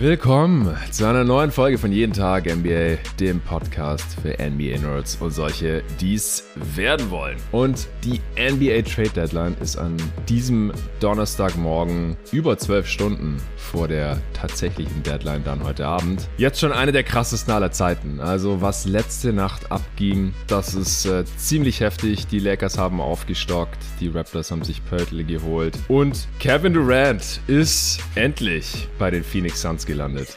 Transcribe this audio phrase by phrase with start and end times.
[0.00, 5.32] Willkommen zu einer neuen Folge von Jeden Tag NBA, dem Podcast für NBA Nerds und
[5.32, 6.44] solche, die es
[6.76, 7.36] werden wollen.
[7.50, 9.96] Und die NBA Trade Deadline ist an
[10.28, 16.28] diesem Donnerstagmorgen über zwölf Stunden vor der tatsächlichen Deadline dann heute Abend.
[16.36, 18.20] Jetzt schon eine der krassesten aller Zeiten.
[18.20, 22.28] Also was letzte Nacht abging, das ist äh, ziemlich heftig.
[22.28, 28.86] Die Lakers haben aufgestockt, die Raptors haben sich Pörtle geholt und Kevin Durant ist endlich
[29.00, 30.36] bei den Phoenix Suns gelandet.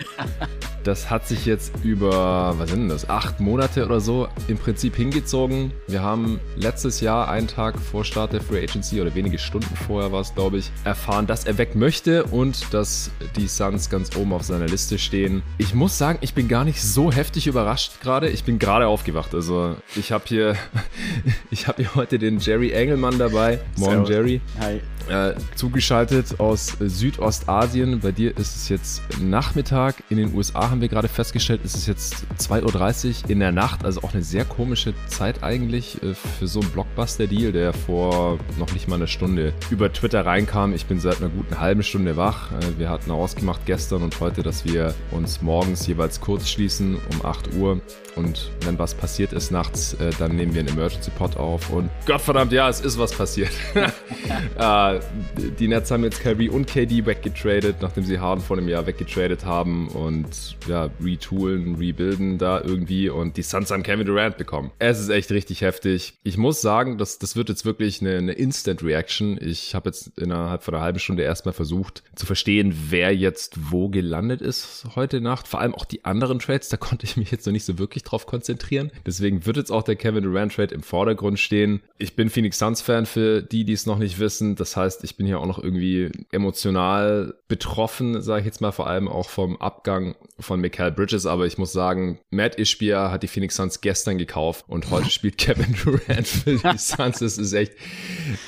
[0.83, 5.71] Das hat sich jetzt über, was sind das, acht Monate oder so im Prinzip hingezogen.
[5.87, 10.11] Wir haben letztes Jahr, einen Tag vor Start der Free Agency oder wenige Stunden vorher
[10.11, 14.33] war es, glaube ich, erfahren, dass er weg möchte und dass die Suns ganz oben
[14.33, 15.43] auf seiner Liste stehen.
[15.59, 18.29] Ich muss sagen, ich bin gar nicht so heftig überrascht gerade.
[18.29, 19.35] Ich bin gerade aufgewacht.
[19.35, 20.55] Also ich habe hier,
[21.51, 23.59] ich habe hier heute den Jerry Engelmann dabei.
[23.77, 24.41] Morgen, Jerry.
[24.59, 24.81] Hi.
[25.09, 27.99] Äh, zugeschaltet aus Südostasien.
[27.99, 29.01] Bei dir ist es jetzt
[29.41, 29.95] Nachmittag.
[30.11, 33.83] In den USA haben wir gerade festgestellt, ist es jetzt 2.30 Uhr in der Nacht.
[33.83, 38.71] Also auch eine sehr komische Zeit eigentlich äh, für so einen Blockbuster-Deal, der vor noch
[38.71, 40.75] nicht mal einer Stunde über Twitter reinkam.
[40.75, 42.51] Ich bin seit einer guten halben Stunde wach.
[42.51, 47.26] Äh, wir hatten ausgemacht gestern und heute, dass wir uns morgens jeweils kurz schließen um
[47.26, 47.81] 8 Uhr.
[48.15, 51.71] Und wenn was passiert ist nachts, äh, dann nehmen wir einen Emergency Pod auf.
[51.71, 53.49] Und Gottverdammt, ja, es ist was passiert.
[55.59, 59.30] die Nets haben jetzt Kyrie und KD weggetradet, nachdem sie Harden vor einem Jahr weggetradet
[59.46, 64.72] haben und ja, retoolen, rebuilden da irgendwie und die Suns haben Kevin Durant bekommen.
[64.79, 66.13] Es ist echt richtig heftig.
[66.23, 69.38] Ich muss sagen, das, das wird jetzt wirklich eine, eine Instant Reaction.
[69.41, 73.90] Ich habe jetzt innerhalb von einer halben Stunde erstmal versucht zu verstehen, wer jetzt wo
[73.90, 75.47] gelandet ist heute Nacht.
[75.47, 78.03] Vor allem auch die anderen Trades, da konnte ich mich jetzt noch nicht so wirklich
[78.03, 78.91] drauf konzentrieren.
[79.06, 81.81] Deswegen wird jetzt auch der Kevin Durant Trade im Vordergrund stehen.
[81.97, 84.55] Ich bin Phoenix Suns Fan für die, die es noch nicht wissen.
[84.55, 88.88] Das heißt, ich bin hier auch noch irgendwie emotional betroffen, sage ich jetzt mal, vor
[88.88, 91.25] allem auch vom Abgang von Mikael Bridges.
[91.25, 95.37] Aber ich muss sagen, Matt Ishbia hat die Phoenix Suns gestern gekauft und heute spielt
[95.37, 97.19] Kevin Durant für die Suns.
[97.19, 97.73] Das ist echt,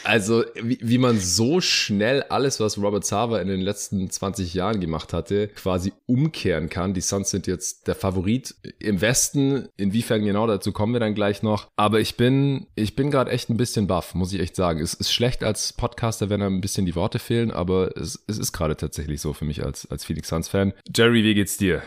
[0.03, 4.79] also wie, wie man so schnell alles, was Robert Sava in den letzten 20 Jahren
[4.79, 6.93] gemacht hatte, quasi umkehren kann.
[6.93, 9.67] Die Suns sind jetzt der Favorit im Westen.
[9.77, 11.67] Inwiefern genau dazu kommen wir dann gleich noch.
[11.75, 14.79] Aber ich bin, ich bin gerade echt ein bisschen baff, muss ich echt sagen.
[14.79, 18.37] Es ist schlecht als Podcaster, wenn einem ein bisschen die Worte fehlen, aber es, es
[18.37, 20.62] ist gerade tatsächlich so für mich als, als Phoenix Suns Fan.
[20.95, 21.81] Jerry, wie geht's dir?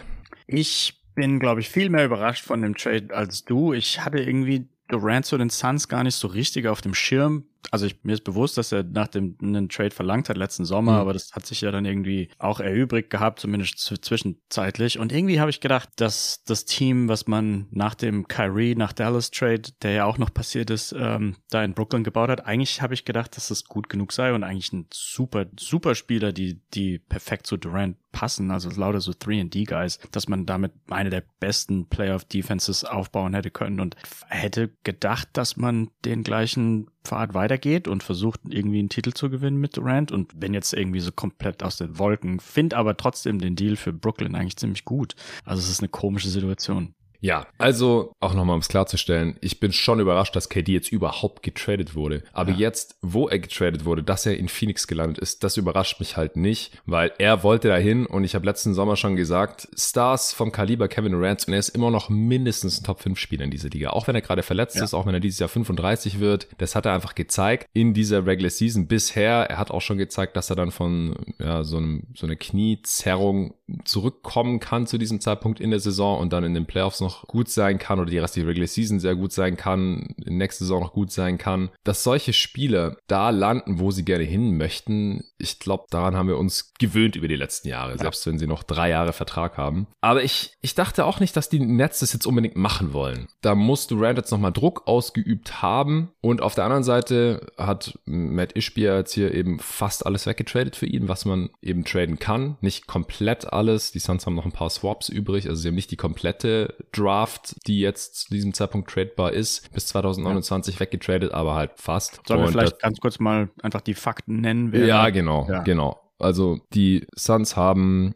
[0.46, 3.72] Ich bin, glaube ich, viel mehr überrascht von dem Trade als du.
[3.72, 7.86] Ich hatte irgendwie Durant zu den Suns gar nicht so richtig auf dem Schirm also
[7.86, 10.98] ich, mir ist bewusst, dass er nach dem einen Trade verlangt hat letzten Sommer, mhm.
[10.98, 14.98] aber das hat sich ja dann irgendwie auch erübrigt gehabt, zumindest zwischenzeitlich.
[14.98, 19.30] Und irgendwie habe ich gedacht, dass das Team, was man nach dem Kyrie nach Dallas
[19.30, 22.94] Trade, der ja auch noch passiert ist, ähm, da in Brooklyn gebaut hat, eigentlich habe
[22.94, 26.98] ich gedacht, dass es gut genug sei und eigentlich ein super, super Spieler, die, die
[26.98, 32.84] perfekt zu Durant passen, also lauter so 3D-Guys, dass man damit eine der besten Playoff-Defenses
[32.84, 33.94] aufbauen hätte können und
[34.28, 39.58] hätte gedacht, dass man den gleichen Pfad weitergeht und versucht irgendwie einen Titel zu gewinnen
[39.58, 43.56] mit Durant und wenn jetzt irgendwie so komplett aus den Wolken, finde aber trotzdem den
[43.56, 45.14] Deal für Brooklyn eigentlich ziemlich gut.
[45.44, 46.94] Also es ist eine komische Situation.
[47.26, 51.42] Ja, also auch nochmal um es klarzustellen, ich bin schon überrascht, dass KD jetzt überhaupt
[51.42, 52.22] getradet wurde.
[52.32, 52.58] Aber ja.
[52.58, 56.36] jetzt, wo er getradet wurde, dass er in Phoenix gelandet ist, das überrascht mich halt
[56.36, 60.86] nicht, weil er wollte dahin und ich habe letzten Sommer schon gesagt, Stars vom Kaliber
[60.86, 63.90] Kevin Durant und er ist immer noch mindestens ein Top 5 Spieler in dieser Liga.
[63.90, 64.84] Auch wenn er gerade verletzt ja.
[64.84, 68.24] ist, auch wenn er dieses Jahr 35 wird, das hat er einfach gezeigt in dieser
[68.24, 69.50] Regular Season bisher.
[69.50, 73.54] Er hat auch schon gezeigt, dass er dann von ja, so, einem, so einer Kniezerrung
[73.84, 77.48] zurückkommen kann zu diesem Zeitpunkt in der Saison und dann in den Playoffs noch gut
[77.48, 80.92] sein kann oder die restliche Regular Season sehr gut sein kann, in nächste Saison noch
[80.92, 85.84] gut sein kann, dass solche Spieler da landen, wo sie gerne hin möchten, ich glaube,
[85.90, 87.98] daran haben wir uns gewöhnt über die letzten Jahre, ja.
[87.98, 89.86] selbst wenn sie noch drei Jahre Vertrag haben.
[90.00, 93.28] Aber ich, ich dachte auch nicht, dass die Nets das jetzt unbedingt machen wollen.
[93.42, 98.56] Da musst Durant jetzt nochmal Druck ausgeübt haben und auf der anderen Seite hat Matt
[98.56, 102.56] Ishbia jetzt hier eben fast alles weggetradet für ihn, was man eben traden kann.
[102.60, 103.92] Nicht komplett alles.
[103.92, 107.56] Die Suns haben noch ein paar Swaps übrig, also sie haben nicht die komplette Draft,
[107.66, 110.80] die jetzt zu diesem Zeitpunkt tradebar ist, bis 2029 ja.
[110.80, 112.20] weggetradet, aber halt fast.
[112.26, 114.72] Sollen wir vielleicht ganz kurz mal einfach die Fakten nennen?
[114.72, 115.62] Wer ja, genau, ja.
[115.62, 116.00] genau.
[116.18, 118.14] Also die Suns haben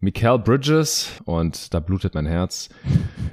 [0.00, 2.68] Mikael Bridges und da blutet mein Herz.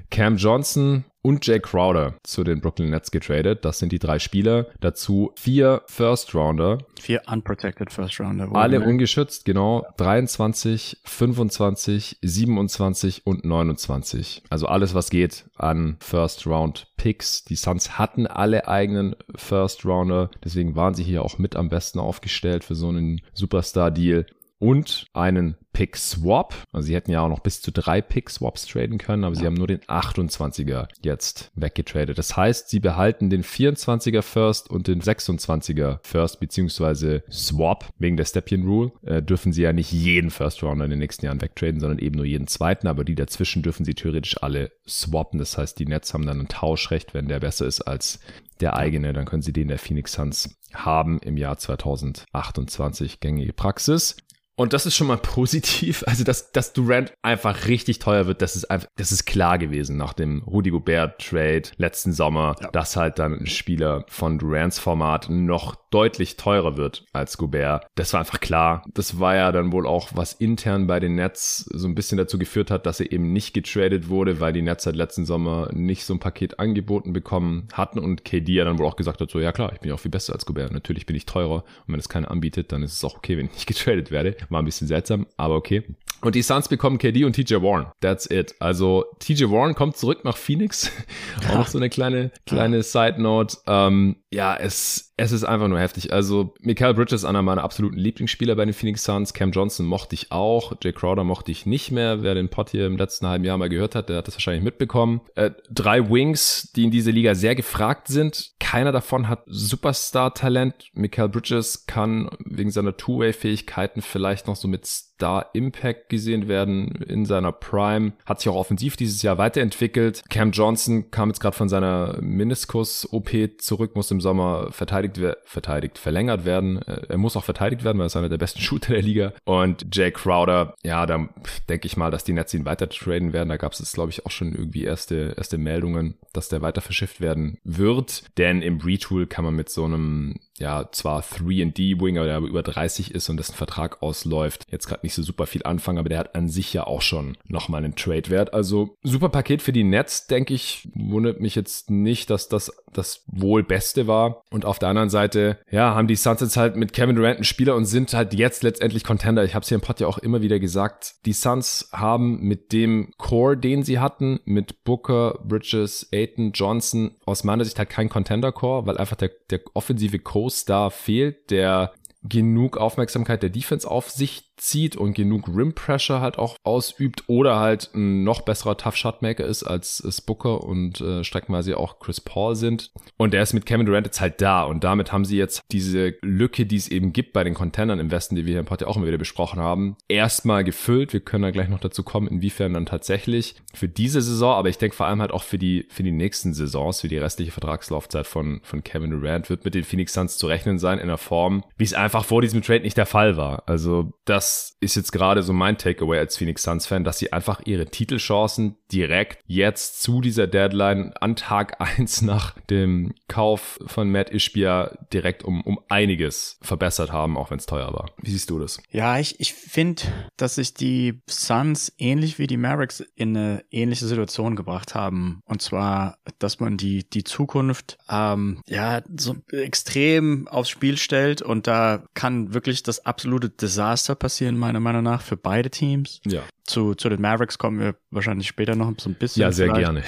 [0.10, 3.65] Cam Johnson, und Jay Crowder zu den Brooklyn Nets getradet.
[3.65, 4.68] Das sind die drei Spieler.
[4.81, 6.80] Dazu vier First Rounder.
[7.00, 8.50] Vier unprotected First Rounder.
[8.54, 8.88] Alle mehr?
[8.88, 9.86] ungeschützt, genau.
[9.98, 14.44] 23, 25, 27 und 29.
[14.50, 17.45] Also alles, was geht an First Round Picks.
[17.45, 20.30] Die Suns hatten alle eigenen First Rounder.
[20.44, 24.25] Deswegen waren sie hier auch mit am besten aufgestellt für so einen Superstar Deal.
[24.63, 26.56] Und einen Pick Swap.
[26.71, 29.42] Also sie hätten ja auch noch bis zu drei Pick Swaps traden können, aber ja.
[29.42, 32.18] sie haben nur den 28er jetzt weggetradet.
[32.18, 38.24] Das heißt, sie behalten den 24er First und den 26er First beziehungsweise Swap wegen der
[38.24, 38.94] Stepien Rule.
[39.01, 42.15] Äh, dürfen sie ja nicht jeden First Rounder in den nächsten Jahren wegtraden, sondern eben
[42.15, 45.39] nur jeden zweiten, aber die dazwischen dürfen sie theoretisch alle swappen.
[45.39, 48.21] Das heißt, die Nets haben dann ein Tauschrecht, wenn der besser ist als
[48.62, 54.15] der eigene, dann können sie den der Phoenix Suns haben im Jahr 2028 gängige Praxis.
[54.56, 56.04] Und das ist schon mal positiv.
[56.08, 59.98] Also, dass, dass Durant einfach richtig teuer wird, das ist einfach, das ist klar gewesen
[59.98, 62.70] nach dem Rudy Gobert Trade letzten Sommer, ja.
[62.72, 67.86] dass halt dann ein Spieler von Durants Format noch deutlich teurer wird als Gobert.
[67.96, 68.84] Das war einfach klar.
[68.94, 72.38] Das war ja dann wohl auch, was intern bei den Nets so ein bisschen dazu
[72.38, 76.06] geführt hat, dass er eben nicht getradet wurde, weil die Nets seit letzten Sommer nicht
[76.06, 79.40] so ein Paket angeboten bekommen hatten und KD ja dann wohl auch gesagt hat, so,
[79.40, 80.72] ja klar, ich bin ja auch viel besser als Gobert.
[80.72, 83.46] Natürlich bin ich teurer und wenn es keiner anbietet, dann ist es auch okay, wenn
[83.48, 84.36] ich nicht getradet werde.
[84.50, 85.84] War ein bisschen seltsam, aber okay.
[86.22, 87.88] Und die Suns bekommen KD und TJ Warren.
[88.00, 88.56] That's it.
[88.60, 90.90] Also TJ Warren kommt zurück nach Phoenix.
[91.50, 93.57] auch noch so eine kleine, kleine Side Note.
[93.68, 96.12] Ähm, ja, es, es ist einfach nur heftig.
[96.12, 99.33] Also, Michael Bridges, einer meiner absoluten Lieblingsspieler bei den Phoenix Suns.
[99.33, 100.74] Cam Johnson mochte ich auch.
[100.81, 102.24] Jay Crowder mochte ich nicht mehr.
[102.24, 104.63] Wer den Pod hier im letzten halben Jahr mal gehört hat, der hat das wahrscheinlich
[104.63, 105.21] mitbekommen.
[105.36, 108.54] Äh, drei Wings, die in dieser Liga sehr gefragt sind.
[108.60, 110.89] Keiner davon hat Superstar-Talent.
[110.94, 117.51] Michael Bridges kann wegen seiner Two-Way-Fähigkeiten vielleicht noch so mit Star-Impact gesehen werden in seiner
[117.51, 118.13] Prime.
[118.25, 120.24] Hat sich auch offensiv dieses Jahr weiterentwickelt.
[120.30, 126.45] Cam Johnson kam jetzt gerade von seiner Meniskus-OP zurück, muss im Sommer verteidigt, verteidigt, verlängert
[126.45, 126.81] werden.
[126.81, 129.33] Äh, er muss auch verteidigt werden, weil er ist einer der besten Shooter der Liga.
[129.45, 131.30] Und Jay Crowder, ja, da
[131.69, 133.50] denke ich mal, dass die Nets ihn weiter traden werden.
[133.50, 137.21] Da gab es glaube ich, auch schon irgendwie erste, erste Meldungen, dass der weiter verschifft
[137.21, 138.24] werden wird.
[138.38, 143.12] Denn im Retool kann man mit so einem ja zwar 3D-Winger, der aber über 30
[143.13, 146.36] ist und dessen Vertrag ausläuft, jetzt gerade nicht so super viel anfangen, aber der hat
[146.36, 148.54] an sich ja auch schon nochmal einen Trade-Wert.
[148.54, 150.88] Also super Paket für die Nets, denke ich.
[150.96, 154.44] Wundert mich jetzt nicht, dass das das wohl Beste war.
[154.52, 157.44] Und auf der anderen Seite, ja, haben die Suns jetzt halt mit Kevin Durant einen
[157.44, 159.44] Spieler und sind halt jetzt letztendlich Contender.
[159.44, 161.16] Ich habe es hier im Pod ja auch immer wieder gesagt.
[161.26, 167.44] Die Suns haben mit dem Core, den sie hatten, mit Booker, Bridges, Aiton, Johnson, aus
[167.44, 173.44] meiner Sicht halt kein Contender-Core, weil einfach der, der offensive Co-Star fehlt, der genug Aufmerksamkeit
[173.44, 178.24] der Defense auf sich zieht und genug Rim Pressure halt auch ausübt oder halt ein
[178.24, 182.92] noch besserer Tough Shotmaker ist als es Booker und äh, streckenweise auch Chris Paul sind.
[183.18, 186.16] Und der ist mit Kevin Durant jetzt halt da und damit haben sie jetzt diese
[186.22, 188.84] Lücke, die es eben gibt bei den Contendern im Westen, die wir hier im Pod
[188.84, 191.14] auch immer wieder besprochen haben, erstmal gefüllt.
[191.14, 194.78] Wir können dann gleich noch dazu kommen, inwiefern dann tatsächlich für diese Saison, aber ich
[194.78, 198.28] denke vor allem halt auch für die, für die nächsten Saisons, für die restliche Vertragslaufzeit
[198.28, 201.64] von, von Kevin Durant wird mit den Phoenix Suns zu rechnen sein in einer Form,
[201.78, 203.64] wie es einfach vor diesem Trade nicht der Fall war.
[203.66, 207.31] Also das das ist jetzt gerade so mein Takeaway als Phoenix Suns Fan, dass sie
[207.31, 214.12] einfach ihre Titelchancen direkt jetzt zu dieser Deadline an Tag eins nach dem Kauf von
[214.12, 218.12] Matt Ishbia direkt um, um einiges verbessert haben, auch wenn es teuer war.
[218.18, 218.81] Wie siehst du das?
[218.92, 220.04] Ja, ich, ich finde,
[220.36, 225.39] dass sich die Suns ähnlich wie die Mavericks in eine ähnliche Situation gebracht haben.
[225.46, 231.68] Und zwar, dass man die, die Zukunft ähm, ja so extrem aufs Spiel stellt und
[231.68, 236.22] da kann wirklich das absolute Desaster passieren, meiner Meinung nach, für beide Teams.
[236.25, 236.42] Ja.
[236.66, 239.42] Zu, zu den Mavericks kommen wir wahrscheinlich später noch so ein bisschen.
[239.42, 239.82] Ja, sehr vielleicht.
[239.82, 240.04] gerne.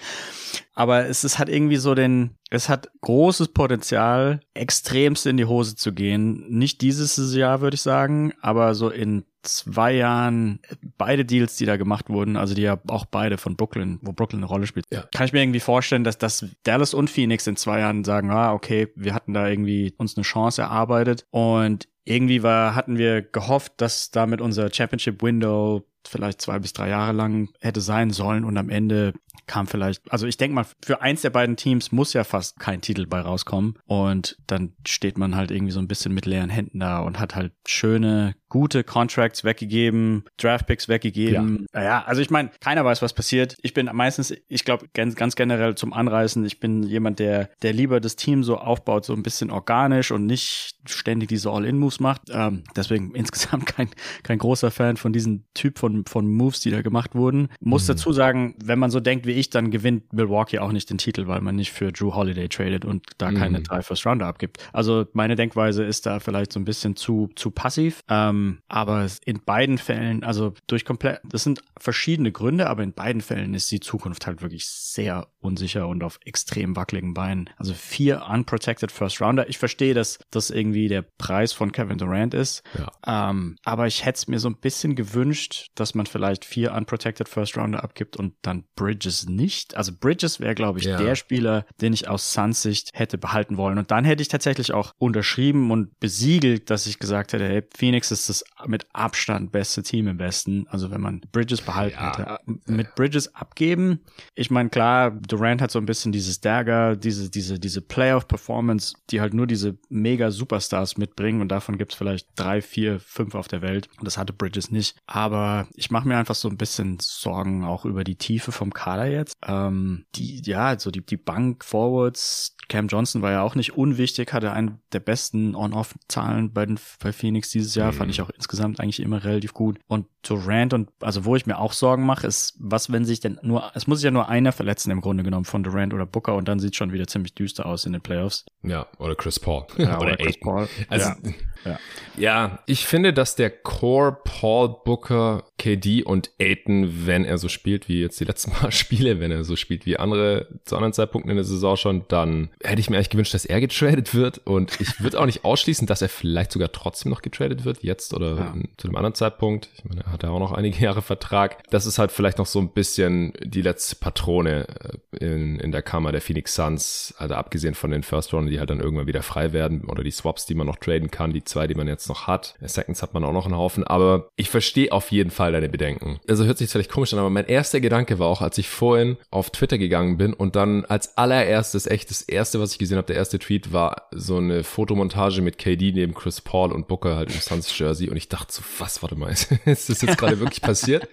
[0.79, 5.75] Aber es, es hat irgendwie so den, es hat großes Potenzial, extremst in die Hose
[5.75, 6.45] zu gehen.
[6.49, 10.61] Nicht dieses Jahr, würde ich sagen, aber so in zwei Jahren
[10.97, 14.39] beide Deals, die da gemacht wurden, also die ja auch beide von Brooklyn, wo Brooklyn
[14.39, 15.03] eine Rolle spielt, ja.
[15.13, 18.53] kann ich mir irgendwie vorstellen, dass, dass Dallas und Phoenix in zwei Jahren sagen, ah,
[18.53, 23.75] okay, wir hatten da irgendwie uns eine Chance erarbeitet und irgendwie war, hatten wir gehofft,
[23.77, 28.57] dass damit unser Championship Window vielleicht zwei bis drei Jahre lang hätte sein sollen und
[28.57, 29.15] am Ende
[29.47, 32.81] kam vielleicht, also ich denke mal, für eins der beiden Teams muss ja fast kein
[32.81, 36.81] Titel bei rauskommen und dann steht man halt irgendwie so ein bisschen mit leeren Händen
[36.81, 41.67] da und hat halt schöne, gute Contracts weggegeben, Draftpicks weggegeben.
[41.75, 43.57] Ja, ja also ich meine, keiner weiß, was passiert.
[43.63, 47.73] Ich bin meistens, ich glaube, ganz, ganz generell zum Anreißen, ich bin jemand, der, der
[47.73, 52.23] lieber das Team so aufbaut, so ein bisschen organisch und nicht ständig diese All-In-Moves macht.
[52.31, 53.91] Ähm, deswegen insgesamt kein,
[54.23, 57.49] kein großer Fan von diesem Typ von von, von Moves, die da gemacht wurden.
[57.61, 57.89] Muss mhm.
[57.89, 61.27] dazu sagen, wenn man so denkt wie ich, dann gewinnt Milwaukee auch nicht den Titel,
[61.27, 63.37] weil man nicht für Drew Holiday tradet und da mhm.
[63.37, 64.59] keine drei First Rounder abgibt.
[64.73, 68.03] Also meine Denkweise ist da vielleicht so ein bisschen zu, zu passiv.
[68.09, 73.23] Ähm, aber in beiden Fällen, also durch komplett, das sind verschiedene Gründe, aber in beiden
[73.23, 77.49] Fällen ist die Zukunft halt wirklich sehr unsicher und auf extrem wackeligen Beinen.
[77.57, 79.49] Also vier unprotected First Rounder.
[79.49, 82.63] Ich verstehe, dass das irgendwie der Preis von Kevin Durant ist.
[82.77, 83.31] Ja.
[83.31, 87.29] Ähm, aber ich hätte es mir so ein bisschen gewünscht, dass man vielleicht vier unprotected
[87.29, 89.77] First Rounder abgibt und dann Bridges nicht.
[89.77, 90.97] Also Bridges wäre, glaube ich, ja.
[90.97, 93.79] der Spieler, den ich aus Suns Sicht hätte behalten wollen.
[93.79, 98.11] Und dann hätte ich tatsächlich auch unterschrieben und besiegelt, dass ich gesagt hätte, hey, Phoenix
[98.11, 100.67] ist das mit Abstand beste Team im Westen.
[100.69, 102.19] Also wenn man Bridges behalten ja.
[102.19, 102.39] hätte.
[102.67, 104.01] Mit Bridges abgeben.
[104.35, 109.21] Ich meine, klar, Durant hat so ein bisschen dieses Dagger, diese, diese, diese Playoff-Performance, die
[109.21, 113.49] halt nur diese mega Superstars mitbringen und davon gibt es vielleicht drei, vier, fünf auf
[113.49, 113.89] der Welt.
[113.99, 114.97] Und das hatte Bridges nicht.
[115.07, 119.07] Aber ich mache mir einfach so ein bisschen Sorgen auch über die Tiefe vom Kader
[119.07, 119.37] jetzt.
[119.47, 124.33] Ähm, die, ja, so die, die Bank Forwards, Cam Johnson war ja auch nicht unwichtig,
[124.33, 127.97] hatte einen der besten On-Off-Zahlen bei, den, bei Phoenix dieses Jahr, mhm.
[127.97, 129.79] fand ich auch insgesamt eigentlich immer relativ gut.
[129.87, 133.39] Und Durant und, also wo ich mir auch Sorgen mache, ist, was, wenn sich denn
[133.43, 136.35] nur, es muss sich ja nur einer verletzen im Grunde genommen von Durant oder Booker
[136.35, 138.45] und dann sieht schon wieder ziemlich düster aus in den Playoffs.
[138.63, 139.65] Ja, oder Chris Paul.
[139.79, 140.69] Ja, oder, oder Chris Paul.
[140.89, 141.33] Also, ja.
[141.65, 141.79] Ja.
[142.17, 147.89] ja, ich finde, dass der Core Paul Booker, KD und Aiton, wenn er so spielt
[147.89, 151.31] wie jetzt die letzten paar Spiele, wenn er so spielt wie andere zu anderen Zeitpunkten
[151.31, 154.39] in der Saison schon, dann hätte ich mir eigentlich gewünscht, dass er getradet wird.
[154.45, 158.15] Und ich würde auch nicht ausschließen, dass er vielleicht sogar trotzdem noch getradet wird, jetzt
[158.15, 158.55] oder ja.
[158.77, 159.69] zu einem anderen Zeitpunkt.
[159.75, 161.63] Ich meine, er hat ja auch noch einige Jahre Vertrag.
[161.71, 165.83] Das ist halt vielleicht noch so ein bisschen die letzte Patrone äh, in, in der
[165.83, 169.23] Kammer der Phoenix Suns, also abgesehen von den First Round, die halt dann irgendwann wieder
[169.23, 172.09] frei werden oder die Swaps, die man noch traden kann, die zwei, die man jetzt
[172.09, 172.55] noch hat.
[172.61, 176.21] Seconds hat man auch noch einen Haufen, aber ich verstehe auf jeden Fall deine Bedenken.
[176.29, 178.69] Also hört sich jetzt vielleicht komisch an, aber mein erster Gedanke war auch, als ich
[178.69, 182.97] vorhin auf Twitter gegangen bin und dann als allererstes, echt das erste, was ich gesehen
[182.97, 187.15] habe, der erste Tweet war so eine Fotomontage mit KD neben Chris Paul und Booker
[187.15, 189.29] halt im Suns Jersey und ich dachte so, was, warte mal,
[189.67, 191.07] ist das jetzt gerade wirklich passiert?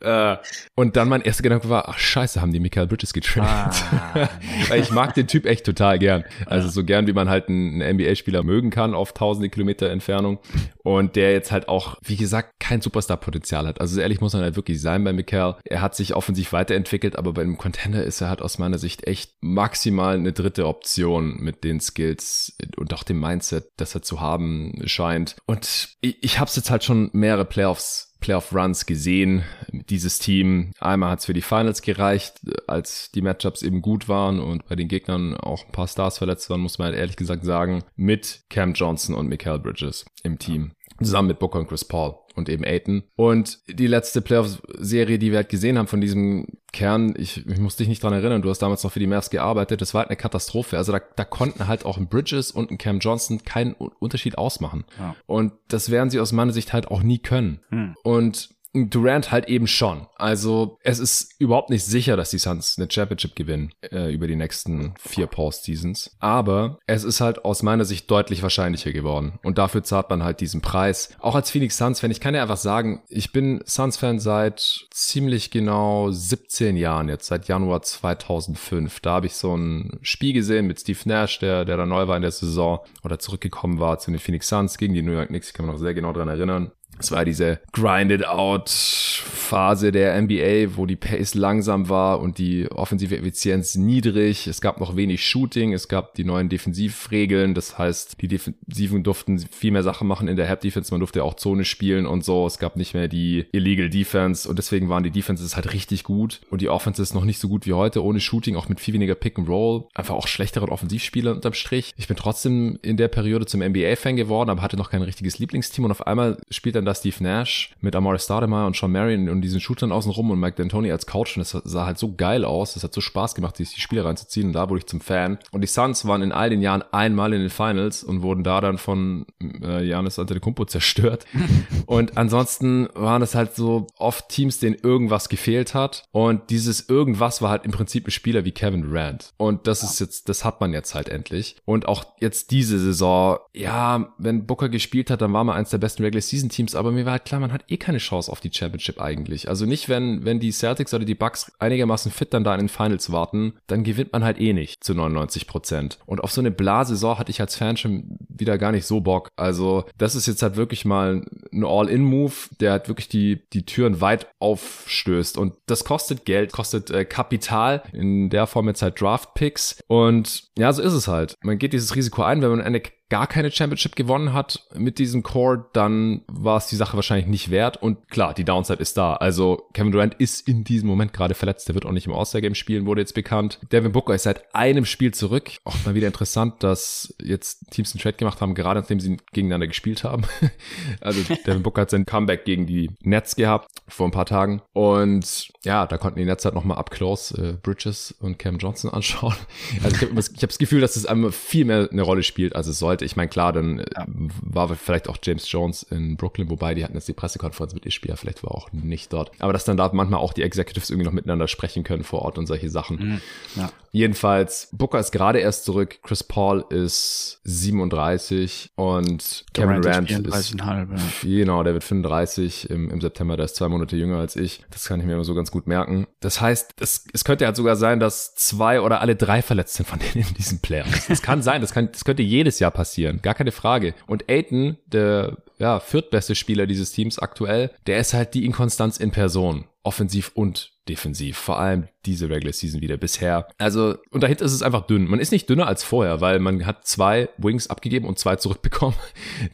[0.00, 0.36] äh,
[0.74, 3.82] und dann mein erster Gedanke war, ach scheiße, haben die Michael Bridges getradet.
[3.90, 4.28] Ah,
[4.68, 6.24] Weil ich mag den Typ echt total gern.
[6.44, 10.38] Also so gern, wie man halt einen, einen NBA-Spieler mögen kann auf tausende Kilometer Entfernung
[10.82, 13.80] und der jetzt halt auch, wie gesagt, kein Superstar-Potenzial hat.
[13.80, 15.54] Also ehrlich muss man halt wirklich sein bei Michael.
[15.64, 19.06] Er hat sich offensiv weiterentwickelt, aber bei einem Contender ist er halt aus meiner Sicht
[19.06, 24.20] echt maximal eine dritte Option mit den Skills und auch dem Mindset, das er zu
[24.20, 25.36] haben scheint.
[25.46, 29.44] Und ich, ich habe es jetzt halt schon mehrere Playoffs Playoff-Runs gesehen.
[29.70, 34.40] Dieses Team, einmal hat es für die Finals gereicht, als die Matchups eben gut waren
[34.40, 37.44] und bei den Gegnern auch ein paar Stars verletzt waren, muss man halt ehrlich gesagt
[37.44, 40.72] sagen, mit Cam Johnson und Mikael Bridges im Team.
[41.00, 43.02] Zusammen mit Booker und Chris Paul und eben Aiton.
[43.16, 47.76] Und die letzte Playoff-Serie, die wir halt gesehen haben von diesem Kern, ich, ich muss
[47.76, 50.10] dich nicht dran erinnern, du hast damals noch für die Mavs gearbeitet, das war halt
[50.10, 50.76] eine Katastrophe.
[50.78, 54.84] Also da, da konnten halt auch ein Bridges und ein Cam Johnson keinen Unterschied ausmachen.
[54.98, 55.14] Ja.
[55.26, 57.60] Und das werden sie aus meiner Sicht halt auch nie können.
[57.70, 57.94] Hm.
[58.02, 60.06] Und Durant halt eben schon.
[60.16, 64.36] Also es ist überhaupt nicht sicher, dass die Suns eine Championship gewinnen äh, über die
[64.36, 66.16] nächsten vier Postseasons.
[66.18, 69.38] Aber es ist halt aus meiner Sicht deutlich wahrscheinlicher geworden.
[69.42, 71.16] Und dafür zahlt man halt diesen Preis.
[71.18, 76.10] Auch als Phoenix Suns-Fan, ich kann ja einfach sagen, ich bin Suns-Fan seit ziemlich genau
[76.10, 79.00] 17 Jahren jetzt, seit Januar 2005.
[79.00, 82.16] Da habe ich so ein Spiel gesehen mit Steve Nash, der, der da neu war
[82.16, 85.48] in der Saison oder zurückgekommen war zu den Phoenix Suns gegen die New York Knicks.
[85.48, 86.72] Ich kann mich noch sehr genau dran erinnern.
[87.00, 92.70] Es war diese grinded out Phase der NBA, wo die Pace langsam war und die
[92.70, 94.46] offensive Effizienz niedrig.
[94.46, 99.38] Es gab noch wenig Shooting, es gab die neuen Defensivregeln, das heißt, die Defensiven durften
[99.38, 102.46] viel mehr Sachen machen in der Help Defense, man durfte auch Zone spielen und so.
[102.46, 106.40] Es gab nicht mehr die Illegal Defense und deswegen waren die Defenses halt richtig gut
[106.50, 109.14] und die Offenses noch nicht so gut wie heute, ohne Shooting, auch mit viel weniger
[109.14, 111.92] Pick and Roll, einfach auch schlechtere Offensivspieler unterm Strich.
[111.96, 115.84] Ich bin trotzdem in der Periode zum NBA-Fan geworden, aber hatte noch kein richtiges Lieblingsteam
[115.84, 119.42] und auf einmal spielt dann da Steve Nash mit Amore Stoudemire und Sean Marion und
[119.42, 122.74] diesen Shootern außenrum und Mike D'Antoni als Couch und das sah halt so geil aus.
[122.74, 125.38] Das hat so Spaß gemacht, sich die Spiele reinzuziehen und da wurde ich zum Fan.
[125.52, 128.60] Und die Suns waren in all den Jahren einmal in den Finals und wurden da
[128.60, 131.26] dann von äh, Janis Antetokounmpo zerstört.
[131.86, 137.42] und ansonsten waren es halt so oft Teams, denen irgendwas gefehlt hat und dieses irgendwas
[137.42, 139.32] war halt im Prinzip ein Spieler wie Kevin Durant.
[139.36, 141.56] Und das ist jetzt, das hat man jetzt halt endlich.
[141.64, 145.78] Und auch jetzt diese Saison, ja, wenn Booker gespielt hat, dann war man eins der
[145.78, 148.40] besten Regular Season Teams, aber mir war halt klar, man hat eh keine Chance auf
[148.40, 149.48] die Championship eigentlich.
[149.48, 152.68] Also nicht, wenn, wenn die Celtics oder die Bucks einigermaßen fit dann da in den
[152.68, 155.98] Finals warten, dann gewinnt man halt eh nicht zu 99 Prozent.
[156.06, 159.28] Und auf so eine Blasaison hatte ich als Fan schon wieder gar nicht so Bock.
[159.36, 164.00] Also das ist jetzt halt wirklich mal ein All-In-Move, der halt wirklich die, die Türen
[164.00, 165.38] weit aufstößt.
[165.38, 169.82] Und das kostet Geld, kostet äh, Kapital, in der Form jetzt halt Draft-Picks.
[169.86, 171.34] Und ja, so ist es halt.
[171.42, 175.22] Man geht dieses Risiko ein, wenn man eine gar keine Championship gewonnen hat mit diesem
[175.22, 177.82] Core, dann war es die Sache wahrscheinlich nicht wert.
[177.82, 179.14] Und klar, die Downside ist da.
[179.14, 181.68] Also Kevin Durant ist in diesem Moment gerade verletzt.
[181.68, 183.60] Der wird auch nicht im All-Star-Game spielen, wurde jetzt bekannt.
[183.72, 185.50] Devin Booker ist seit einem Spiel zurück.
[185.64, 189.66] Auch mal wieder interessant, dass jetzt Teams einen Trade gemacht haben, gerade nachdem sie gegeneinander
[189.66, 190.24] gespielt haben.
[191.00, 194.60] also Devin Booker hat sein Comeback gegen die Nets gehabt vor ein paar Tagen.
[194.72, 198.90] Und ja, da konnten die Nets halt nochmal up close äh, Bridges und Cam Johnson
[198.92, 199.34] anschauen.
[199.82, 202.54] Also ich habe hab das Gefühl, dass es das einmal viel mehr eine Rolle spielt,
[202.54, 203.04] als es sollte sollte.
[203.04, 204.06] Ich meine, klar, dann äh, ja.
[204.42, 208.16] war vielleicht auch James Jones in Brooklyn, wobei die hatten jetzt die Pressekonferenz mit Ishbia,
[208.16, 209.30] vielleicht war auch nicht dort.
[209.38, 212.38] Aber dass dann da manchmal auch die Executives irgendwie noch miteinander sprechen können vor Ort
[212.38, 212.96] und solche Sachen.
[212.96, 213.20] Mhm.
[213.56, 213.70] Ja.
[213.90, 220.86] Jedenfalls, Booker ist gerade erst zurück, Chris Paul ist 37 und Kevin Durant ist, ja.
[221.22, 224.64] genau, der wird 35 im, im September, der ist zwei Monate jünger als ich.
[224.70, 226.06] Das kann ich mir immer so ganz gut merken.
[226.20, 229.86] Das heißt, es, es könnte halt sogar sein, dass zwei oder alle drei verletzt sind
[229.86, 231.06] von denen in diesem Playoffs.
[231.08, 233.94] Das kann sein, das, kann, das könnte jedes Jahr passieren, gar keine Frage.
[234.06, 239.10] Und Aiton, der ja, viertbeste Spieler dieses Teams aktuell, der ist halt die Inkonstanz in
[239.10, 241.38] Person offensiv und defensiv.
[241.38, 243.48] Vor allem diese Regular Season wieder bisher.
[243.56, 245.08] Also, und dahinter ist es einfach dünn.
[245.08, 248.96] Man ist nicht dünner als vorher, weil man hat zwei Wings abgegeben und zwei zurückbekommen.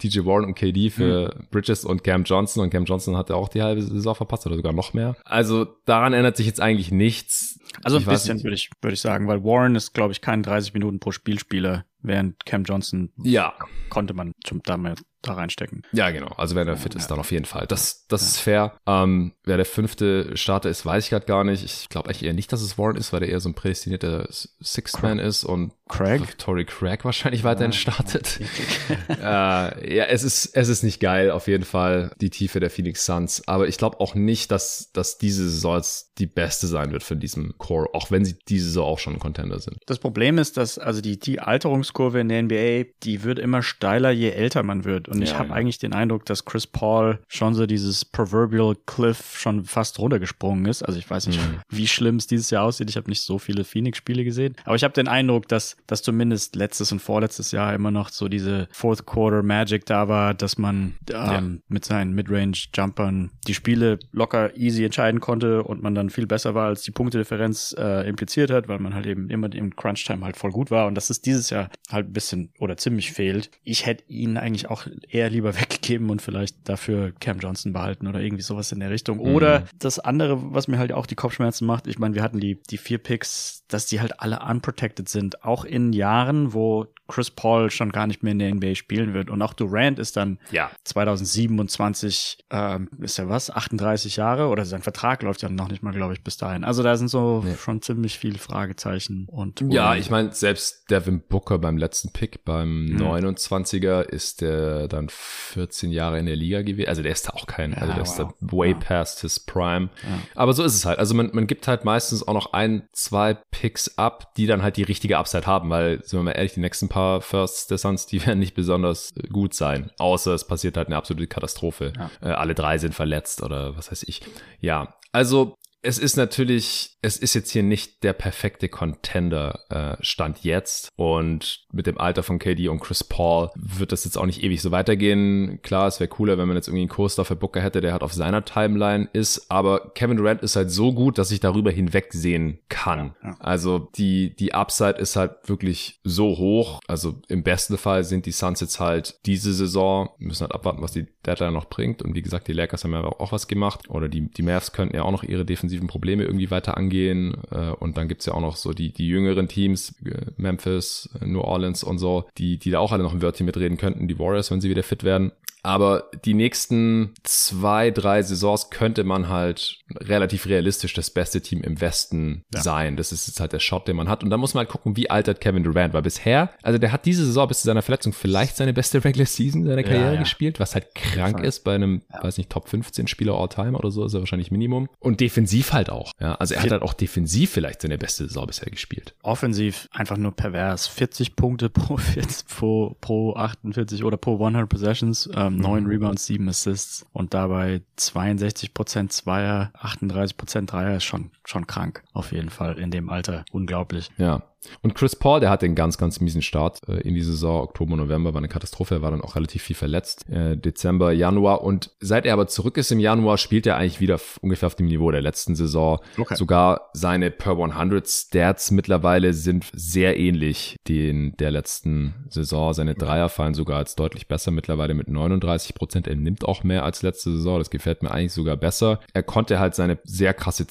[0.03, 1.47] DJ Warren und KD für mhm.
[1.53, 2.65] Bridges und Cam Johnson.
[2.65, 5.15] Und Cam Johnson hatte auch die halbe Saison verpasst oder sogar noch mehr.
[5.25, 7.61] Also, daran ändert sich jetzt eigentlich nichts.
[7.85, 10.75] Also ein bisschen würde ich, würde ich sagen, weil Warren ist, glaube ich, kein 30
[10.75, 13.55] Minuten pro Spielspieler, während Cam Johnson ja.
[13.89, 15.83] konnte man zum damals da reinstecken.
[15.93, 16.29] Ja, genau.
[16.37, 17.67] Also wer der fit ist, dann auf jeden Fall.
[17.67, 18.27] Das, das ja.
[18.27, 18.79] ist fair.
[18.87, 21.65] Ähm, wer der fünfte Starter ist, weiß ich gerade gar nicht.
[21.65, 24.27] Ich glaube eigentlich eher nicht, dass es Warren ist, weil der eher so ein prädestinierter
[24.63, 26.39] Sixth Man ist und Craig?
[26.39, 28.41] Tory Craig wahrscheinlich weiterhin startet.
[29.09, 33.07] äh, ja, es ist, es ist nicht geil, auf jeden Fall, die Tiefe der Phoenix
[33.07, 33.47] Suns.
[33.47, 35.75] Aber ich glaube auch nicht, dass, dass diese Saison
[36.19, 39.19] die beste sein wird für diesen Core, auch wenn sie diese Saison auch schon ein
[39.19, 39.79] Contender sind.
[39.87, 44.11] Das Problem ist, dass also die, die Alterungskurve in der NBA, die wird immer steiler,
[44.11, 45.09] je älter man wird.
[45.09, 45.55] Und ja, ich habe ja.
[45.55, 50.83] eigentlich den Eindruck, dass Chris Paul schon so dieses Proverbial Cliff schon fast runtergesprungen ist.
[50.83, 51.61] Also ich weiß nicht, mhm.
[51.69, 52.91] wie schlimm es dieses Jahr aussieht.
[52.91, 54.57] Ich habe nicht so viele Phoenix-Spiele gesehen.
[54.65, 58.29] Aber ich habe den Eindruck, dass dass zumindest letztes und vorletztes Jahr immer noch so
[58.29, 61.43] diese Fourth Quarter Magic da war, dass man ähm, ja.
[61.69, 66.55] mit seinen Midrange Jumpern die Spiele locker easy entscheiden konnte und man dann viel besser
[66.55, 70.25] war, als die Punktedifferenz äh, impliziert hat, weil man halt eben immer im Crunch Time
[70.25, 73.51] halt voll gut war und dass es dieses Jahr halt ein bisschen oder ziemlich fehlt.
[73.63, 78.21] Ich hätte ihn eigentlich auch eher lieber weggegeben und vielleicht dafür Cam Johnson behalten oder
[78.21, 79.19] irgendwie sowas in der Richtung.
[79.19, 79.35] Mhm.
[79.35, 82.61] Oder das andere, was mir halt auch die Kopfschmerzen macht, ich meine, wir hatten die,
[82.71, 87.71] die vier Picks, dass die halt alle unprotected sind, auch in Jahren, wo Chris Paul
[87.71, 89.31] schon gar nicht mehr in der NBA spielen wird.
[89.31, 90.71] Und auch Durant ist dann ja.
[90.85, 95.93] 2027, ähm, ist er was, 38 Jahre oder sein Vertrag läuft ja noch nicht mal,
[95.93, 96.65] glaube ich, bis dahin.
[96.65, 97.55] Also da sind so nee.
[97.57, 99.27] schon ziemlich viele Fragezeichen.
[99.31, 103.03] Und ja, ich meine, selbst Devin Booker beim letzten Pick, beim mhm.
[103.03, 106.89] 29er, ist der dann 14 Jahre in der Liga gewesen.
[106.89, 108.09] Also der ist da auch kein, also der wow.
[108.09, 108.79] ist da way ja.
[108.79, 109.91] past his prime.
[110.03, 110.19] Ja.
[110.35, 110.99] Aber so ist es halt.
[110.99, 114.77] Also man, man gibt halt meistens auch noch ein, zwei Picks ab, die dann halt
[114.77, 118.07] die richtige Upside haben, weil, sind wir mal ehrlich, die nächsten paar Firsts der Suns,
[118.07, 119.91] die werden nicht besonders gut sein.
[119.99, 121.93] Außer es passiert halt eine absolute Katastrophe.
[121.97, 122.11] Ja.
[122.23, 124.23] Äh, alle drei sind verletzt oder was weiß ich.
[124.61, 130.43] Ja, also es ist natürlich, es ist jetzt hier nicht der perfekte Contender äh, Stand
[130.43, 134.43] jetzt und mit dem Alter von KD und Chris Paul wird das jetzt auch nicht
[134.43, 135.61] ewig so weitergehen.
[135.63, 138.03] Klar, es wäre cooler, wenn man jetzt irgendwie einen Co-Star für Booker hätte, der halt
[138.03, 142.61] auf seiner Timeline ist, aber Kevin Durant ist halt so gut, dass ich darüber hinwegsehen
[142.71, 143.15] kann.
[143.23, 143.37] Ja.
[143.41, 146.81] Also die die Upside ist halt wirklich so hoch.
[146.89, 150.81] Also im besten Fall sind die Suns jetzt halt diese Saison, wir müssen halt abwarten,
[150.81, 153.91] was die Deadline noch bringt und wie gesagt, die Lakers haben ja auch was gemacht
[153.91, 157.37] oder die die Mavs könnten ja auch noch ihre Defensive defensiven Probleme irgendwie weiter angehen.
[157.51, 161.41] Äh, und dann gibt's ja auch noch so die, die jüngeren Teams, äh, Memphis, New
[161.41, 164.51] Orleans und so, die, die da auch alle noch ein Wörtchen mitreden könnten, die Warriors,
[164.51, 165.33] wenn sie wieder fit werden.
[165.65, 171.81] Aber die nächsten zwei, drei Saisons könnte man halt relativ realistisch das beste Team im
[171.81, 172.61] Westen ja.
[172.61, 172.97] sein.
[172.97, 174.23] Das ist jetzt halt der Shot, den man hat.
[174.23, 175.95] Und da muss man halt gucken, wie altert Kevin Durant.
[175.95, 179.27] Weil bisher, also der hat diese Saison bis zu seiner Verletzung vielleicht seine beste Regular
[179.27, 180.21] Season seiner Karriere ja, ja.
[180.21, 184.05] gespielt, was halt krank ist bei einem, weiß nicht, Top 15 Spieler All-Time oder so,
[184.05, 184.91] ist er wahrscheinlich Minimum.
[184.99, 186.13] Und defensiv halt auch.
[186.21, 189.15] Ja, also er hat halt auch defensiv vielleicht seine beste Saison bisher gespielt.
[189.23, 190.87] Offensiv einfach nur pervers.
[190.89, 195.31] 40 Punkte pro, 40, pro, pro 48 oder pro 100 Possessions.
[195.35, 201.67] Ähm, ähm, 9 Rebounds, 7 Assists und dabei 62% Zweier, 38% Dreier ist schon, schon
[201.67, 202.03] krank.
[202.13, 203.45] Auf jeden Fall in dem Alter.
[203.53, 204.11] Unglaublich.
[204.17, 204.43] Ja.
[204.83, 207.63] Und Chris Paul, der hatte einen ganz, ganz miesen Start äh, in die Saison.
[207.63, 208.97] Oktober, November war eine Katastrophe.
[208.97, 210.29] Er war dann auch relativ viel verletzt.
[210.29, 211.63] Äh, Dezember, Januar.
[211.63, 214.87] Und seit er aber zurück ist im Januar, spielt er eigentlich wieder ungefähr auf dem
[214.87, 216.01] Niveau der letzten Saison.
[216.19, 216.37] Okay.
[216.37, 222.75] Sogar seine per 100 Stats mittlerweile sind sehr ähnlich den der letzten Saison.
[222.75, 226.07] Seine Dreier fallen sogar als deutlich besser mittlerweile mit 39 Prozent.
[226.07, 227.59] Er nimmt auch mehr als letzte Saison.
[227.59, 229.01] Das gefällt mir eigentlich sogar besser.
[229.13, 230.67] Er konnte halt seine sehr krasse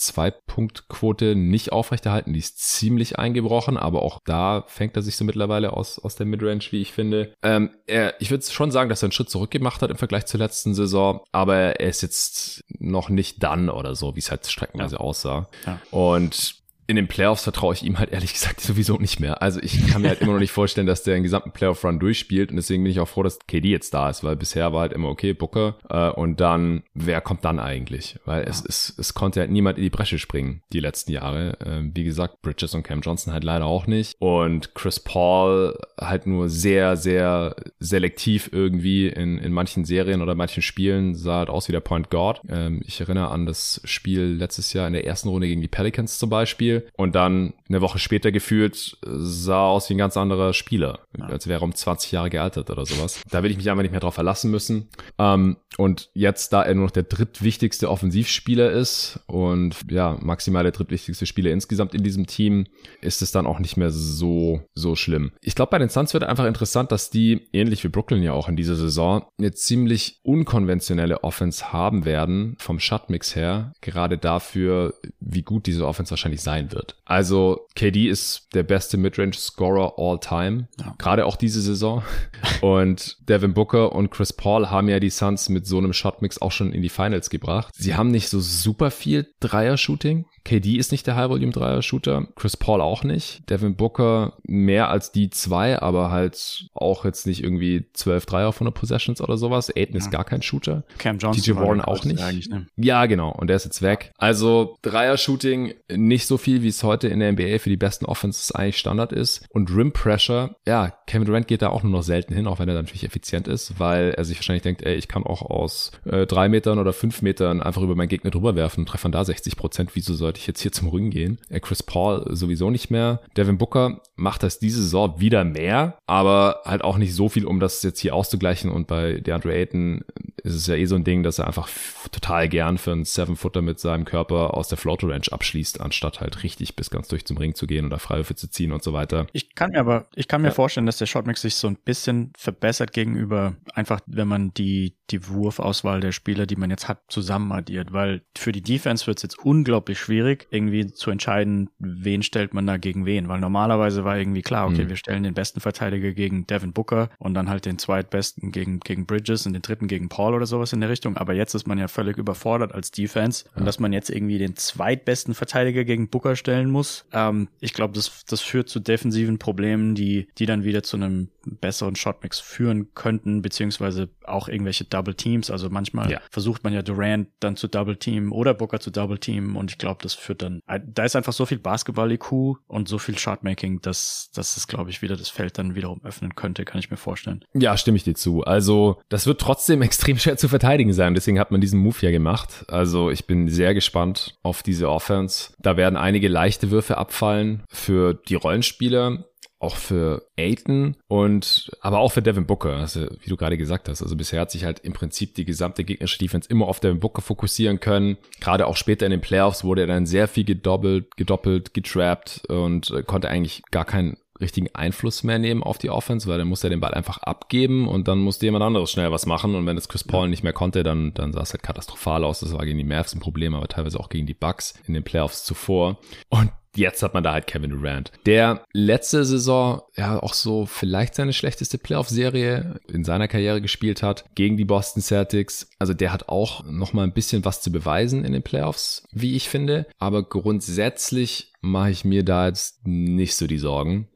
[0.63, 2.34] Zwei-Punkt-Quote nicht aufrechterhalten.
[2.34, 6.26] Die ist ziemlich eingebrochen aber auch da fängt er sich so mittlerweile aus, aus der
[6.26, 7.34] Midrange, wie ich finde.
[7.41, 10.26] Ähm, er, ich würde schon sagen, dass er einen Schritt zurück gemacht hat im Vergleich
[10.26, 14.47] zur letzten Saison, aber er ist jetzt noch nicht dann oder so, wie es halt
[14.47, 15.02] streckenweise ja.
[15.02, 15.49] aussah.
[15.65, 15.80] Ja.
[15.91, 19.41] Und in den Playoffs vertraue ich ihm halt ehrlich gesagt sowieso nicht mehr.
[19.41, 22.50] Also ich kann mir halt immer noch nicht vorstellen, dass der einen gesamten Playoff-Run durchspielt
[22.50, 24.93] und deswegen bin ich auch froh, dass KD jetzt da ist, weil bisher war halt
[24.93, 28.19] immer okay, Booker äh, und dann, wer kommt dann eigentlich?
[28.26, 28.50] Weil ja.
[28.50, 31.60] es, es, es konnte halt niemand in die Bresche springen die letzten Jahre.
[31.62, 36.28] Äh, wie gesagt, Bridges und Cam Johnson halt leider auch nicht und Chris Paul halt
[36.28, 41.67] nur sehr, sehr selektiv irgendwie in, in manchen Serien oder manchen Spielen sah halt aus
[41.67, 42.41] wie der Point Guard.
[42.50, 46.17] Ähm, ich erinnere an das Spiel letztes Jahr in der ersten Runde gegen die Pelicans
[46.19, 51.00] zum Beispiel und dann eine Woche später gefühlt sah aus wie ein ganz anderer Spieler,
[51.18, 51.26] ja.
[51.26, 53.22] als wäre er um 20 Jahre gealtert oder sowas.
[53.30, 54.90] Da will ich mich einfach nicht mehr drauf verlassen müssen.
[55.18, 60.72] Ähm, und jetzt, da er nur noch der drittwichtigste Offensivspieler ist und ja, maximal der
[60.72, 62.66] drittwichtigste Spieler insgesamt in diesem Team,
[63.02, 65.32] ist es dann auch nicht mehr so, so schlimm.
[65.42, 68.50] Ich glaube, bei den Suns wird einfach interessant, dass die, ähnlich wie Brooklyn ja auch
[68.50, 75.42] in dieser Saison, eine ziemlich unkonventionelle Offense haben werden, vom Shotmix her, gerade dafür, wie
[75.42, 76.95] gut diese Offense wahrscheinlich sein wird.
[77.06, 80.95] Also, KD ist der beste Midrange-Scorer all time, ja.
[80.97, 82.04] gerade auch diese Saison.
[82.62, 86.52] Und Devin Booker und Chris Paul haben ja die Suns mit so einem Shotmix auch
[86.52, 87.73] schon in die Finals gebracht.
[87.76, 93.03] Sie haben nicht so super viel Dreier-Shooting, KD ist nicht der High-Volume-Dreier-Shooter, Chris Paul auch
[93.03, 93.49] nicht.
[93.49, 98.65] Devin Booker mehr als die zwei, aber halt auch jetzt nicht irgendwie 12 Dreier von
[98.65, 99.69] der Possessions oder sowas.
[99.75, 99.99] Aiden ja.
[99.99, 100.84] ist gar kein Shooter.
[100.97, 101.43] Cam Johnson.
[101.43, 102.49] TJ Warren auch nicht.
[102.49, 102.67] Ne?
[102.75, 103.32] Ja, genau.
[103.32, 104.12] Und der ist jetzt weg.
[104.17, 108.51] Also Dreier-Shooting nicht so viel, wie es heute in der NBA für die besten Offenses
[108.51, 109.45] eigentlich Standard ist.
[109.49, 112.67] Und Rim Pressure, ja, Kevin Durant geht da auch nur noch selten hin, auch wenn
[112.67, 116.25] er natürlich effizient ist, weil er sich wahrscheinlich denkt, ey, ich kann auch aus äh,
[116.25, 119.23] drei Metern oder fünf Metern einfach über meinen Gegner drüber werfen und treffe dann da
[119.23, 119.91] 60 Prozent.
[119.93, 121.38] Wieso soll sollte ich jetzt hier zum Ring gehen.
[121.50, 123.22] Äh, Chris Paul sowieso nicht mehr.
[123.38, 127.60] Devin Booker macht das diese Saison wieder mehr, aber halt auch nicht so viel, um
[127.60, 128.72] das jetzt hier auszugleichen.
[128.72, 130.04] Und bei DeAndre Ayton
[130.43, 131.69] ist es ja eh so ein Ding, dass er einfach
[132.12, 136.43] total gern für einen Seven-Footer mit seinem Körper aus der Floater Range abschließt, anstatt halt
[136.43, 139.28] richtig bis ganz durch zum Ring zu gehen oder Freiwürfe zu ziehen und so weiter.
[139.34, 140.54] Ich kann mir aber, ich kann mir ja.
[140.54, 145.28] vorstellen, dass der Shotmix sich so ein bisschen verbessert gegenüber einfach, wenn man die, die
[145.28, 149.24] Wurfauswahl der Spieler, die man jetzt hat, zusammen addiert, weil für die Defense wird es
[149.24, 150.13] jetzt unglaublich schwierig,
[150.50, 154.86] irgendwie zu entscheiden, wen stellt man da gegen wen, weil normalerweise war irgendwie klar, okay,
[154.86, 154.90] mhm.
[154.90, 159.06] wir stellen den besten Verteidiger gegen Devin Booker und dann halt den zweitbesten gegen, gegen
[159.06, 161.78] Bridges und den dritten gegen Paul oder sowas in der Richtung, aber jetzt ist man
[161.78, 163.60] ja völlig überfordert als Defense ja.
[163.60, 167.94] und dass man jetzt irgendwie den zweitbesten Verteidiger gegen Booker stellen muss, ähm, ich glaube,
[167.94, 172.94] das, das führt zu defensiven Problemen, die, die dann wieder zu einem besseren Shotmix führen
[172.94, 175.52] könnten, beziehungsweise auch irgendwelche Double Teams.
[175.52, 176.22] Also manchmal ja.
[176.30, 179.78] versucht man ja Durant dann zu Double Team oder Booker zu Double Team und ich
[179.78, 182.32] glaube, das führt dann, äh, da ist einfach so viel Basketball-IQ
[182.67, 186.36] und so viel Shotmaking, dass, dass es, glaube ich, wieder das Feld dann wiederum öffnen
[186.36, 187.43] könnte, kann ich mir vorstellen.
[187.54, 188.43] Ja, stimme ich dir zu.
[188.43, 191.13] Also, das wird trotzdem extrem schwer zu verteidigen sein.
[191.13, 192.65] Deswegen hat man diesen Move ja gemacht.
[192.67, 195.54] Also, ich bin sehr gespannt auf diese Offense.
[195.60, 199.26] Da werden einige leichte Würfe abfallen für die Rollenspieler
[199.60, 204.01] auch für Aiton und aber auch für Devin Booker, also wie du gerade gesagt hast.
[204.01, 207.21] Also bisher hat sich halt im Prinzip die gesamte gegnerische Defense immer auf Devin Booker
[207.21, 208.17] fokussieren können.
[208.39, 212.91] Gerade auch später in den Playoffs wurde er dann sehr viel gedoppelt, gedoppelt, getrappt und
[212.91, 216.67] äh, konnte eigentlich gar keinen richtigen Einfluss mehr nehmen auf die Offense, weil dann musste
[216.67, 219.77] er den Ball einfach abgeben und dann musste jemand anderes schnell was machen und wenn
[219.77, 222.41] es Chris Paul nicht mehr konnte, dann, dann sah es halt katastrophal aus.
[222.41, 225.03] Das war gegen die Mavs ein Problem, aber teilweise auch gegen die Bucks in den
[225.03, 225.99] Playoffs zuvor.
[226.29, 231.16] Und jetzt hat man da halt Kevin Durant, der letzte Saison ja auch so vielleicht
[231.16, 235.70] seine schlechteste Playoff-Serie in seiner Karriere gespielt hat gegen die Boston Celtics.
[235.80, 239.36] Also der hat auch noch mal ein bisschen was zu beweisen in den Playoffs, wie
[239.36, 239.88] ich finde.
[240.00, 244.10] Aber grundsätzlich mache ich mir da jetzt nicht so die Sorgen.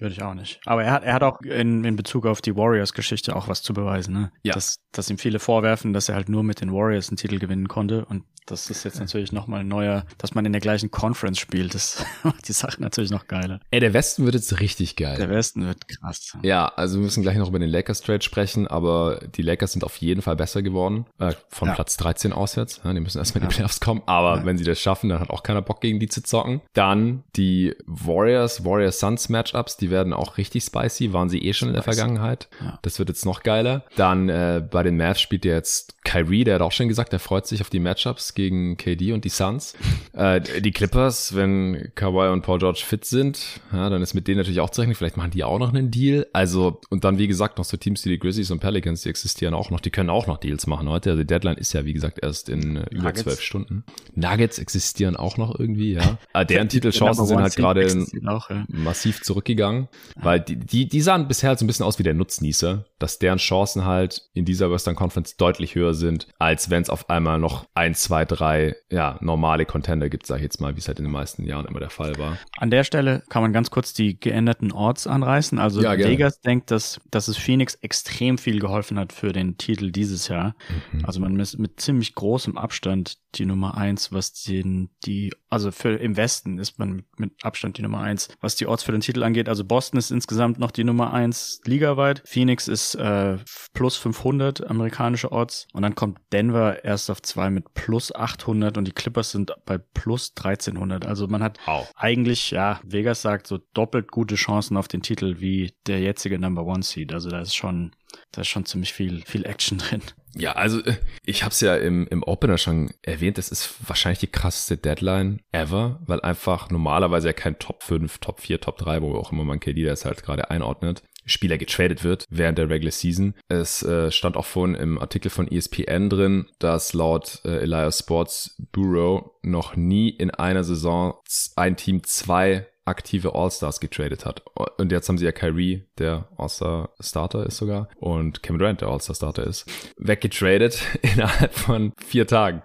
[0.00, 0.60] Würde ich auch nicht.
[0.64, 3.74] Aber er hat, er hat auch in, in Bezug auf die Warriors-Geschichte auch was zu
[3.74, 4.32] beweisen, ne?
[4.42, 4.54] Ja.
[4.54, 7.68] Dass, dass ihm viele vorwerfen, dass er halt nur mit den Warriors einen Titel gewinnen
[7.68, 8.06] konnte.
[8.06, 11.74] Und das ist jetzt natürlich nochmal ein neuer, dass man in der gleichen Conference spielt.
[11.74, 13.60] Das macht die Sache natürlich noch geiler.
[13.70, 15.16] Ey, der Westen wird jetzt richtig geil.
[15.16, 16.36] Der Westen wird krass.
[16.42, 19.84] Ja, also wir müssen gleich noch über den Lakers Trade sprechen, aber die Lakers sind
[19.84, 21.06] auf jeden Fall besser geworden.
[21.18, 21.74] Äh, von ja.
[21.74, 22.80] Platz 13 auswärts.
[22.84, 24.02] Ja, die müssen erstmal in die Playoffs kommen.
[24.06, 24.44] Aber ja.
[24.44, 26.60] wenn sie das schaffen, dann hat auch keiner Bock, gegen die zu zocken.
[26.72, 31.12] Dann die Warriors, Warriors Suns Matchups, die werden auch richtig spicy.
[31.12, 32.48] Waren sie eh schon in der Vergangenheit.
[32.82, 33.84] Das wird jetzt noch geiler.
[33.96, 37.46] Dann äh, bei den Mavs spielt jetzt Kyrie, der hat auch schon gesagt, er freut
[37.46, 39.74] sich auf die Matchups gegen KD und die Suns.
[40.14, 44.38] äh, die Clippers, wenn Kawhi und Paul George fit sind, ja, dann ist mit denen
[44.38, 44.94] natürlich auch zu rechnen.
[44.94, 46.26] Vielleicht machen die auch noch einen Deal.
[46.32, 49.52] Also, und dann, wie gesagt, noch so Teams wie die Grizzlies und Pelicans, die existieren
[49.52, 49.80] auch noch.
[49.80, 51.10] Die können auch noch Deals machen heute.
[51.10, 53.84] Also, die Deadline ist ja, wie gesagt, erst in äh, über zwölf Stunden.
[54.14, 56.18] Nuggets existieren auch noch irgendwie, ja.
[56.32, 58.64] Aber deren Titelchancen sind halt gerade ja.
[58.68, 62.14] massiv zurückgegangen, weil die, die, die sahen bisher halt so ein bisschen aus wie der
[62.14, 66.90] Nutznießer, dass deren Chancen halt in dieser Western Conference deutlich höher sind, als wenn es
[66.90, 70.80] auf einmal noch ein, zwei, drei, ja, normale Contender gibt, sag ich jetzt mal, wie
[70.80, 72.38] es halt in den meisten Jahren immer der Fall war.
[72.56, 75.58] An der Stelle kann man ganz kurz die geänderten Orts anreißen.
[75.58, 79.90] Also ja, Vegas denkt, dass, dass es Phoenix extrem viel geholfen hat für den Titel
[79.90, 80.54] dieses Jahr.
[80.92, 81.04] Mhm.
[81.04, 85.96] Also man ist mit ziemlich großem Abstand die Nummer eins, was den, die, also für
[85.96, 89.22] im Westen ist man mit Abstand die Nummer eins, was die Orts für den Titel
[89.22, 89.48] angeht.
[89.48, 92.22] Also Boston ist insgesamt noch die Nummer eins ligaweit.
[92.24, 93.38] Phoenix ist äh,
[93.72, 98.84] plus 500 amerikanische Orts und dann kommt Denver erst auf zwei mit plus 800 und
[98.84, 101.06] die Clippers sind bei plus 1300.
[101.06, 101.90] Also man hat wow.
[101.96, 106.66] eigentlich, ja, Vegas sagt so doppelt gute Chancen auf den Titel wie der jetzige Number
[106.66, 107.14] One Seed.
[107.14, 107.92] Also da ist schon,
[108.30, 110.02] da ist schon ziemlich viel, viel Action drin.
[110.34, 114.20] Ja, also äh, ich habe es ja im, im Opener schon erwähnt, das ist wahrscheinlich
[114.20, 119.02] die krasseste Deadline ever, weil einfach normalerweise ja kein Top 5, Top 4, Top 3,
[119.02, 122.92] wo auch immer man KD das halt gerade einordnet, Spieler getradet wird während der Regular
[122.92, 123.34] Season.
[123.48, 128.56] Es äh, stand auch vorhin im Artikel von ESPN drin, dass laut äh, Elias Sports
[128.72, 131.14] Bureau noch nie in einer Saison
[131.56, 134.42] ein Team zwei aktive All-Stars getradet hat.
[134.78, 139.46] Und jetzt haben sie ja Kyrie, der All-Star-Starter ist sogar, und Kevin Durant, der All-Star-Starter
[139.46, 139.66] ist,
[139.96, 142.62] weggetradet innerhalb von vier Tagen.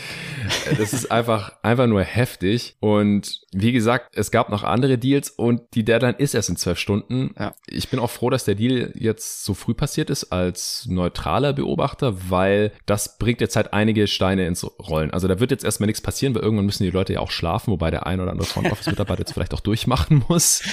[0.77, 2.75] Das ist einfach, einfach nur heftig.
[2.79, 6.79] Und wie gesagt, es gab noch andere Deals und die Deadline ist erst in zwölf
[6.79, 7.35] Stunden.
[7.37, 7.53] Ja.
[7.67, 12.29] Ich bin auch froh, dass der Deal jetzt so früh passiert ist als neutraler Beobachter,
[12.29, 15.11] weil das bringt jetzt halt einige Steine ins Rollen.
[15.11, 17.71] Also da wird jetzt erstmal nichts passieren, weil irgendwann müssen die Leute ja auch schlafen,
[17.71, 20.63] wobei der ein oder andere Front Office Mitarbeiter jetzt vielleicht auch durchmachen machen muss.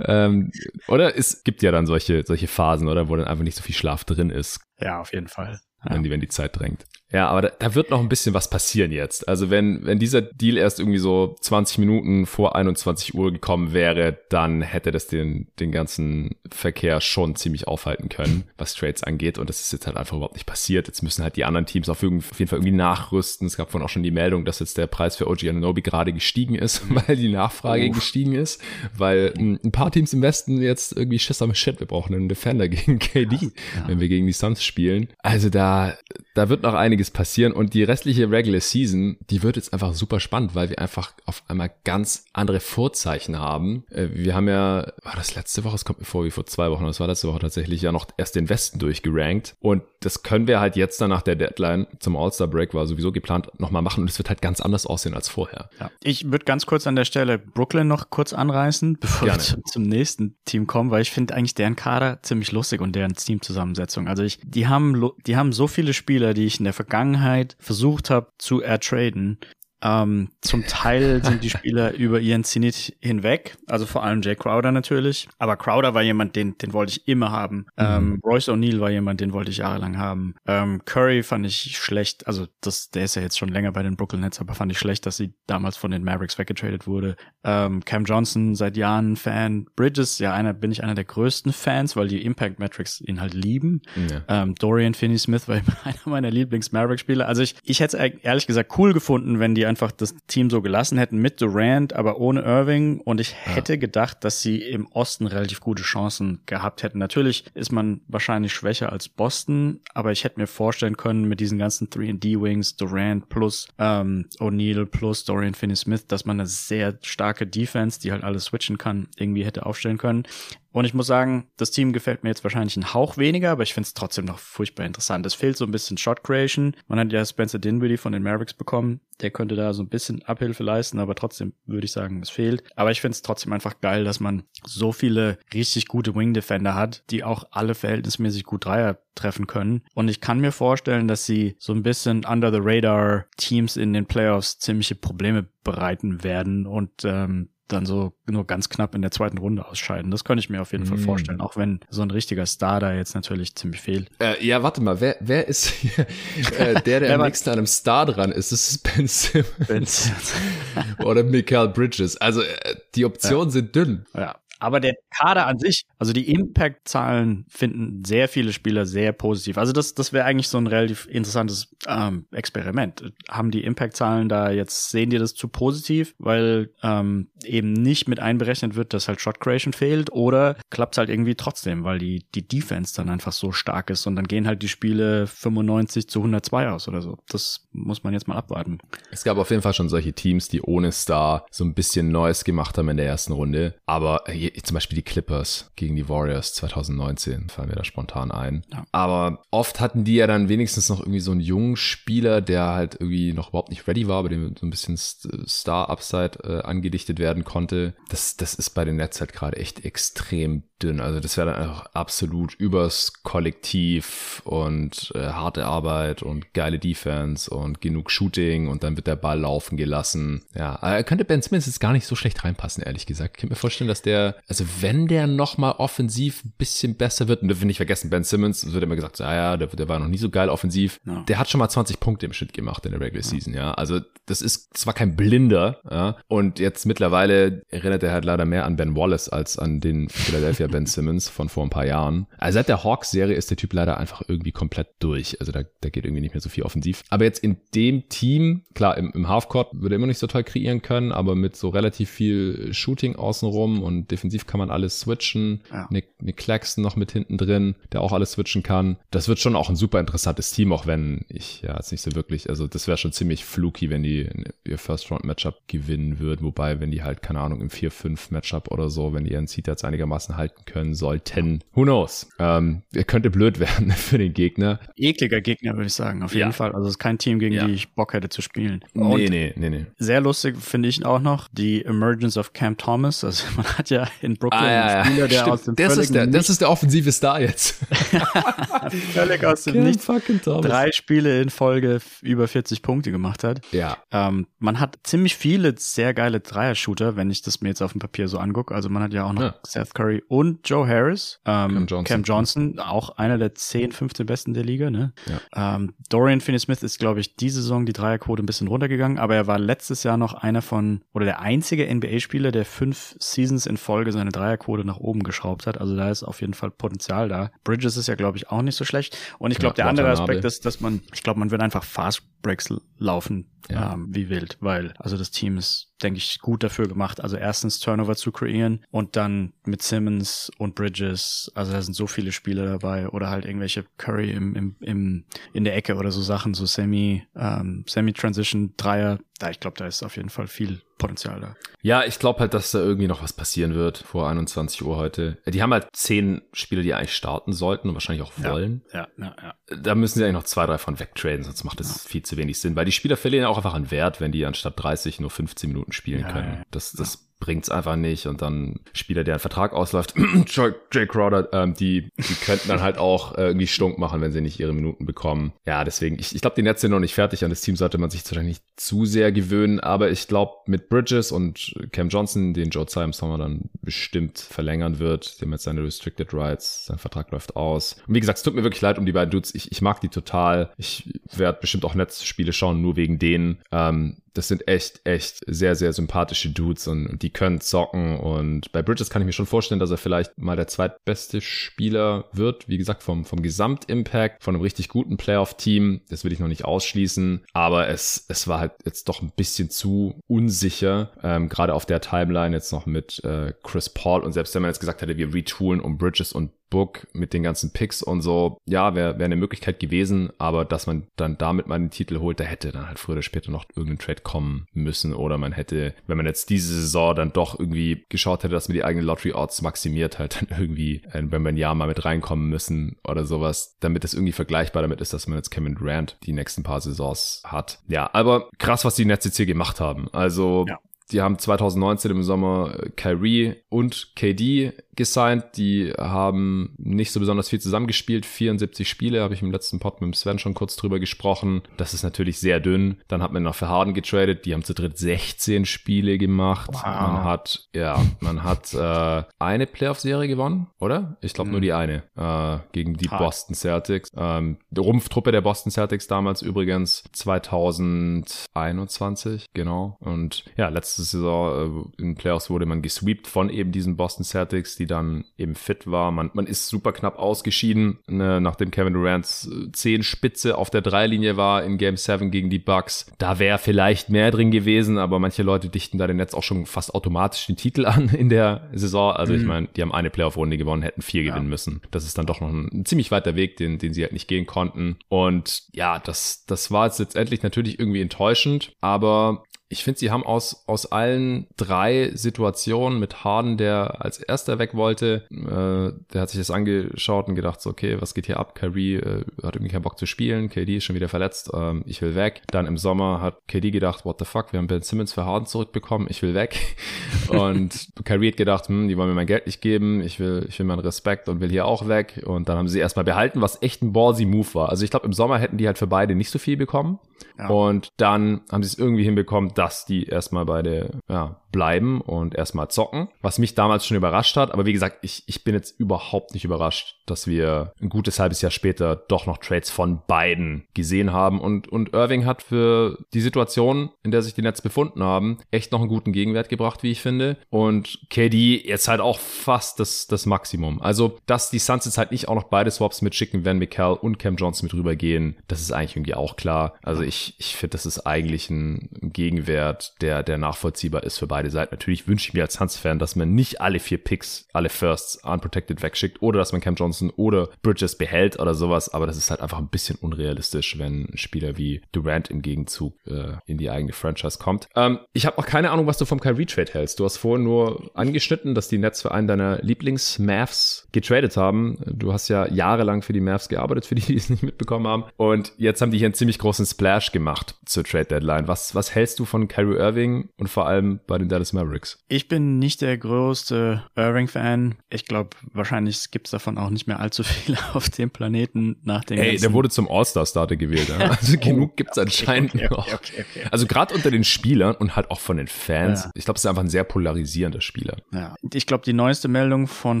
[0.06, 0.50] ähm,
[0.88, 3.74] oder es gibt ja dann solche, solche Phasen, oder wo dann einfach nicht so viel
[3.74, 4.60] Schlaf drin ist.
[4.78, 5.60] Ja, auf jeden Fall.
[5.84, 5.94] Ja.
[5.94, 6.84] Wenn, die, wenn die Zeit drängt.
[7.12, 9.28] Ja, aber da, da wird noch ein bisschen was passieren jetzt.
[9.28, 14.18] Also wenn, wenn dieser Deal erst irgendwie so 20 Minuten vor 21 Uhr gekommen wäre,
[14.30, 19.38] dann hätte das den, den ganzen Verkehr schon ziemlich aufhalten können, was Trades angeht.
[19.38, 20.88] Und das ist jetzt halt einfach überhaupt nicht passiert.
[20.88, 23.46] Jetzt müssen halt die anderen Teams auf, jeden Fall irgendwie nachrüsten.
[23.46, 26.12] Es gab vorhin auch schon die Meldung, dass jetzt der Preis für OG Ananobi gerade
[26.14, 27.92] gestiegen ist, weil die Nachfrage oh.
[27.92, 28.62] gestiegen ist.
[28.96, 31.78] Weil ein paar Teams im Westen jetzt irgendwie Schiss am Shit.
[31.80, 33.50] Wir brauchen einen Defender gegen KD, ja.
[33.86, 35.08] wenn wir gegen die Suns spielen.
[35.18, 35.94] Also da,
[36.34, 39.92] da wird noch einiges einiges passieren und die restliche Regular Season, die wird jetzt einfach
[39.94, 43.84] super spannend, weil wir einfach auf einmal ganz andere Vorzeichen haben.
[43.90, 46.70] Äh, wir haben ja, war das letzte Woche, es kommt mir vor wie vor zwei
[46.70, 50.46] Wochen, das war letzte Woche tatsächlich ja noch erst den Westen durchgerankt und das können
[50.46, 54.02] wir halt jetzt dann nach der Deadline zum All-Star Break war sowieso geplant nochmal machen
[54.02, 55.70] und es wird halt ganz anders aussehen als vorher.
[55.80, 55.90] Ja.
[56.02, 59.42] Ich würde ganz kurz an der Stelle Brooklyn noch kurz anreißen, bevor Gerne.
[59.42, 63.14] wir zum nächsten Team kommen, weil ich finde eigentlich deren Kader ziemlich lustig und deren
[63.14, 64.08] Teamzusammensetzung.
[64.08, 67.56] Also ich, die haben, die haben so viele Spieler, die ich in der Vergangenheit Vergangenheit
[67.58, 69.38] versucht habe zu ertraden,
[69.82, 74.72] ähm, zum Teil sind die Spieler über ihren Zenit hinweg, also vor allem Jay Crowder
[74.72, 75.28] natürlich.
[75.38, 77.66] Aber Crowder war jemand, den, den wollte ich immer haben.
[77.76, 78.20] Ähm, mhm.
[78.24, 80.34] Royce O'Neill war jemand, den wollte ich jahrelang haben.
[80.46, 83.96] Ähm, Curry fand ich schlecht, also das, der ist ja jetzt schon länger bei den
[83.96, 87.16] Brooklyn Nets, aber fand ich schlecht, dass sie damals von den Mavericks weggetradet wurde.
[87.44, 89.66] Ähm, Cam Johnson seit Jahren Fan.
[89.76, 93.34] Bridges, ja, einer bin ich einer der größten Fans, weil die Impact Metrics ihn halt
[93.34, 93.82] lieben.
[94.10, 94.42] Ja.
[94.42, 97.26] Ähm, Dorian Finney-Smith war immer einer meiner Lieblings-Mavericks-Spieler.
[97.26, 100.60] Also ich, ich hätte es ehrlich gesagt cool gefunden, wenn die einfach das Team so
[100.60, 103.00] gelassen hätten mit Durant, aber ohne Irving.
[103.00, 103.78] Und ich hätte ja.
[103.78, 106.98] gedacht, dass sie im Osten relativ gute Chancen gehabt hätten.
[106.98, 111.58] Natürlich ist man wahrscheinlich schwächer als Boston, aber ich hätte mir vorstellen können, mit diesen
[111.58, 117.98] ganzen 3D-Wings, Durant plus ähm, O'Neal plus Dorian Finney-Smith, dass man eine sehr starke Defense,
[117.98, 120.24] die halt alles switchen kann, irgendwie hätte aufstellen können.
[120.72, 123.74] Und ich muss sagen, das Team gefällt mir jetzt wahrscheinlich einen Hauch weniger, aber ich
[123.74, 125.26] finde es trotzdem noch furchtbar interessant.
[125.26, 126.74] Es fehlt so ein bisschen Shot Creation.
[126.88, 129.00] Man hat ja Spencer Dinwiddie von den Mavericks bekommen.
[129.20, 132.64] Der könnte da so ein bisschen Abhilfe leisten, aber trotzdem würde ich sagen, es fehlt.
[132.74, 136.74] Aber ich finde es trotzdem einfach geil, dass man so viele richtig gute Wing Defender
[136.74, 139.82] hat, die auch alle verhältnismäßig gut Dreier treffen können.
[139.94, 143.92] Und ich kann mir vorstellen, dass sie so ein bisschen under the radar Teams in
[143.92, 149.10] den Playoffs ziemliche Probleme bereiten werden und ähm, dann so nur ganz knapp in der
[149.10, 150.10] zweiten Runde ausscheiden.
[150.10, 151.04] Das könnte ich mir auf jeden Fall mm.
[151.04, 154.10] vorstellen, auch wenn so ein richtiger Star da jetzt natürlich ziemlich fehlt.
[154.20, 155.72] Äh, ja, warte mal, wer, wer ist
[156.58, 158.52] äh, der, der am nächsten an einem Star dran ist?
[158.52, 159.66] Ist es Ben Simmons?
[159.66, 160.34] Ben Simmons.
[161.04, 162.16] Oder Mikael Bridges?
[162.18, 163.52] Also äh, die Optionen ja.
[163.52, 164.06] sind dünn.
[164.14, 169.58] Ja, aber der Kader an sich, also die Impact-Zahlen finden sehr viele Spieler sehr positiv.
[169.58, 173.12] Also das, das wäre eigentlich so ein relativ interessantes ähm, Experiment.
[173.28, 178.20] Haben die Impact-Zahlen da jetzt, sehen die das zu positiv, weil ähm, eben nicht mit
[178.20, 182.24] einberechnet wird, dass halt Shot Creation fehlt oder klappt es halt irgendwie trotzdem, weil die,
[182.32, 186.20] die Defense dann einfach so stark ist und dann gehen halt die Spiele 95 zu
[186.20, 187.18] 102 aus oder so.
[187.28, 188.78] Das muss man jetzt mal abwarten.
[189.10, 192.44] Es gab auf jeden Fall schon solche Teams, die ohne Star so ein bisschen Neues
[192.44, 196.54] gemacht haben in der ersten Runde, aber äh, zum Beispiel die Clippers gegen die Warriors
[196.54, 198.64] 2019 fallen mir da spontan ein.
[198.72, 198.84] Ja.
[198.92, 202.94] Aber oft hatten die ja dann wenigstens noch irgendwie so einen jungen Spieler, der halt
[202.94, 207.44] irgendwie noch überhaupt nicht ready war, aber dem so ein bisschen Star-Upside äh, angedichtet werden
[207.44, 207.94] konnte.
[208.08, 211.00] Das, das ist bei den Nets halt gerade echt extrem dünn.
[211.00, 217.50] Also das wäre dann einfach absolut übers Kollektiv und äh, harte Arbeit und geile Defense
[217.50, 220.42] und genug Shooting und dann wird der Ball laufen gelassen.
[220.54, 223.36] Ja, er könnte Ben Simmons jetzt gar nicht so schlecht reinpassen, ehrlich gesagt.
[223.36, 227.42] Ich kann mir vorstellen, dass der, also wenn der nochmal offensiv ein bisschen besser wird,
[227.42, 229.98] und dürfen wir nicht vergessen, Ben Simmons, wird immer gesagt, ah ja, der, der war
[229.98, 231.00] noch nie so geil offensiv.
[231.06, 231.22] Ja.
[231.28, 233.28] Der hat schon mal 20 Punkte im Schnitt gemacht in der Regular ja.
[233.28, 233.72] Season, ja.
[233.74, 238.64] Also das ist zwar kein Blinder, ja, und jetzt mittlerweile erinnert er halt leider mehr
[238.64, 242.26] an Ben Wallace als an den Philadelphia Ben Simmons von vor ein paar Jahren.
[242.38, 245.40] Also seit der Hawks-Serie ist der Typ leider einfach irgendwie komplett durch.
[245.40, 247.02] Also da, da geht irgendwie nicht mehr so viel offensiv.
[247.10, 250.44] Aber jetzt in dem Team, klar, im, im Halfcourt würde er immer nicht so toll
[250.44, 255.60] kreieren können, aber mit so relativ viel Shooting außenrum und defensiv kann man alles switchen.
[255.70, 255.88] Ja.
[255.90, 258.96] Nick, Nick Claxton noch mit hinten drin, der auch alles switchen kann.
[259.10, 262.14] Das wird schon auch ein super interessantes Team, auch wenn ich ja jetzt nicht so
[262.14, 264.28] wirklich, also das wäre schon ziemlich fluky, wenn die
[264.64, 266.44] ihr First-Round-Matchup gewinnen würden.
[266.44, 269.84] Wobei, wenn die halt, keine Ahnung, im 4-5-Matchup oder so, wenn die ihren Seed jetzt
[269.84, 271.62] einigermaßen halten können sollten.
[271.74, 272.28] Who knows?
[272.38, 274.80] Ähm, könnte blöd werden für den Gegner.
[274.96, 276.52] Ekliger Gegner, würde ich sagen, auf jeden ja.
[276.52, 276.72] Fall.
[276.72, 277.66] Also es ist kein Team, gegen ja.
[277.66, 278.84] die ich Bock hätte zu spielen.
[278.94, 279.86] Und nee, nee, nee, nee.
[279.98, 283.24] Sehr lustig finde ich auch noch die Emergence of Cam Thomas.
[283.24, 285.52] Also man hat ja in Brooklyn ah, ja, einen Spieler, der Stimmt.
[285.52, 287.76] aus dem das ist der, das ist der offensive Star jetzt.
[289.14, 290.06] völlig aus dem Nichts.
[290.44, 293.60] Drei Spiele in Folge über 40 Punkte gemacht hat.
[293.72, 293.98] Ja.
[294.10, 298.00] Ähm, man hat ziemlich viele sehr geile Dreier-Shooter, wenn ich das mir jetzt auf dem
[298.00, 298.74] Papier so angucke.
[298.74, 301.40] Also man hat ja auch noch Seth Curry und Joe Harris.
[301.46, 302.04] Ähm, Cam, Johnson.
[302.04, 304.90] Cam Johnson, auch einer der 10, 15 besten der Liga.
[304.90, 305.12] Ne?
[305.26, 305.76] Ja.
[305.76, 309.46] Ähm, Dorian Finney-Smith ist, glaube ich, diese Saison die Dreierquote ein bisschen runtergegangen, aber er
[309.46, 314.01] war letztes Jahr noch einer von, oder der einzige NBA-Spieler, der fünf Seasons in Folge
[314.10, 315.78] seine Dreierquote nach oben geschraubt hat.
[315.78, 317.50] Also da ist auf jeden Fall Potenzial da.
[317.62, 319.16] Bridges ist ja, glaube ich, auch nicht so schlecht.
[319.38, 321.84] Und ich glaube, ja, der andere Aspekt ist, dass man, ich glaube, man wird einfach
[321.84, 323.92] Fast Breaks laufen ja.
[323.92, 327.22] ähm, wie wild, weil also das Team ist denke ich, gut dafür gemacht.
[327.22, 332.06] Also erstens Turnover zu kreieren und dann mit Simmons und Bridges, also da sind so
[332.06, 336.20] viele Spieler dabei oder halt irgendwelche Curry im, im, im, in der Ecke oder so
[336.20, 339.18] Sachen, so Semi, ähm, Semi-Transition, Dreier.
[339.42, 341.56] Da, ich glaube, da ist auf jeden Fall viel Potenzial da.
[341.80, 345.38] Ja, ich glaube halt, dass da irgendwie noch was passieren wird vor 21 Uhr heute.
[345.46, 348.82] Die haben halt zehn Spieler, die eigentlich starten sollten und wahrscheinlich auch wollen.
[348.92, 349.54] Ja, ja, ja.
[349.68, 349.76] ja.
[349.76, 352.08] Da müssen sie eigentlich noch zwei, drei von wegtraden, sonst macht das ja.
[352.08, 354.74] viel zu wenig Sinn, weil die Spieler verlieren auch einfach an Wert, wenn die anstatt
[354.80, 356.62] 30 nur 15 Minuten spielen können.
[356.70, 360.14] Das, das bringt's einfach nicht und dann Spieler, der ein Vertrag ausläuft,
[360.92, 364.40] Jay Crowder, ähm, die, die könnten dann halt auch äh, irgendwie stunk machen, wenn sie
[364.40, 365.52] nicht ihre Minuten bekommen.
[365.66, 367.42] Ja, deswegen, ich, ich glaube, die Netz sind noch nicht fertig.
[367.42, 370.88] An das Team sollte man sich wahrscheinlich nicht zu sehr gewöhnen, aber ich glaube, mit
[370.88, 375.64] Bridges und Cam Johnson, den Joe Tsai im Sommer dann bestimmt verlängern wird, dem jetzt
[375.64, 377.96] seine Restricted Rights, sein Vertrag läuft aus.
[378.06, 379.52] Und wie gesagt, es tut mir wirklich leid um die beiden Dudes.
[379.52, 380.70] Ich, ich mag die total.
[380.76, 383.58] Ich werde bestimmt auch Netzspiele schauen, nur wegen denen.
[383.72, 388.18] Ähm, das sind echt, echt sehr, sehr sympathische Dudes und, die können zocken.
[388.18, 392.28] Und bei Bridges kann ich mir schon vorstellen, dass er vielleicht mal der zweitbeste Spieler
[392.32, 392.68] wird.
[392.68, 396.02] Wie gesagt, vom, vom Gesamtimpact, von einem richtig guten Playoff-Team.
[396.08, 397.44] Das will ich noch nicht ausschließen.
[397.52, 401.12] Aber es, es war halt jetzt doch ein bisschen zu unsicher.
[401.22, 404.22] Ähm, Gerade auf der Timeline jetzt noch mit äh, Chris Paul.
[404.22, 407.42] Und selbst wenn man jetzt gesagt hätte, wir retoolen um Bridges und Book mit den
[407.42, 411.66] ganzen Picks und so, ja, wäre wär eine Möglichkeit gewesen, aber dass man dann damit
[411.66, 414.66] mal den Titel holt, da hätte dann halt früher oder später noch irgendein Trade kommen
[414.72, 418.68] müssen oder man hätte, wenn man jetzt diese Saison dann doch irgendwie geschaut hätte, dass
[418.68, 422.04] man die eigenen Lottery Odds maximiert, halt dann irgendwie, äh, wenn man Jahr mal mit
[422.06, 426.16] reinkommen müssen oder sowas, damit das irgendwie vergleichbar damit ist, dass man jetzt Kevin Durant
[426.24, 427.80] die nächsten paar Saisons hat.
[427.88, 430.08] Ja, aber krass, was die Nets jetzt hier gemacht haben.
[430.12, 430.78] Also ja.
[431.10, 435.44] Die haben 2019 im Sommer Kyrie und KD gesigned.
[435.56, 438.26] Die haben nicht so besonders viel zusammengespielt.
[438.26, 441.60] 74 Spiele, habe ich im letzten Pod mit Sven schon kurz drüber gesprochen.
[441.76, 443.00] Das ist natürlich sehr dünn.
[443.08, 444.46] Dann hat man noch für Harden getradet.
[444.46, 446.70] Die haben zu dritt 16 Spiele gemacht.
[446.72, 446.84] Wow.
[446.84, 451.16] Man hat, ja, man hat äh, eine Playoff-Serie gewonnen, oder?
[451.20, 451.52] Ich glaube mhm.
[451.52, 453.20] nur die eine äh, gegen die Hard.
[453.20, 454.10] Boston Celtics.
[454.16, 459.96] Ähm, die Rumpftruppe der Boston Celtics damals übrigens 2021, genau.
[460.00, 460.68] Und ja,
[460.98, 465.24] letzte Saison äh, in Playoffs wurde man gesweept von eben diesen Boston Celtics die dann
[465.36, 466.10] eben fit war.
[466.10, 471.36] Man, man ist super knapp ausgeschieden, ne, nachdem Kevin Durant's äh, Zehenspitze auf der Dreilinie
[471.36, 473.06] war in Game 7 gegen die Bucks.
[473.18, 476.66] Da wäre vielleicht mehr drin gewesen, aber manche Leute dichten da den Netz auch schon
[476.66, 479.12] fast automatisch den Titel an in der Saison.
[479.12, 479.40] Also mhm.
[479.40, 481.32] ich meine, die haben eine Playoff-Runde gewonnen, hätten vier ja.
[481.32, 481.80] gewinnen müssen.
[481.90, 484.28] Das ist dann doch noch ein, ein, ziemlich weiter Weg, den, den sie halt nicht
[484.28, 484.96] gehen konnten.
[485.08, 490.24] Und ja, das, das war jetzt letztendlich natürlich irgendwie enttäuschend, aber ich finde, sie haben
[490.24, 496.30] aus, aus allen drei Situationen mit Harden, der als erster weg wollte, äh, der hat
[496.30, 498.54] sich das angeschaut und gedacht, so, okay, was geht hier ab?
[498.54, 502.02] Kyrie äh, hat irgendwie keinen Bock zu spielen, KD ist schon wieder verletzt, ähm, ich
[502.02, 502.42] will weg.
[502.48, 505.46] Dann im Sommer hat KD gedacht, what the fuck, wir haben Ben Simmons für Harden
[505.46, 506.76] zurückbekommen, ich will weg.
[507.28, 510.58] und Kyrie hat gedacht, hm, die wollen mir mein Geld nicht geben, ich will, ich
[510.58, 512.22] will meinen Respekt und will hier auch weg.
[512.26, 514.68] Und dann haben sie erstmal behalten, was echt ein ballsy Move war.
[514.68, 516.98] Also ich glaube, im Sommer hätten die halt für beide nicht so viel bekommen.
[517.38, 517.48] Ja.
[517.48, 522.68] Und dann haben sie es irgendwie hinbekommen, dass die erstmal beide ja, bleiben und erstmal
[522.68, 524.52] zocken, was mich damals schon überrascht hat.
[524.52, 528.40] Aber wie gesagt, ich, ich bin jetzt überhaupt nicht überrascht, dass wir ein gutes halbes
[528.40, 531.40] Jahr später doch noch Trades von beiden gesehen haben.
[531.40, 535.72] Und, und Irving hat für die Situation, in der sich die Nets befunden haben, echt
[535.72, 537.36] noch einen guten Gegenwert gebracht, wie ich finde.
[537.50, 540.80] Und KD jetzt halt auch fast das, das Maximum.
[540.80, 543.94] Also, dass die Suns jetzt halt nicht auch noch beide Swaps mit schicken, Van McCall
[543.94, 546.74] und Cam Johnson mit rübergehen, das ist eigentlich irgendwie auch klar.
[546.82, 551.50] Also ich, ich finde, das ist eigentlich ein Gegenwert, der, der nachvollziehbar ist für beide
[551.50, 551.74] Seiten.
[551.74, 555.82] Natürlich wünsche ich mir als Suns-Fan, dass man nicht alle vier Picks, alle Firsts unprotected
[555.82, 559.40] wegschickt oder dass man Cam Johnson oder Bridges behält oder sowas, aber das ist halt
[559.40, 563.92] einfach ein bisschen unrealistisch, wenn ein Spieler wie Durant im Gegenzug äh, in die eigene
[563.92, 564.68] Franchise kommt.
[564.74, 567.00] Ähm, ich habe auch keine Ahnung, was du vom Kyrie-Trade hältst.
[567.00, 571.78] Du hast vorhin nur angeschnitten, dass die Nets für einen deiner Lieblings-Mavs getradet haben.
[571.86, 575.04] Du hast ja jahrelang für die Mavs gearbeitet, für die, die es nicht mitbekommen haben.
[575.16, 578.48] Und jetzt haben die hier einen ziemlich großen Splash gemacht zur Trade-Deadline.
[578.48, 581.98] Was, was hältst du von Kyrie Irving und vor allem bei den Dallas Mavericks.
[582.08, 584.76] Ich bin nicht der größte Irving-Fan.
[584.90, 589.04] Ich glaube, wahrscheinlich gibt es davon auch nicht mehr allzu viele auf dem Planeten nach
[589.04, 589.18] dem.
[589.18, 590.88] Ey, der wurde zum All-Star-Starter gewählt.
[590.88, 591.10] Ja?
[591.22, 594.74] Also genug oh, gibt es anscheinend okay, okay, okay, okay, Also gerade unter den Spielern
[594.74, 596.04] und halt auch von den Fans.
[596.04, 596.10] Ja.
[596.14, 597.96] Ich glaube, es ist einfach ein sehr polarisierender Spieler.
[598.12, 598.34] Ja.
[598.52, 600.00] Ich glaube, die neueste Meldung von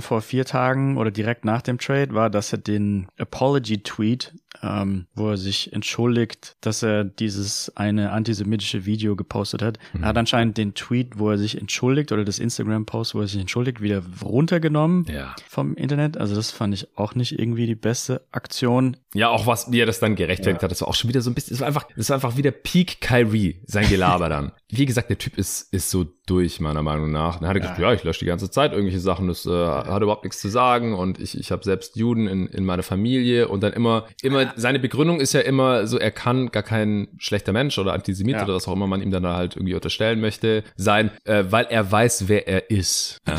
[0.00, 5.30] vor vier Tagen oder direkt nach dem Trade war, dass er den Apology-Tweet ähm, wo
[5.30, 9.78] er sich entschuldigt, dass er dieses eine antisemitische Video gepostet hat.
[9.92, 10.02] Mhm.
[10.02, 13.40] Er hat anscheinend den Tweet, wo er sich entschuldigt oder das Instagram-Post, wo er sich
[13.40, 15.34] entschuldigt, wieder runtergenommen ja.
[15.48, 16.16] vom Internet.
[16.16, 18.96] Also das fand ich auch nicht irgendwie die beste Aktion.
[19.14, 20.64] Ja, auch was, wie er das dann gerechtfertigt ja.
[20.64, 22.36] hat, das war auch schon wieder so ein bisschen, das war einfach, das war einfach
[22.36, 24.52] wieder Peak Kyrie, sein Gelaber dann.
[24.70, 27.40] Wie gesagt, der Typ ist, ist so durch, meiner Meinung nach.
[27.40, 30.02] Dann hat er gesagt, ja, ich lösche die ganze Zeit irgendwelche Sachen, das äh, hat
[30.02, 33.62] überhaupt nichts zu sagen und ich, ich habe selbst Juden in, in meiner Familie und
[33.62, 37.78] dann immer, immer, seine Begründung ist ja immer so, er kann gar kein schlechter Mensch
[37.78, 38.44] oder Antisemit ja.
[38.44, 41.90] oder was auch immer man ihm dann halt irgendwie unterstellen möchte, sein, äh, weil er
[41.90, 43.18] weiß, wer er ist.
[43.26, 43.38] Ja.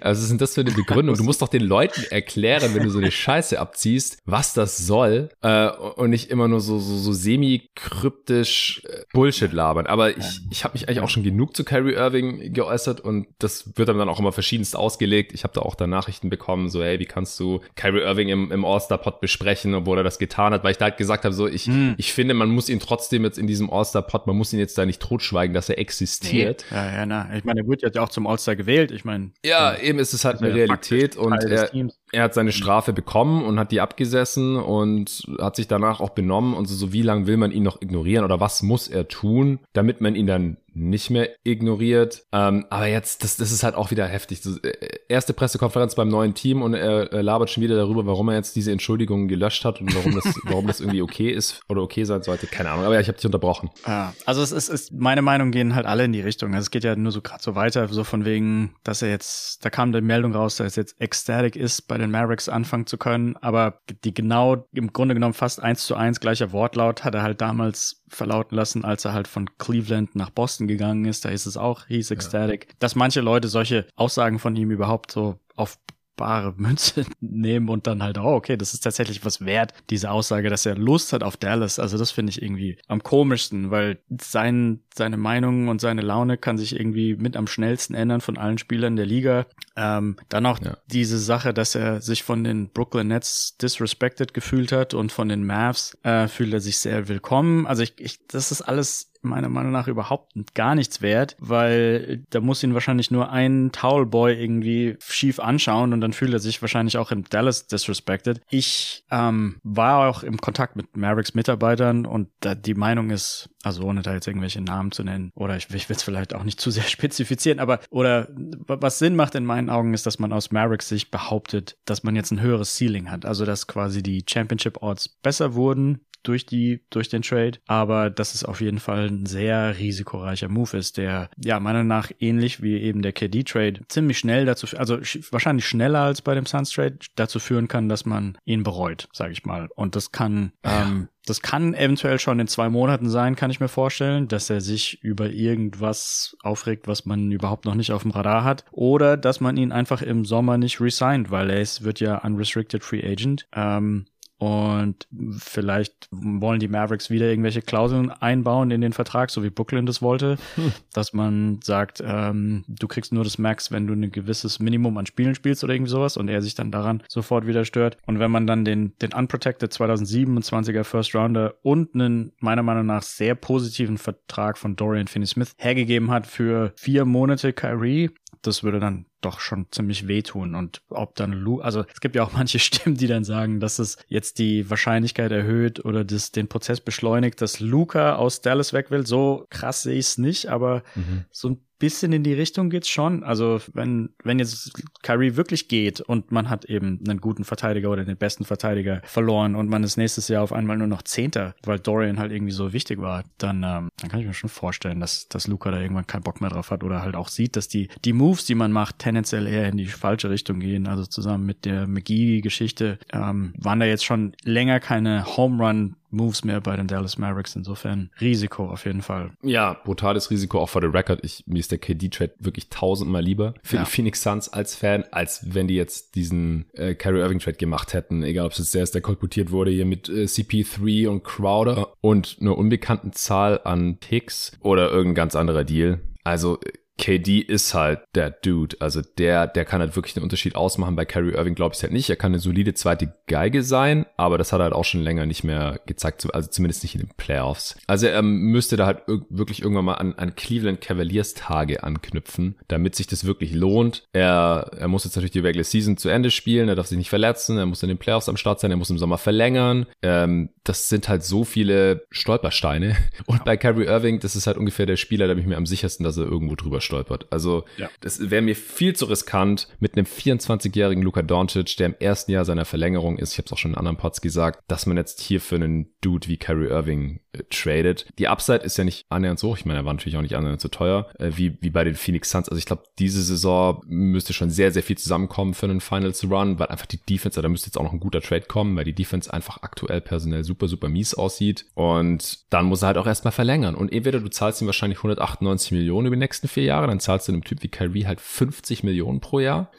[0.00, 1.16] also was sind das für eine Begründung?
[1.16, 5.30] Du musst doch den Leuten erklären, wenn du so eine Scheiße abziehst, was das soll
[5.42, 9.86] äh, und nicht immer nur so, so, so semi-kryptisch äh, Bullshit labern.
[9.86, 13.76] Aber ich, ich habe mich eigentlich auch schon genug zu Kyrie Irving geäußert und das
[13.76, 15.32] wird dann auch immer verschiedenst ausgelegt.
[15.32, 18.52] Ich habe da auch da Nachrichten bekommen, so hey, wie kannst du Kyrie Irving im,
[18.52, 21.46] im All-Star-Pod besprechen, obwohl er das getan hat, weil ich da halt gesagt habe, so
[21.46, 21.94] ich, hm.
[21.96, 24.84] ich finde, man muss ihn trotzdem jetzt in diesem All-Star-Pod, man muss ihn jetzt da
[24.84, 26.64] nicht totschweigen, dass er existiert.
[26.70, 26.76] Nee.
[26.76, 27.34] Ja, ja, na.
[27.36, 28.90] Ich meine, er wird ja auch zum All-Star gewählt.
[28.90, 31.70] Ich meine, ja, eben ist es halt eine Realität und er,
[32.12, 36.54] er hat seine Strafe bekommen und hat die abgesessen und hat sich danach auch benommen.
[36.54, 39.58] Und so, so wie lange will man ihn noch ignorieren oder was muss er tun,
[39.72, 42.24] damit man ihn dann nicht mehr ignoriert.
[42.32, 44.40] Ähm, aber jetzt, das, das ist halt auch wieder heftig.
[44.62, 44.72] Äh,
[45.08, 48.56] erste Pressekonferenz beim neuen Team und er, er labert schon wieder darüber, warum er jetzt
[48.56, 52.22] diese Entschuldigungen gelöscht hat und warum das, warum das irgendwie okay ist oder okay sein
[52.22, 52.46] sollte.
[52.46, 52.84] Keine Ahnung.
[52.84, 53.70] Aber ja, ich habe dich unterbrochen.
[53.86, 56.52] Ja, also es ist, ist, meine Meinung gehen halt alle in die Richtung.
[56.54, 59.64] Also es geht ja nur so gerade so weiter, so von wegen, dass er jetzt,
[59.64, 62.98] da kam die Meldung raus, dass er jetzt ecstatic ist, bei den Mavericks anfangen zu
[62.98, 63.36] können.
[63.36, 67.40] Aber die genau, im Grunde genommen fast eins zu eins gleicher Wortlaut hat er halt
[67.40, 71.24] damals verlauten lassen, als er halt von Cleveland nach Boston gegangen ist.
[71.24, 72.66] Da ist es auch, hieß ecstatic.
[72.68, 72.74] Ja.
[72.78, 75.78] Dass manche Leute solche Aussagen von ihm überhaupt so auf
[76.16, 80.50] bare Münze nehmen und dann halt, oh, okay, das ist tatsächlich was wert, diese Aussage,
[80.50, 81.78] dass er Lust hat auf Dallas.
[81.78, 86.58] Also das finde ich irgendwie am komischsten, weil sein, seine Meinung und seine Laune kann
[86.58, 89.46] sich irgendwie mit am schnellsten ändern von allen Spielern der Liga.
[89.76, 90.76] Ähm, dann auch ja.
[90.86, 95.44] diese Sache, dass er sich von den Brooklyn Nets disrespected gefühlt hat und von den
[95.44, 97.66] Mavs äh, fühlt er sich sehr willkommen.
[97.66, 102.40] Also ich, ich das ist alles meiner Meinung nach überhaupt gar nichts wert, weil da
[102.40, 106.98] muss ihn wahrscheinlich nur ein Towelboy irgendwie schief anschauen und dann fühlt er sich wahrscheinlich
[106.98, 108.40] auch in Dallas disrespected.
[108.50, 114.02] Ich ähm, war auch im Kontakt mit Mavericks Mitarbeitern und die Meinung ist, also ohne
[114.02, 116.70] da jetzt irgendwelche Namen zu nennen, oder ich, ich will es vielleicht auch nicht zu
[116.70, 120.88] sehr spezifizieren, aber oder was Sinn macht in meinen Augen ist, dass man aus Mavericks
[120.88, 125.08] Sicht behauptet, dass man jetzt ein höheres Ceiling hat, also dass quasi die Championship Odds
[125.08, 127.58] besser wurden durch die, durch den Trade.
[127.66, 132.10] Aber dass es auf jeden Fall ein sehr risikoreicher Move ist, der, ja, meiner nach
[132.18, 134.98] ähnlich wie eben der KD-Trade ziemlich schnell dazu, also
[135.30, 139.44] wahrscheinlich schneller als bei dem Suns-Trade dazu führen kann, dass man ihn bereut, sage ich
[139.44, 139.68] mal.
[139.74, 143.68] Und das kann, ähm, das kann eventuell schon in zwei Monaten sein, kann ich mir
[143.68, 148.44] vorstellen, dass er sich über irgendwas aufregt, was man überhaupt noch nicht auf dem Radar
[148.44, 148.64] hat.
[148.72, 152.84] Oder dass man ihn einfach im Sommer nicht resigned, weil er ist, wird ja unrestricted
[152.84, 153.46] free agent.
[153.54, 154.06] Ähm,
[154.44, 155.06] und
[155.38, 160.02] vielleicht wollen die Mavericks wieder irgendwelche Klauseln einbauen in den Vertrag, so wie Brooklyn das
[160.02, 160.72] wollte, hm.
[160.92, 165.06] dass man sagt, ähm, du kriegst nur das Max, wenn du ein gewisses Minimum an
[165.06, 167.96] Spielen spielst oder irgendwie sowas und er sich dann daran sofort wieder stört.
[168.06, 173.02] Und wenn man dann den, den Unprotected 2027er First Rounder und einen meiner Meinung nach
[173.02, 178.10] sehr positiven Vertrag von Dorian Finney-Smith hergegeben hat für vier Monate Kyrie,
[178.46, 180.54] das würde dann doch schon ziemlich wehtun.
[180.54, 183.78] Und ob dann Lu, also es gibt ja auch manche Stimmen, die dann sagen, dass
[183.78, 188.90] es jetzt die Wahrscheinlichkeit erhöht oder das, den Prozess beschleunigt, dass Luca aus Dallas weg
[188.90, 189.06] will.
[189.06, 191.24] So krass sehe ich es nicht, aber mhm.
[191.30, 193.22] so ein bisschen in die Richtung geht's schon.
[193.22, 194.72] Also wenn, wenn jetzt
[195.02, 199.54] Kyrie wirklich geht und man hat eben einen guten Verteidiger oder den besten Verteidiger verloren
[199.54, 202.72] und man ist nächstes Jahr auf einmal nur noch Zehnter, weil Dorian halt irgendwie so
[202.72, 206.06] wichtig war, dann, ähm, dann kann ich mir schon vorstellen, dass, dass Luca da irgendwann
[206.06, 208.72] keinen Bock mehr drauf hat oder halt auch sieht, dass die, die Moves, die man
[208.72, 210.86] macht, tendenziell eher in die falsche Richtung gehen.
[210.86, 216.44] Also zusammen mit der McGee-Geschichte ähm, waren da jetzt schon länger keine Home Run Moves
[216.44, 217.56] mehr bei den Dallas Mavericks.
[217.56, 219.32] Insofern Risiko auf jeden Fall.
[219.42, 221.20] Ja, brutales Risiko auch vor der Record.
[221.22, 223.84] Ich, mir ist der KD-Trade wirklich tausendmal lieber für ja.
[223.84, 227.92] die Phoenix Suns als Fan, als wenn die jetzt diesen äh, Kyrie Irving Trade gemacht
[227.92, 228.22] hätten.
[228.22, 231.92] Egal, ob es jetzt der ist, der kolportiert wurde hier mit äh, CP3 und Crowder
[232.00, 236.00] und einer unbekannten Zahl an Picks oder irgendein ganz anderer Deal.
[236.24, 236.58] Also
[236.98, 238.76] KD ist halt der Dude.
[238.80, 240.96] Also der, der kann halt wirklich den Unterschied ausmachen.
[240.96, 242.08] Bei Kyrie Irving glaube ich halt nicht.
[242.08, 245.26] Er kann eine solide zweite Geige sein, aber das hat er halt auch schon länger
[245.26, 247.76] nicht mehr gezeigt, also zumindest nicht in den Playoffs.
[247.86, 252.94] Also er müsste da halt wirklich irgendwann mal an, an Cleveland Cavaliers Tage anknüpfen, damit
[252.94, 254.06] sich das wirklich lohnt.
[254.12, 257.10] Er, er muss jetzt natürlich die Regular Season zu Ende spielen, er darf sich nicht
[257.10, 259.86] verletzen, er muss in den Playoffs am Start sein, er muss im Sommer verlängern.
[260.02, 262.96] Ähm, das sind halt so viele Stolpersteine.
[263.26, 265.66] Und bei Kyrie Irving, das ist halt ungefähr der Spieler, da bin ich mir am
[265.66, 267.26] sichersten, dass er irgendwo drüber stolpert.
[267.30, 267.90] Also ja.
[268.00, 272.44] das wäre mir viel zu riskant mit einem 24-jährigen Luka Doncic, der im ersten Jahr
[272.44, 273.32] seiner Verlängerung ist.
[273.32, 275.94] Ich habe es auch schon in anderen Pods gesagt, dass man jetzt hier für einen
[276.00, 277.20] Dude wie Kyrie Irving
[277.50, 278.06] tradet.
[278.18, 279.54] Die Upside ist ja nicht annähernd so.
[279.54, 281.94] Ich meine, er war natürlich auch nicht annähernd so teuer äh, wie, wie bei den
[281.94, 282.48] Phoenix Suns.
[282.48, 286.58] Also ich glaube, diese Saison müsste schon sehr, sehr viel zusammenkommen für einen Finals Run,
[286.58, 288.94] weil einfach die Defense, da müsste jetzt auch noch ein guter Trade kommen, weil die
[288.94, 291.66] Defense einfach aktuell personell super, super mies aussieht.
[291.74, 293.74] Und dann muss er halt auch erstmal verlängern.
[293.74, 297.28] Und entweder du zahlst ihm wahrscheinlich 198 Millionen über die nächsten vier Jahre, dann zahlst
[297.28, 299.70] du einem Typ wie Kyrie halt 50 Millionen pro Jahr.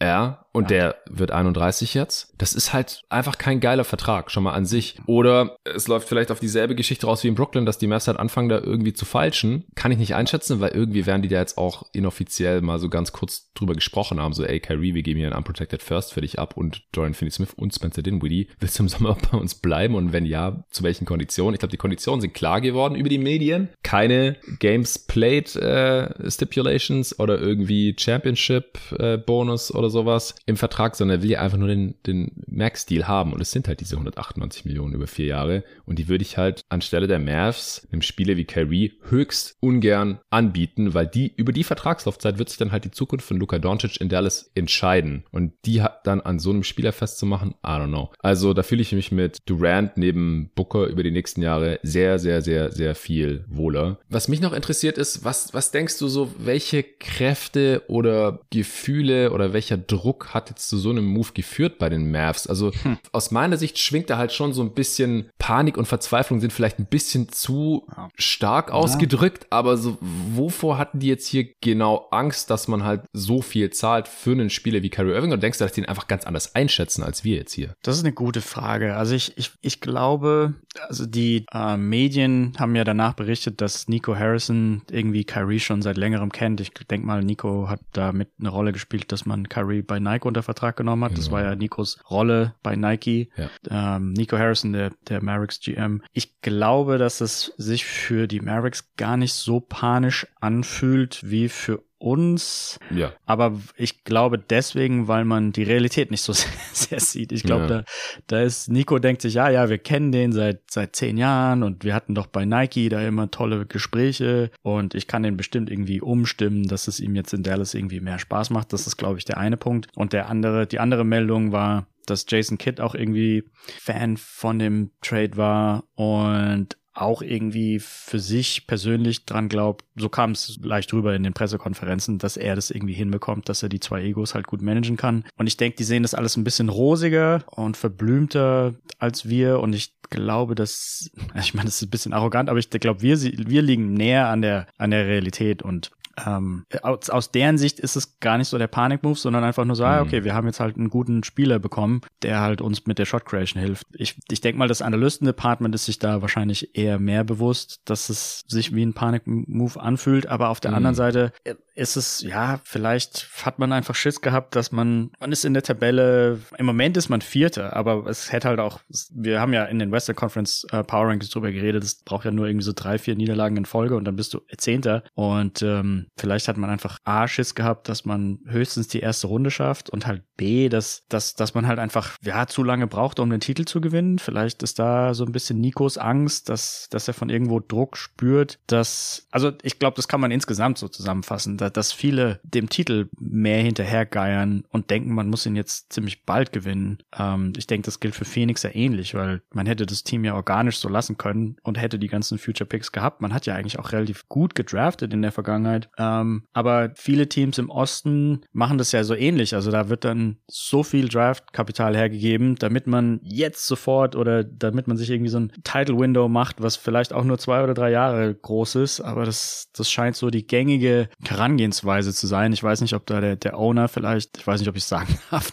[0.00, 2.34] Ja, und der wird 31 jetzt.
[2.38, 4.96] Das ist halt einfach kein geiler Vertrag, schon mal an sich.
[5.06, 8.18] Oder es läuft vielleicht auf dieselbe Geschichte raus wie in Brooklyn, dass die Mavs halt
[8.18, 9.64] anfangen, da irgendwie zu falschen.
[9.74, 13.12] Kann ich nicht einschätzen, weil irgendwie werden die da jetzt auch inoffiziell mal so ganz
[13.12, 14.32] kurz drüber gesprochen haben.
[14.32, 17.54] So, ey, Kyrie, wir geben hier einen Unprotected First für dich ab und Dorian Finney-Smith
[17.54, 18.48] und Spencer Dinwiddie.
[18.58, 19.94] Willst du im Sommer bei uns bleiben?
[19.94, 21.54] Und wenn ja, zu welchen Konditionen?
[21.54, 23.68] Ich glaube, die Konditionen sind klar geworden über die Medien.
[23.82, 30.34] Keine Games Played äh, Stipulations oder irgendwie Championship äh, Bonus oder sowas.
[30.48, 33.34] Im Vertrag, sondern er will ja einfach nur den, den Max-Deal haben.
[33.34, 35.62] Und es sind halt diese 198 Millionen über vier Jahre.
[35.84, 40.94] Und die würde ich halt anstelle der Mavs einem Spieler wie Kyrie höchst ungern anbieten,
[40.94, 44.08] weil die über die Vertragslaufzeit wird sich dann halt die Zukunft von Luka Doncic in
[44.08, 45.24] Dallas entscheiden.
[45.30, 48.10] Und die hat dann an so einem Spieler festzumachen, I don't know.
[48.20, 52.40] Also da fühle ich mich mit Durant neben Booker über die nächsten Jahre sehr, sehr,
[52.40, 53.98] sehr, sehr viel wohler.
[54.08, 59.52] Was mich noch interessiert ist, was, was denkst du so, welche Kräfte oder Gefühle oder
[59.52, 62.46] welcher Druck hat jetzt zu so einem Move geführt bei den Mavs?
[62.46, 62.98] Also hm.
[63.12, 66.78] aus meiner Sicht schwingt da halt schon so ein bisschen Panik und Verzweiflung sind vielleicht
[66.78, 67.86] ein bisschen zu
[68.16, 69.58] stark ausgedrückt, ja.
[69.58, 74.08] aber so, wovor hatten die jetzt hier genau Angst, dass man halt so viel zahlt
[74.08, 75.32] für einen Spieler wie Kyrie Irving?
[75.32, 77.74] Und denkst du, dass die ihn einfach ganz anders einschätzen als wir jetzt hier?
[77.82, 78.96] Das ist eine gute Frage.
[78.96, 80.54] Also ich, ich, ich glaube,
[80.88, 85.96] also die äh, Medien haben ja danach berichtet, dass Nico Harrison irgendwie Kyrie schon seit
[85.96, 86.60] längerem kennt.
[86.60, 90.26] Ich denke mal, Nico hat da mit eine Rolle gespielt, dass man Kyrie bei Nike
[90.28, 91.10] unter Vertrag genommen hat.
[91.10, 91.20] Genau.
[91.20, 93.30] Das war ja Nikos Rolle bei Nike.
[93.36, 93.96] Ja.
[93.96, 96.02] Ähm, Nico Harrison, der, der Mavericks GM.
[96.12, 101.82] Ich glaube, dass es sich für die Mavericks gar nicht so panisch anfühlt wie für
[101.98, 102.78] uns.
[102.94, 103.12] Ja.
[103.26, 107.32] Aber ich glaube deswegen, weil man die Realität nicht so sehr, sehr sieht.
[107.32, 107.68] Ich glaube, ja.
[107.68, 107.84] da,
[108.26, 111.84] da ist Nico denkt sich, ja, ja, wir kennen den seit seit zehn Jahren und
[111.84, 116.00] wir hatten doch bei Nike da immer tolle Gespräche und ich kann den bestimmt irgendwie
[116.00, 118.72] umstimmen, dass es ihm jetzt in Dallas irgendwie mehr Spaß macht.
[118.72, 119.88] Das ist, glaube ich, der eine Punkt.
[119.94, 123.44] Und der andere, die andere Meldung war, dass Jason Kidd auch irgendwie
[123.80, 130.32] Fan von dem Trade war und auch irgendwie für sich persönlich dran glaubt, so kam
[130.32, 134.02] es leicht rüber in den Pressekonferenzen, dass er das irgendwie hinbekommt, dass er die zwei
[134.02, 135.24] Egos halt gut managen kann.
[135.36, 139.60] Und ich denke, die sehen das alles ein bisschen rosiger und verblümter als wir.
[139.60, 143.20] Und ich glaube, dass, ich meine, das ist ein bisschen arrogant, aber ich glaube, wir,
[143.20, 145.90] wir liegen näher an der, an der Realität und
[146.26, 149.76] ähm, aus, aus deren Sicht ist es gar nicht so der Panik-Move, sondern einfach nur
[149.76, 150.24] so, ah, okay, mhm.
[150.24, 153.62] wir haben jetzt halt einen guten Spieler bekommen, der halt uns mit der Shot Creation
[153.62, 153.86] hilft.
[153.92, 158.44] Ich, ich denke mal, das Analysten-Department ist sich da wahrscheinlich eher mehr bewusst, dass es
[158.48, 160.76] sich wie ein Panik-Move anfühlt, aber auf der mhm.
[160.78, 165.30] anderen Seite äh, ist es, ja, vielleicht hat man einfach Schiss gehabt, dass man, man
[165.30, 168.80] ist in der Tabelle, im Moment ist man Vierter, aber es hätte halt auch,
[169.14, 172.32] wir haben ja in den Western Conference äh, Power Rankings drüber geredet, es braucht ja
[172.32, 176.08] nur irgendwie so drei, vier Niederlagen in Folge und dann bist du Zehnter und ähm,
[176.16, 180.06] vielleicht hat man einfach A, Schiss gehabt, dass man höchstens die erste Runde schafft und
[180.06, 183.64] halt B, dass, dass, dass man halt einfach, ja, zu lange braucht, um den Titel
[183.64, 184.18] zu gewinnen.
[184.18, 188.58] Vielleicht ist da so ein bisschen Nikos Angst, dass, dass er von irgendwo Druck spürt,
[188.66, 193.08] dass, also ich glaube, das kann man insgesamt so zusammenfassen, dass dass viele dem Titel
[193.18, 196.98] mehr hinterhergeiern und denken, man muss ihn jetzt ziemlich bald gewinnen.
[197.18, 200.34] Ähm, ich denke, das gilt für Phoenix ja ähnlich, weil man hätte das Team ja
[200.34, 203.20] organisch so lassen können und hätte die ganzen Future Picks gehabt.
[203.20, 205.88] Man hat ja eigentlich auch relativ gut gedraftet in der Vergangenheit.
[205.98, 209.54] Ähm, aber viele Teams im Osten machen das ja so ähnlich.
[209.54, 214.96] Also da wird dann so viel Draftkapital hergegeben, damit man jetzt sofort oder damit man
[214.96, 218.34] sich irgendwie so ein Title Window macht, was vielleicht auch nur zwei oder drei Jahre
[218.34, 219.00] groß ist.
[219.00, 222.52] Aber das, das scheint so die gängige Herangehensweise Herangehensweise zu sein.
[222.52, 225.18] Ich weiß nicht, ob da der, der Owner vielleicht, ich weiß nicht, ob ich sagen
[225.30, 225.50] darf,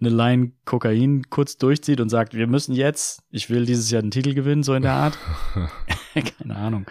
[0.00, 4.10] eine Line Kokain kurz durchzieht und sagt, wir müssen jetzt, ich will dieses Jahr den
[4.10, 5.18] Titel gewinnen, so in der Art.
[6.38, 6.86] Keine Ahnung.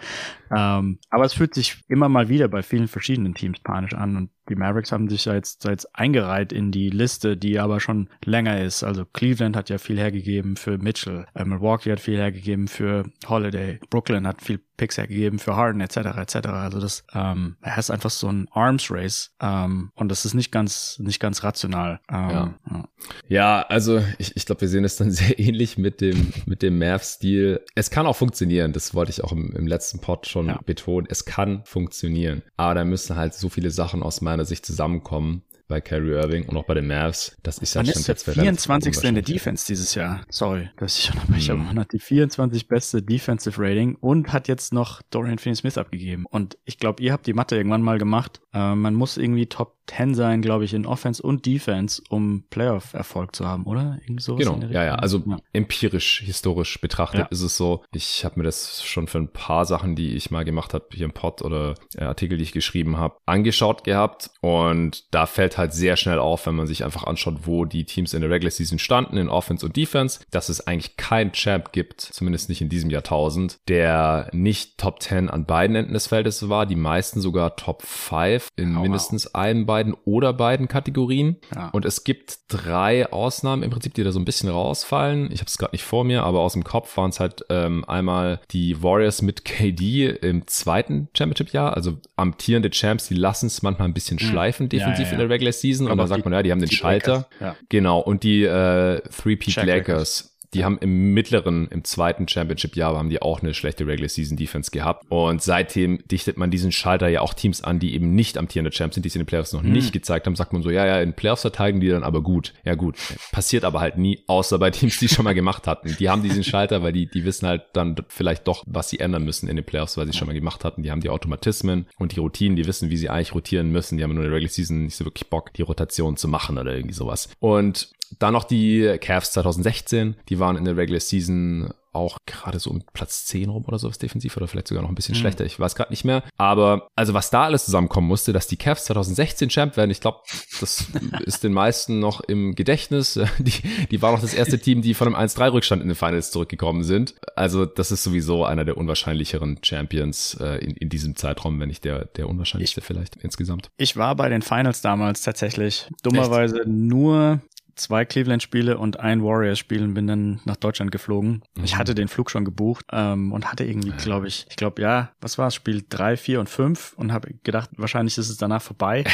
[0.50, 4.30] Ähm, aber es fühlt sich immer mal wieder bei vielen verschiedenen Teams panisch an und
[4.50, 8.60] die Mavericks haben sich ja jetzt, jetzt eingereiht in die Liste, die aber schon länger
[8.60, 8.82] ist.
[8.82, 13.78] Also Cleveland hat ja viel hergegeben für Mitchell, äh, Milwaukee hat viel hergegeben für Holiday,
[13.90, 15.96] Brooklyn hat viel Picks hergegeben für Harden etc.
[16.16, 16.36] etc.
[16.48, 20.98] Also das ähm, ist einfach so ein Arms Race ähm, und das ist nicht ganz
[20.98, 22.00] nicht ganz rational.
[22.10, 22.54] Ähm, ja.
[22.70, 22.88] ja.
[23.28, 26.78] ja, also ich, ich glaube, wir sehen es dann sehr ähnlich mit dem mit dem
[26.78, 27.60] Mavs-Stil.
[27.74, 28.72] Es kann auch funktionieren.
[28.72, 30.60] Das wollte ich auch im, im letzten Pod schon ja.
[30.64, 31.06] betonen.
[31.10, 35.80] Es kann funktionieren, aber da müssen halt so viele Sachen aus meiner Sicht zusammenkommen, bei
[35.80, 37.36] Kyrie Irving und auch bei den Mavs.
[37.42, 39.04] Das ist ja schon jetzt der 24.
[39.04, 40.22] in der Defense dieses Jahr.
[40.28, 41.60] Sorry, dass ich unterbreche, mhm.
[41.60, 46.26] aber man hat die 24 beste Defensive Rating und hat jetzt noch Dorian Finney-Smith abgegeben.
[46.28, 48.40] Und ich glaube, ihr habt die Mathe irgendwann mal gemacht.
[48.52, 53.34] Äh, man muss irgendwie Top 10 sein, glaube ich, in Offense und Defense, um Playoff-Erfolg
[53.34, 53.98] zu haben, oder?
[54.02, 54.94] Irgendwie sowas genau, ja, ja.
[54.94, 55.38] Also ja.
[55.52, 57.26] empirisch, historisch betrachtet ja.
[57.30, 57.82] ist es so.
[57.92, 61.06] Ich habe mir das schon für ein paar Sachen, die ich mal gemacht habe, hier
[61.06, 64.30] im Pod oder äh, Artikel, die ich geschrieben habe, angeschaut gehabt.
[64.40, 68.14] Und da fällt halt sehr schnell auf, wenn man sich einfach anschaut, wo die Teams
[68.14, 72.00] in der Regular Season standen, in Offense und Defense, dass es eigentlich keinen Champ gibt,
[72.00, 76.66] zumindest nicht in diesem Jahrtausend, der nicht Top 10 an beiden Enden des Feldes war,
[76.66, 79.34] die meisten sogar Top 5 safe in oh, mindestens wow.
[79.34, 81.36] einem, beiden oder beiden Kategorien.
[81.54, 81.68] Ja.
[81.70, 85.30] Und es gibt drei Ausnahmen im Prinzip, die da so ein bisschen rausfallen.
[85.32, 87.84] Ich habe es gerade nicht vor mir, aber aus dem Kopf waren es halt ähm,
[87.86, 93.88] einmal die Warriors mit KD im zweiten Championship-Jahr, also amtierende Champs, die lassen es manchmal
[93.88, 94.28] ein bisschen hm.
[94.28, 95.86] schleifen defensiv ja, ja, in der Regular Season.
[95.86, 97.28] Aber und dann sagt man, ja, die haben den Schalter.
[97.68, 98.00] Genau.
[98.00, 103.40] Und die äh, Three-Peat Lakers die haben im mittleren, im zweiten Championship-Jahr haben die auch
[103.40, 105.06] eine schlechte Regular Season Defense gehabt.
[105.08, 108.94] Und seitdem dichtet man diesen Schalter ja auch Teams an, die eben nicht amtierende Champs
[108.94, 109.72] sind, die es in den Playoffs noch hm.
[109.72, 112.52] nicht gezeigt haben, sagt man so, ja, ja, in Playoffs verteidigen die dann aber gut.
[112.64, 112.96] Ja, gut.
[113.30, 115.94] Passiert aber halt nie, außer bei Teams, die schon mal gemacht hatten.
[115.98, 119.24] Die haben diesen Schalter, weil die, die wissen halt dann vielleicht doch, was sie ändern
[119.24, 120.82] müssen in den Playoffs, weil sie schon mal gemacht hatten.
[120.82, 123.98] Die haben die Automatismen und die Routinen, die wissen, wie sie eigentlich rotieren müssen.
[123.98, 126.58] Die haben nur in der Regular Season nicht so wirklich Bock, die Rotation zu machen
[126.58, 127.28] oder irgendwie sowas.
[127.38, 132.70] Und dann noch die Cavs 2016, die waren in der Regular Season auch gerade so
[132.70, 135.20] um Platz 10 rum oder sowas defensiv oder vielleicht sogar noch ein bisschen mhm.
[135.20, 136.22] schlechter, ich weiß gerade nicht mehr.
[136.36, 140.18] Aber also was da alles zusammenkommen musste, dass die Cavs 2016 Champ werden, ich glaube,
[140.60, 140.86] das
[141.24, 143.18] ist den meisten noch im Gedächtnis.
[143.40, 146.84] Die, die war noch das erste Team, die von einem 1-3-Rückstand in den Finals zurückgekommen
[146.84, 147.14] sind.
[147.36, 151.84] Also das ist sowieso einer der unwahrscheinlicheren Champions äh, in, in diesem Zeitraum, wenn nicht
[151.84, 153.70] der, der unwahrscheinlichste ich, vielleicht insgesamt.
[153.76, 156.68] Ich war bei den Finals damals tatsächlich dummerweise Echt?
[156.68, 157.40] nur
[157.74, 161.42] zwei Cleveland-Spiele und ein Warriors-Spiel und bin dann nach Deutschland geflogen.
[161.56, 161.64] Mhm.
[161.64, 165.12] Ich hatte den Flug schon gebucht ähm, und hatte irgendwie, glaube ich, ich glaube, ja,
[165.20, 168.62] was war es, Spiel drei, vier und fünf und habe gedacht, wahrscheinlich ist es danach
[168.62, 169.04] vorbei.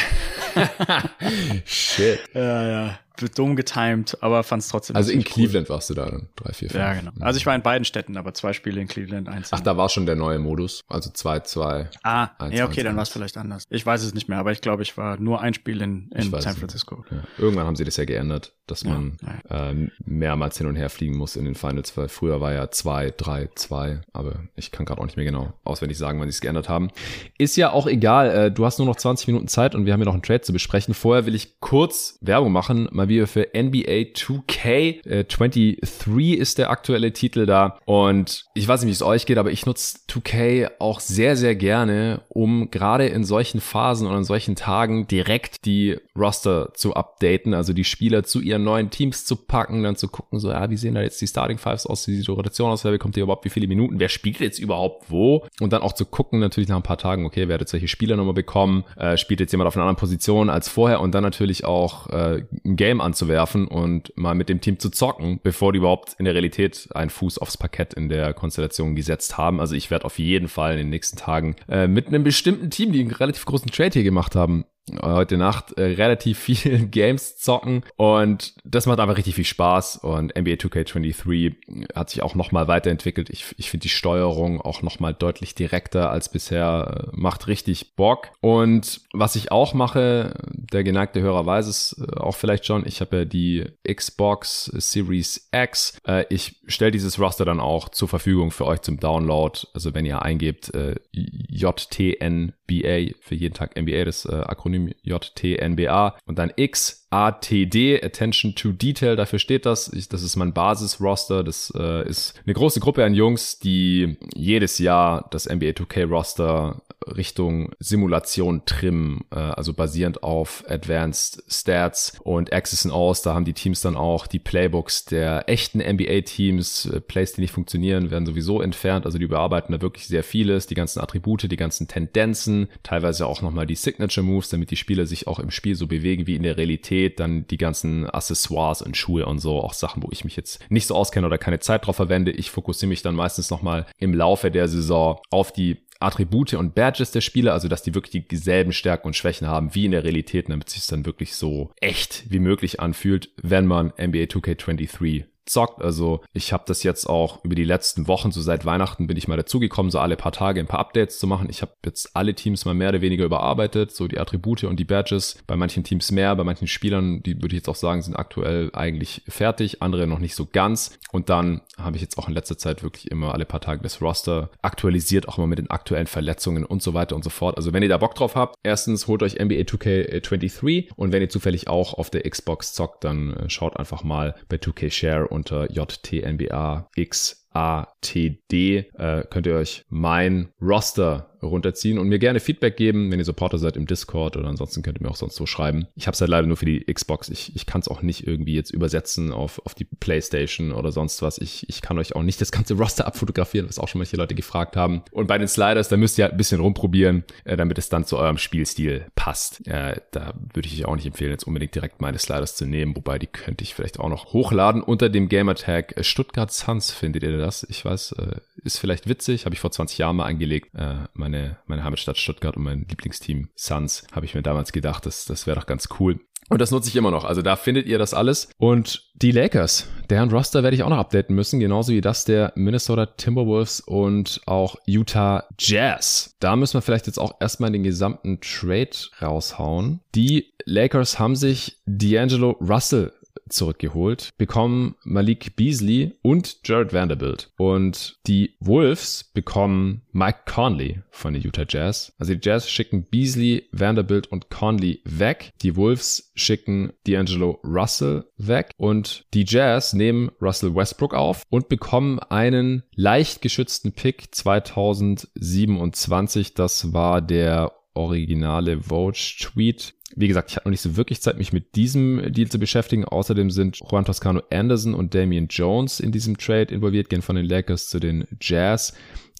[1.65, 2.19] Shit.
[2.33, 4.95] Ja, ja dumm getimed, aber fand es trotzdem.
[4.95, 5.75] Also in Cleveland cool.
[5.75, 6.79] warst du da dann, drei, vier, fünf.
[6.79, 7.11] Ja, genau.
[7.19, 9.51] Also ich war in beiden Städten, aber zwei Spiele in Cleveland, eins.
[9.51, 11.89] Ach, da war schon der neue Modus, also zwei, zwei.
[12.03, 13.63] Ah, eins, ja, okay, eins, dann war es vielleicht anders.
[13.69, 16.31] Ich weiß es nicht mehr, aber ich glaube, ich war nur ein Spiel in, in
[16.39, 17.05] San Francisco.
[17.11, 17.23] Ja.
[17.37, 19.17] Irgendwann haben sie das ja geändert, dass man
[19.49, 22.69] ja, äh, mehrmals hin und her fliegen muss in den Finals, weil früher war ja
[22.69, 26.35] zwei, drei, zwei, aber ich kann gerade auch nicht mehr genau auswendig sagen, wann sie
[26.35, 26.89] es geändert haben.
[27.37, 30.01] Ist ja auch egal, äh, du hast nur noch 20 Minuten Zeit und wir haben
[30.01, 30.93] ja noch einen Trade zu besprechen.
[30.93, 35.05] Vorher will ich kurz Werbung machen, mal wieder für NBA NBA 2K.
[35.05, 37.79] Äh, 23 ist der aktuelle Titel da.
[37.85, 41.55] Und ich weiß nicht, wie es euch geht, aber ich nutze 2K auch sehr, sehr
[41.55, 47.53] gerne, um gerade in solchen Phasen oder in solchen Tagen direkt die Roster zu updaten,
[47.53, 50.77] also die Spieler zu ihren neuen Teams zu packen, dann zu gucken, so, ja, wie
[50.77, 53.23] sehen da jetzt die Starting Fives aus, wie sieht die Rotation aus, wer bekommt hier
[53.23, 55.45] überhaupt wie viele Minuten, wer spielt jetzt überhaupt wo?
[55.59, 57.87] Und dann auch zu gucken, natürlich nach ein paar Tagen, okay, wer hat jetzt welche
[57.87, 61.23] Spieler nochmal bekommen, äh, spielt jetzt jemand auf einer anderen Position als vorher und dann
[61.23, 65.77] natürlich auch äh, ein Game anzuwerfen und mal mit dem Team zu zocken, bevor die
[65.77, 69.59] überhaupt in der Realität einen Fuß aufs Parkett in der Konstellation gesetzt haben.
[69.59, 72.91] Also ich werde auf jeden Fall in den nächsten Tagen äh, mit einem bestimmten Team,
[72.91, 74.65] die einen relativ großen Trade hier gemacht haben,
[75.01, 77.83] heute Nacht äh, relativ viel Games zocken.
[77.95, 79.97] Und das macht einfach richtig viel Spaß.
[79.97, 81.55] Und NBA 2K23
[81.95, 83.29] hat sich auch nochmal weiterentwickelt.
[83.29, 88.29] Ich, ich finde die Steuerung auch nochmal deutlich direkter als bisher, macht richtig Bock.
[88.41, 93.01] Und was ich auch mache, der geneigte Hörer weiß es äh, auch vielleicht schon, ich
[93.01, 95.99] habe ja die Xbox Series X.
[96.07, 100.05] Äh, ich stelle dieses Roster dann auch zur Verfügung für euch zum Download, also wenn
[100.05, 108.03] ihr eingebt äh, JTNBA für jeden Tag NBA, das Akronym JTNBA und dann X ATD,
[108.03, 109.91] Attention to Detail, dafür steht das.
[109.93, 111.43] Ich, das ist mein Basis-Roster.
[111.43, 116.81] Das äh, ist eine große Gruppe an Jungs, die jedes Jahr das NBA 2K-Roster
[117.15, 123.21] Richtung Simulation trimmen, äh, also basierend auf Advanced Stats und Access and Aus.
[123.21, 126.87] Da haben die Teams dann auch die Playbooks der echten NBA-Teams.
[126.87, 129.05] Äh, Plays, die nicht funktionieren, werden sowieso entfernt.
[129.05, 133.41] Also die überarbeiten da wirklich sehr vieles, die ganzen Attribute, die ganzen Tendenzen, teilweise auch
[133.41, 136.43] nochmal die Signature Moves, damit die Spieler sich auch im Spiel so bewegen wie in
[136.43, 136.96] der Realität.
[137.15, 140.87] Dann die ganzen Accessoires und Schuhe und so, auch Sachen, wo ich mich jetzt nicht
[140.87, 142.31] so auskenne oder keine Zeit drauf verwende.
[142.31, 147.11] Ich fokussiere mich dann meistens nochmal im Laufe der Saison auf die Attribute und Badges
[147.11, 150.49] der Spieler, also dass die wirklich dieselben Stärken und Schwächen haben wie in der Realität,
[150.49, 155.81] damit sich es dann wirklich so echt wie möglich anfühlt, wenn man NBA 2K23 zockt.
[155.81, 159.27] Also ich habe das jetzt auch über die letzten Wochen, so seit Weihnachten bin ich
[159.27, 161.47] mal dazugekommen, so alle paar Tage ein paar Updates zu machen.
[161.49, 164.85] Ich habe jetzt alle Teams mal mehr oder weniger überarbeitet, so die Attribute und die
[164.85, 165.37] Badges.
[165.47, 168.69] Bei manchen Teams mehr, bei manchen Spielern, die würde ich jetzt auch sagen, sind aktuell
[168.73, 170.97] eigentlich fertig, andere noch nicht so ganz.
[171.11, 174.01] Und dann habe ich jetzt auch in letzter Zeit wirklich immer alle paar Tage das
[174.01, 177.57] Roster aktualisiert, auch immer mit den aktuellen Verletzungen und so weiter und so fort.
[177.57, 181.29] Also wenn ihr da Bock drauf habt, erstens holt euch NBA 2K23 und wenn ihr
[181.29, 185.71] zufällig auch auf der Xbox zockt, dann äh, schaut einfach mal bei 2K Share unter
[185.71, 193.19] JTNBA XATD äh, könnt ihr euch mein Roster runterziehen und mir gerne Feedback geben, wenn
[193.19, 195.87] ihr Supporter seid im Discord oder ansonsten könnt ihr mir auch sonst so schreiben.
[195.95, 197.29] Ich habe es halt leider nur für die Xbox.
[197.29, 201.21] Ich, ich kann es auch nicht irgendwie jetzt übersetzen auf, auf die Playstation oder sonst
[201.21, 201.37] was.
[201.37, 204.35] Ich, ich kann euch auch nicht das ganze Roster abfotografieren, was auch schon manche Leute
[204.35, 205.03] gefragt haben.
[205.11, 208.05] Und bei den Sliders, da müsst ihr halt ein bisschen rumprobieren, äh, damit es dann
[208.05, 209.65] zu eurem Spielstil passt.
[209.67, 212.95] Äh, da würde ich euch auch nicht empfehlen, jetzt unbedingt direkt meine Sliders zu nehmen,
[212.95, 216.91] wobei die könnte ich vielleicht auch noch hochladen unter dem Gamertag Stuttgart Suns.
[216.91, 217.65] Findet ihr das?
[217.69, 220.73] Ich weiß, äh, ist vielleicht witzig, habe ich vor 20 Jahren mal angelegt.
[220.75, 220.95] Äh,
[221.29, 225.45] meine, meine Heimatstadt Stuttgart und mein Lieblingsteam Suns, habe ich mir damals gedacht, das, das
[225.45, 226.19] wäre doch ganz cool.
[226.49, 227.25] Und das nutze ich immer noch.
[227.25, 228.47] Also da findet ihr das alles.
[228.57, 232.53] Und die Lakers, deren Roster werde ich auch noch updaten müssen, genauso wie das der
[232.55, 236.35] Minnesota Timberwolves und auch Utah Jazz.
[236.39, 239.99] Da müssen wir vielleicht jetzt auch erstmal den gesamten Trade raushauen.
[240.15, 243.11] Die Lakers haben sich D'Angelo Russell
[243.49, 247.51] zurückgeholt, bekommen Malik Beasley und Jared Vanderbilt.
[247.57, 252.13] Und die Wolves bekommen Mike Conley von den Utah Jazz.
[252.17, 255.51] Also die Jazz schicken Beasley, Vanderbilt und Conley weg.
[255.61, 258.71] Die Wolves schicken D'Angelo Russell weg.
[258.77, 266.53] Und die Jazz nehmen Russell Westbrook auf und bekommen einen leicht geschützten Pick 2027.
[266.53, 271.53] Das war der originale Vogue-Tweet wie gesagt, ich hatte noch nicht so wirklich Zeit, mich
[271.53, 273.05] mit diesem Deal zu beschäftigen.
[273.05, 277.45] Außerdem sind Juan Toscano Anderson und Damian Jones in diesem Trade involviert, gehen von den
[277.45, 278.93] Lakers zu den Jazz.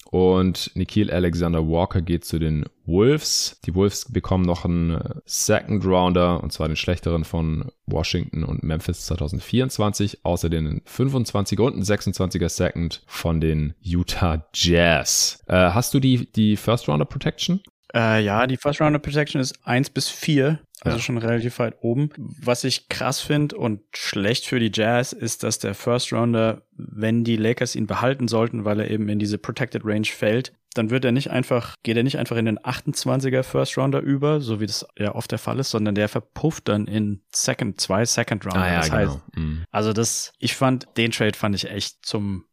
[0.10, 3.60] Und Nikhil Alexander Walker geht zu den Wolves.
[3.66, 9.06] Die Wolves bekommen noch einen Second Rounder, und zwar den schlechteren von Washington und Memphis
[9.06, 10.24] 2024.
[10.24, 15.44] Außerdem einen 25er und einen 26er Second von den Utah Jazz.
[15.48, 17.62] Äh, hast du die, die First Rounder Protection?
[17.98, 21.04] Äh, ja, die First Rounder Protection ist eins bis vier, also ja.
[21.04, 22.10] schon relativ weit oben.
[22.18, 27.24] Was ich krass finde und schlecht für die Jazz ist, dass der First Rounder, wenn
[27.24, 31.06] die Lakers ihn behalten sollten, weil er eben in diese Protected Range fällt, dann wird
[31.06, 34.68] er nicht einfach, geht er nicht einfach in den 28er First Rounder über, so wie
[34.68, 38.62] das ja oft der Fall ist, sondern der verpufft dann in Second, zwei Second Rounder.
[38.62, 38.98] Ah, ja, das genau.
[38.98, 39.64] heißt, mhm.
[39.72, 42.46] also das, ich fand, den Trade fand ich echt zum,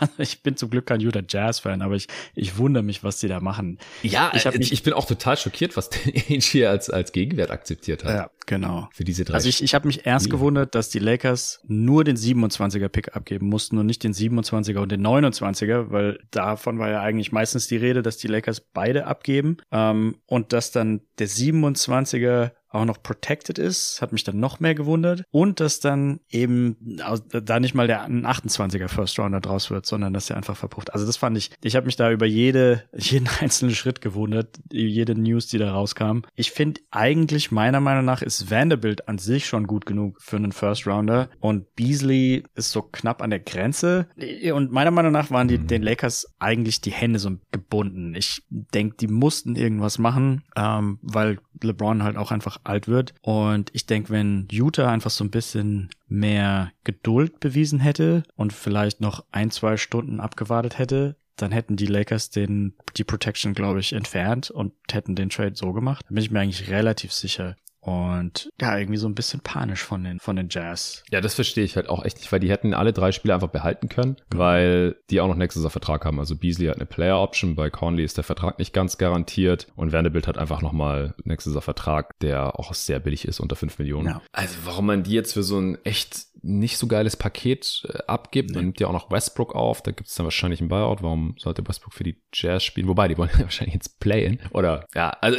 [0.18, 3.40] ich bin zum Glück kein Utah Jazz-Fan, aber ich, ich wundere mich, was die da
[3.40, 3.78] machen.
[4.02, 7.50] Ja, ich, mich, ich bin auch total schockiert, was der Ainge hier als, als Gegenwert
[7.50, 8.14] akzeptiert hat.
[8.14, 8.88] Ja, genau.
[8.92, 9.34] Für diese drei.
[9.34, 10.38] Also ich, ich habe mich erst Spiele.
[10.38, 14.92] gewundert, dass die Lakers nur den 27er Pick abgeben mussten und nicht den 27er und
[14.92, 19.58] den 29er, weil davon war ja eigentlich meistens die Rede, dass die Lakers beide abgeben
[19.70, 24.74] ähm, und dass dann der 27er auch noch protected ist, hat mich dann noch mehr
[24.74, 25.24] gewundert.
[25.30, 26.76] Und dass dann eben
[27.30, 30.92] da nicht mal der 28er First Rounder draus wird, sondern dass er einfach verpufft.
[30.92, 35.14] Also das fand ich, ich habe mich da über jede, jeden einzelnen Schritt gewundert, jede
[35.14, 36.20] News, die da rauskam.
[36.34, 40.52] Ich finde eigentlich meiner Meinung nach ist Vanderbilt an sich schon gut genug für einen
[40.52, 44.08] First Rounder und Beasley ist so knapp an der Grenze.
[44.52, 48.14] Und meiner Meinung nach waren die den Lakers eigentlich die Hände so gebunden.
[48.14, 53.14] Ich denke, die mussten irgendwas machen, ähm, weil LeBron halt auch einfach alt wird.
[53.22, 59.00] Und ich denke, wenn Utah einfach so ein bisschen mehr Geduld bewiesen hätte und vielleicht
[59.00, 63.92] noch ein, zwei Stunden abgewartet hätte, dann hätten die Lakers den, die Protection, glaube ich,
[63.92, 66.04] entfernt und hätten den Trade so gemacht.
[66.08, 70.02] Da bin ich mir eigentlich relativ sicher und ja, irgendwie so ein bisschen panisch von
[70.02, 71.04] den, von den Jazz.
[71.12, 73.50] Ja, das verstehe ich halt auch echt nicht, weil die hätten alle drei Spiele einfach
[73.50, 76.18] behalten können, weil die auch noch nächstes Jahr Vertrag haben.
[76.18, 79.92] Also Beasley hat eine Player Option, bei Conley ist der Vertrag nicht ganz garantiert und
[79.92, 84.08] Vanderbilt hat einfach nochmal nächstes Jahr Vertrag, der auch sehr billig ist, unter 5 Millionen.
[84.08, 84.22] Ja.
[84.32, 88.54] Also warum man die jetzt für so ein echt nicht so geiles Paket äh, abgibt.
[88.54, 91.02] Man nimmt ja auch noch Westbrook auf, da gibt es dann wahrscheinlich einen Buyout.
[91.02, 92.88] Warum sollte Westbrook für die Jazz spielen?
[92.88, 94.40] Wobei, die wollen ja wahrscheinlich jetzt playen.
[94.52, 95.38] Oder ja, also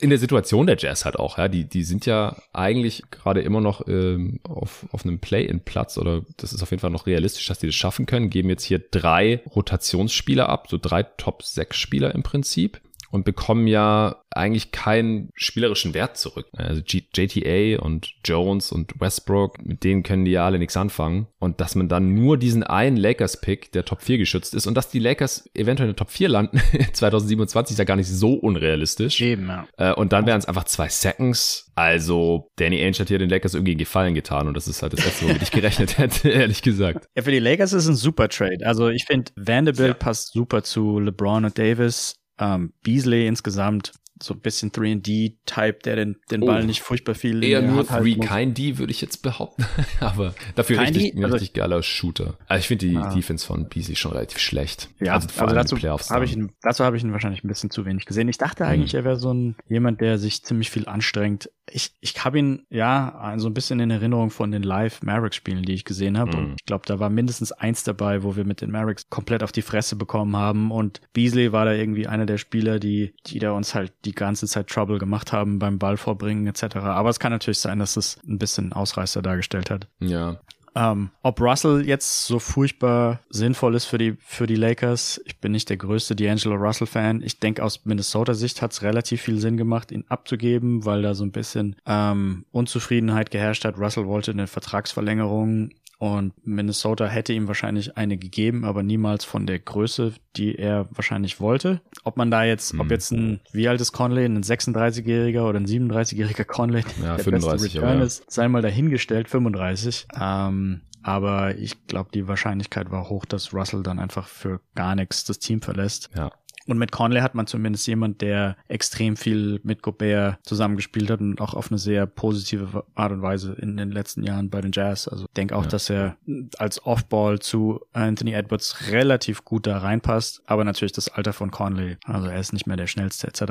[0.00, 1.48] in der Situation der Jazz halt auch, ja.
[1.48, 6.52] Die, die sind ja eigentlich gerade immer noch ähm, auf, auf einem Play-in-Platz oder das
[6.52, 8.30] ist auf jeden Fall noch realistisch, dass die das schaffen können.
[8.30, 12.80] Geben jetzt hier drei Rotationsspieler ab, so drei Top-6-Spieler im Prinzip
[13.14, 16.48] und bekommen ja eigentlich keinen spielerischen Wert zurück.
[16.52, 21.28] Also JTA und Jones und Westbrook, mit denen können die ja alle nichts anfangen.
[21.38, 24.88] Und dass man dann nur diesen einen Lakers-Pick, der Top 4 geschützt ist, und dass
[24.88, 26.60] die Lakers eventuell in der Top 4 landen
[26.92, 29.20] 2027 ist ja gar nicht so unrealistisch.
[29.20, 29.68] Eben, ja.
[29.76, 31.70] Äh, und dann wären es einfach zwei Seconds.
[31.76, 34.92] Also Danny Ainge hat hier den Lakers irgendwie einen Gefallen getan und das ist halt
[34.92, 37.06] das Letzte, womit ich gerechnet hätte, ehrlich gesagt.
[37.14, 38.66] Ja, für die Lakers ist es ein super Trade.
[38.66, 39.94] Also ich finde, Vanderbilt ja.
[39.94, 42.16] passt super zu LeBron und Davis.
[42.38, 47.42] Ähm, Beasley insgesamt so ein bisschen 3D-Type, der den, den Ball oh, nicht furchtbar viel
[47.42, 49.64] Eher nur 3, kein D, würde ich jetzt behaupten.
[50.00, 52.38] Aber dafür kein richtig, ein also richtig geiler Shooter.
[52.46, 53.12] Also ich finde die ah.
[53.12, 54.88] Defense von Beasley schon relativ schlecht.
[55.00, 57.70] Ja, also, vor also dazu habe ich ihn, dazu habe ich ihn wahrscheinlich ein bisschen
[57.70, 58.28] zu wenig gesehen.
[58.28, 59.00] Ich dachte eigentlich, hm.
[59.00, 63.34] er wäre so ein jemand, der sich ziemlich viel anstrengt ich, ich habe ihn ja
[63.36, 66.36] so ein bisschen in Erinnerung von den Live-Mavericks-Spielen, die ich gesehen habe.
[66.36, 66.44] Mhm.
[66.44, 69.52] Und ich glaube, da war mindestens eins dabei, wo wir mit den Mavericks komplett auf
[69.52, 70.70] die Fresse bekommen haben.
[70.70, 74.46] Und Beasley war da irgendwie einer der Spieler, die, die da uns halt die ganze
[74.46, 76.76] Zeit Trouble gemacht haben beim Ball vorbringen etc.
[76.76, 79.88] Aber es kann natürlich sein, dass es ein bisschen Ausreißer dargestellt hat.
[80.00, 80.40] Ja,
[80.74, 85.52] ähm, ob Russell jetzt so furchtbar sinnvoll ist für die, für die Lakers, ich bin
[85.52, 87.22] nicht der größte D'Angelo Russell-Fan.
[87.22, 91.24] Ich denke, aus Minnesota-Sicht hat es relativ viel Sinn gemacht, ihn abzugeben, weil da so
[91.24, 93.78] ein bisschen ähm, Unzufriedenheit geherrscht hat.
[93.78, 99.58] Russell wollte eine Vertragsverlängerung und Minnesota hätte ihm wahrscheinlich eine gegeben, aber niemals von der
[99.58, 101.80] Größe, die er wahrscheinlich wollte.
[102.02, 102.80] Ob man da jetzt, hm.
[102.80, 107.24] ob jetzt ein, wie alt ist Conley, ein 36-jähriger oder ein 37-jähriger Conley, ja, der
[107.24, 110.08] 35, beste Return ist, sei mal dahingestellt, 35.
[110.20, 115.24] Ähm, aber ich glaube, die Wahrscheinlichkeit war hoch, dass Russell dann einfach für gar nichts
[115.24, 116.08] das Team verlässt.
[116.16, 116.32] Ja.
[116.66, 121.40] Und mit Conley hat man zumindest jemand, der extrem viel mit Gobert zusammengespielt hat und
[121.40, 125.06] auch auf eine sehr positive Art und Weise in den letzten Jahren bei den Jazz.
[125.08, 125.68] Also ich denke auch, ja.
[125.68, 126.16] dass er
[126.58, 130.42] als Offball zu Anthony Edwards relativ gut da reinpasst.
[130.46, 131.98] Aber natürlich das Alter von Conley.
[132.04, 133.42] Also er ist nicht mehr der schnellste etc.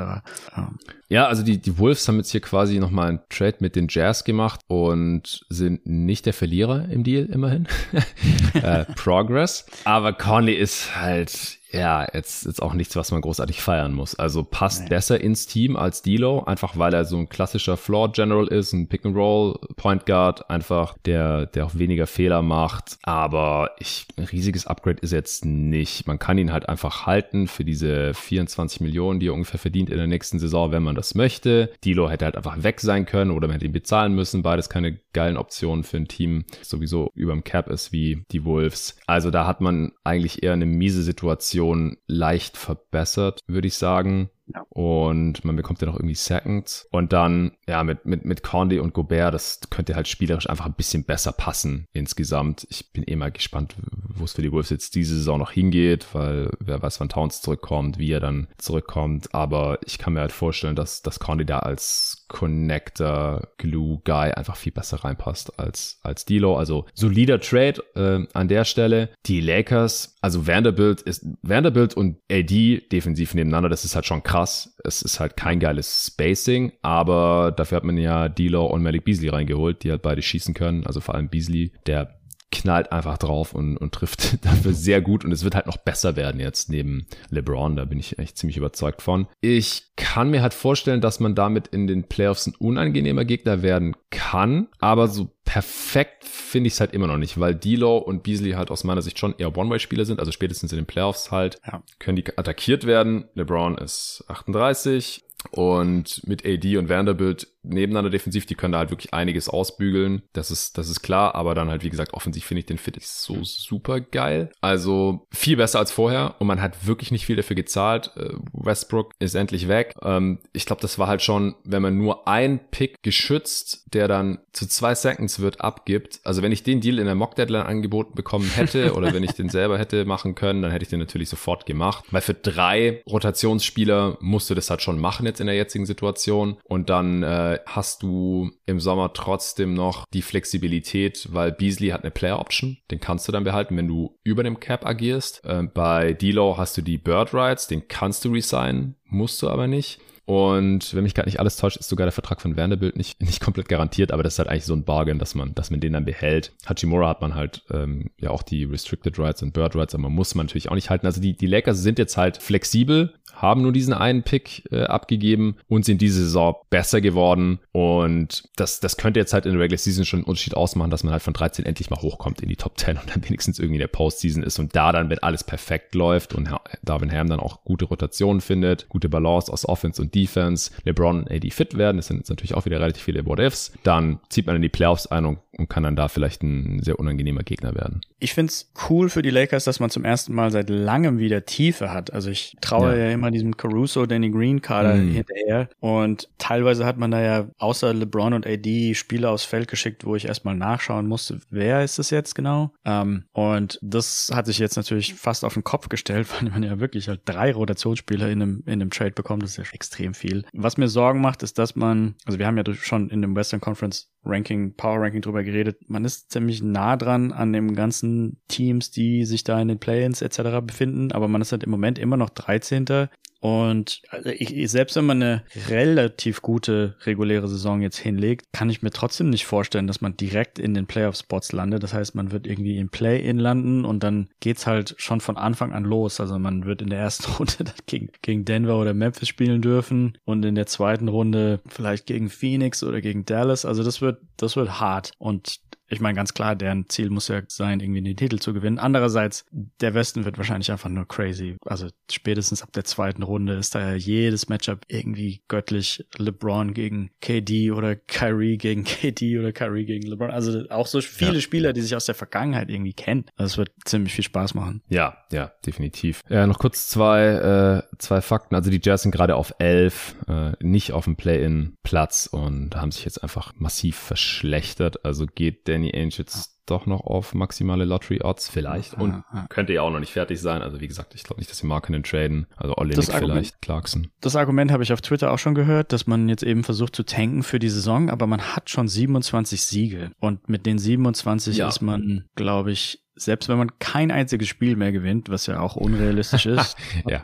[0.56, 0.78] Ähm.
[1.08, 4.24] Ja, also die, die Wolves haben jetzt hier quasi nochmal einen Trade mit den Jazz
[4.24, 7.68] gemacht und sind nicht der Verlierer im Deal immerhin.
[8.54, 9.66] äh, Progress.
[9.84, 14.14] Aber Conley ist halt ja, jetzt, jetzt auch nichts, was man großartig feiern muss.
[14.14, 14.88] Also passt nee.
[14.88, 18.88] besser ins Team als Dilo, einfach weil er so ein klassischer Floor General ist, ein
[18.88, 22.98] Pick and Roll Point Guard, einfach der, der auch weniger Fehler macht.
[23.02, 26.06] Aber ich, ein riesiges Upgrade ist jetzt nicht.
[26.06, 29.96] Man kann ihn halt einfach halten für diese 24 Millionen, die er ungefähr verdient in
[29.96, 31.72] der nächsten Saison, wenn man das möchte.
[31.84, 34.42] Dilo hätte halt einfach weg sein können oder man hätte ihn bezahlen müssen.
[34.42, 38.96] Beides keine geilen Optionen für ein Team, sowieso überm Cap ist wie die Wolves.
[39.06, 44.30] Also da hat man eigentlich eher eine miese Situation Situation leicht verbessert, würde ich sagen.
[44.52, 44.60] Ja.
[44.68, 46.86] Und man bekommt ja noch irgendwie Seconds.
[46.90, 50.74] Und dann, ja, mit, mit, mit Conley und Gobert, das könnte halt spielerisch einfach ein
[50.74, 52.66] bisschen besser passen insgesamt.
[52.68, 56.08] Ich bin eh mal gespannt, wo es für die Wolves jetzt diese Saison noch hingeht,
[56.12, 59.34] weil wer weiß, wann Towns zurückkommt, wie er dann zurückkommt.
[59.34, 64.56] Aber ich kann mir halt vorstellen, dass, dass Conley da als Connector, Glue Guy einfach
[64.56, 66.56] viel besser reinpasst als, als Dilo.
[66.56, 69.10] Also solider Trade äh, an der Stelle.
[69.26, 74.33] Die Lakers, also Vanderbilt ist, Vanderbilt und AD defensiv nebeneinander, das ist halt schon krass
[74.34, 74.74] krass.
[74.82, 79.28] Es ist halt kein geiles Spacing, aber dafür hat man ja D'Lo und Malik Beasley
[79.28, 80.84] reingeholt, die halt beide schießen können.
[80.84, 82.18] Also vor allem Beasley, der
[82.54, 86.16] knallt einfach drauf und, und trifft dafür sehr gut und es wird halt noch besser
[86.16, 89.26] werden jetzt neben LeBron, da bin ich echt ziemlich überzeugt von.
[89.40, 93.96] Ich kann mir halt vorstellen, dass man damit in den Playoffs ein unangenehmer Gegner werden
[94.10, 98.52] kann, aber so perfekt finde ich es halt immer noch nicht, weil D'Lo und Beasley
[98.52, 101.82] halt aus meiner Sicht schon eher One-Way-Spieler sind, also spätestens in den Playoffs halt ja.
[101.98, 103.24] können die attackiert werden.
[103.34, 109.12] LeBron ist 38, und mit AD und Vanderbilt nebeneinander defensiv, die können da halt wirklich
[109.12, 110.22] einiges ausbügeln.
[110.32, 112.94] Das ist, das ist klar, aber dann halt, wie gesagt, offensiv finde ich den Fit
[113.02, 114.50] so super geil.
[114.60, 118.12] Also viel besser als vorher und man hat wirklich nicht viel dafür gezahlt.
[118.16, 119.94] Äh, Westbrook ist endlich weg.
[120.02, 124.38] Ähm, ich glaube, das war halt schon, wenn man nur ein Pick geschützt, der dann
[124.52, 126.20] zu zwei Seconds wird, abgibt.
[126.24, 129.32] Also wenn ich den Deal in der Mock Deadline angeboten bekommen hätte oder wenn ich
[129.32, 132.04] den selber hätte machen können, dann hätte ich den natürlich sofort gemacht.
[132.10, 136.58] Weil für drei Rotationsspieler musst du das halt schon machen jetzt in der jetzigen Situation.
[136.64, 142.10] Und dann äh, hast du im Sommer trotzdem noch die Flexibilität, weil Beasley hat eine
[142.10, 145.44] Player Option, den kannst du dann behalten, wenn du über dem Cap agierst.
[145.44, 149.66] Äh, bei D'Lo hast du die Bird Rights, den kannst du resignen, musst du aber
[149.66, 150.00] nicht.
[150.26, 153.40] Und wenn mich gerade nicht alles täuscht, ist sogar der Vertrag von Vanderbilt nicht, nicht
[153.40, 155.92] komplett garantiert, aber das ist halt eigentlich so ein Bargain, dass man, dass man den
[155.92, 156.52] dann behält.
[156.66, 160.14] Hachimura hat man halt ähm, ja auch die Restricted Rights und Bird Rights, aber man
[160.14, 161.06] muss man natürlich auch nicht halten.
[161.06, 165.56] Also die, die Lakers sind jetzt halt flexibel, haben nur diesen einen Pick äh, abgegeben
[165.68, 167.60] und sind diese Saison besser geworden.
[167.72, 171.04] Und das, das könnte jetzt halt in der Regular Season schon einen Unterschied ausmachen, dass
[171.04, 173.76] man halt von 13 endlich mal hochkommt in die Top 10 und dann wenigstens irgendwie
[173.76, 176.48] in der Postseason ist und da dann, wenn alles perfekt läuft und
[176.82, 181.30] Darwin Ham dann auch gute Rotationen findet, gute Balance aus Offense und Defense, LeBron und
[181.30, 184.56] AD fit werden, das sind jetzt natürlich auch wieder relativ viele What-Ifs, dann zieht man
[184.56, 188.00] in die Playoffs ein und, und kann dann da vielleicht ein sehr unangenehmer Gegner werden.
[188.18, 191.92] Ich find's cool für die Lakers, dass man zum ersten Mal seit langem wieder Tiefe
[191.92, 192.12] hat.
[192.12, 195.10] Also ich traue ja, ja immer diesem Caruso, Danny Green Kader mm.
[195.10, 200.04] hinterher und teilweise hat man da ja außer LeBron und AD Spieler aufs Feld geschickt,
[200.04, 202.72] wo ich erstmal nachschauen musste, wer ist es jetzt genau?
[202.84, 206.80] Ähm, und das hat sich jetzt natürlich fast auf den Kopf gestellt, weil man ja
[206.80, 209.42] wirklich halt drei Rotationsspieler in einem, in einem Trade bekommt.
[209.42, 210.44] Das ist ja extrem viel.
[210.52, 213.60] Was mir Sorgen macht, ist, dass man, also wir haben ja schon in dem Western
[213.60, 215.88] Conference Ranking, Power Ranking drüber geredet.
[215.88, 220.22] Man ist ziemlich nah dran an den ganzen Teams, die sich da in den Play-ins
[220.22, 220.60] etc.
[220.62, 223.08] befinden, aber man ist halt im Moment immer noch 13.
[223.44, 228.80] Und also ich, selbst wenn man eine relativ gute reguläre Saison jetzt hinlegt, kann ich
[228.80, 231.82] mir trotzdem nicht vorstellen, dass man direkt in den Playoff-Spots landet.
[231.82, 235.74] Das heißt, man wird irgendwie im Play-In landen und dann geht's halt schon von Anfang
[235.74, 236.20] an los.
[236.20, 240.42] Also man wird in der ersten Runde gegen, gegen Denver oder Memphis spielen dürfen und
[240.42, 243.66] in der zweiten Runde vielleicht gegen Phoenix oder gegen Dallas.
[243.66, 245.12] Also das wird, das wird hart.
[245.18, 245.60] Und
[245.94, 248.78] ich meine, ganz klar, deren Ziel muss ja sein, irgendwie den Titel zu gewinnen.
[248.78, 251.56] Andererseits, der Westen wird wahrscheinlich einfach nur crazy.
[251.64, 256.04] Also spätestens ab der zweiten Runde ist da ja jedes Matchup irgendwie göttlich.
[256.18, 260.30] LeBron gegen KD oder Kyrie gegen KD oder Kyrie gegen LeBron.
[260.30, 261.40] Also auch so viele ja.
[261.40, 263.24] Spieler, die sich aus der Vergangenheit irgendwie kennen.
[263.36, 264.82] Das wird ziemlich viel Spaß machen.
[264.88, 266.20] Ja, ja, definitiv.
[266.28, 268.54] Ja, noch kurz zwei, äh, zwei Fakten.
[268.54, 273.04] Also die Jazz sind gerade auf elf, äh, nicht auf dem Play-in-Platz und haben sich
[273.04, 275.04] jetzt einfach massiv verschlechtert.
[275.04, 279.82] Also geht Danny Ainge jetzt doch noch auf maximale Lottery Odds vielleicht und könnte ja
[279.82, 280.62] auch noch nicht fertig sein.
[280.62, 282.46] Also wie gesagt, ich glaube nicht, dass sie Markinen traden.
[282.56, 284.08] Also Olenek vielleicht, Clarkson.
[284.20, 287.02] Das Argument habe ich auf Twitter auch schon gehört, dass man jetzt eben versucht zu
[287.02, 291.68] tanken für die Saison, aber man hat schon 27 Siege und mit den 27 ja.
[291.68, 295.76] ist man, glaube ich, selbst wenn man kein einziges Spiel mehr gewinnt, was ja auch
[295.76, 296.76] unrealistisch ist,
[297.08, 297.22] ja.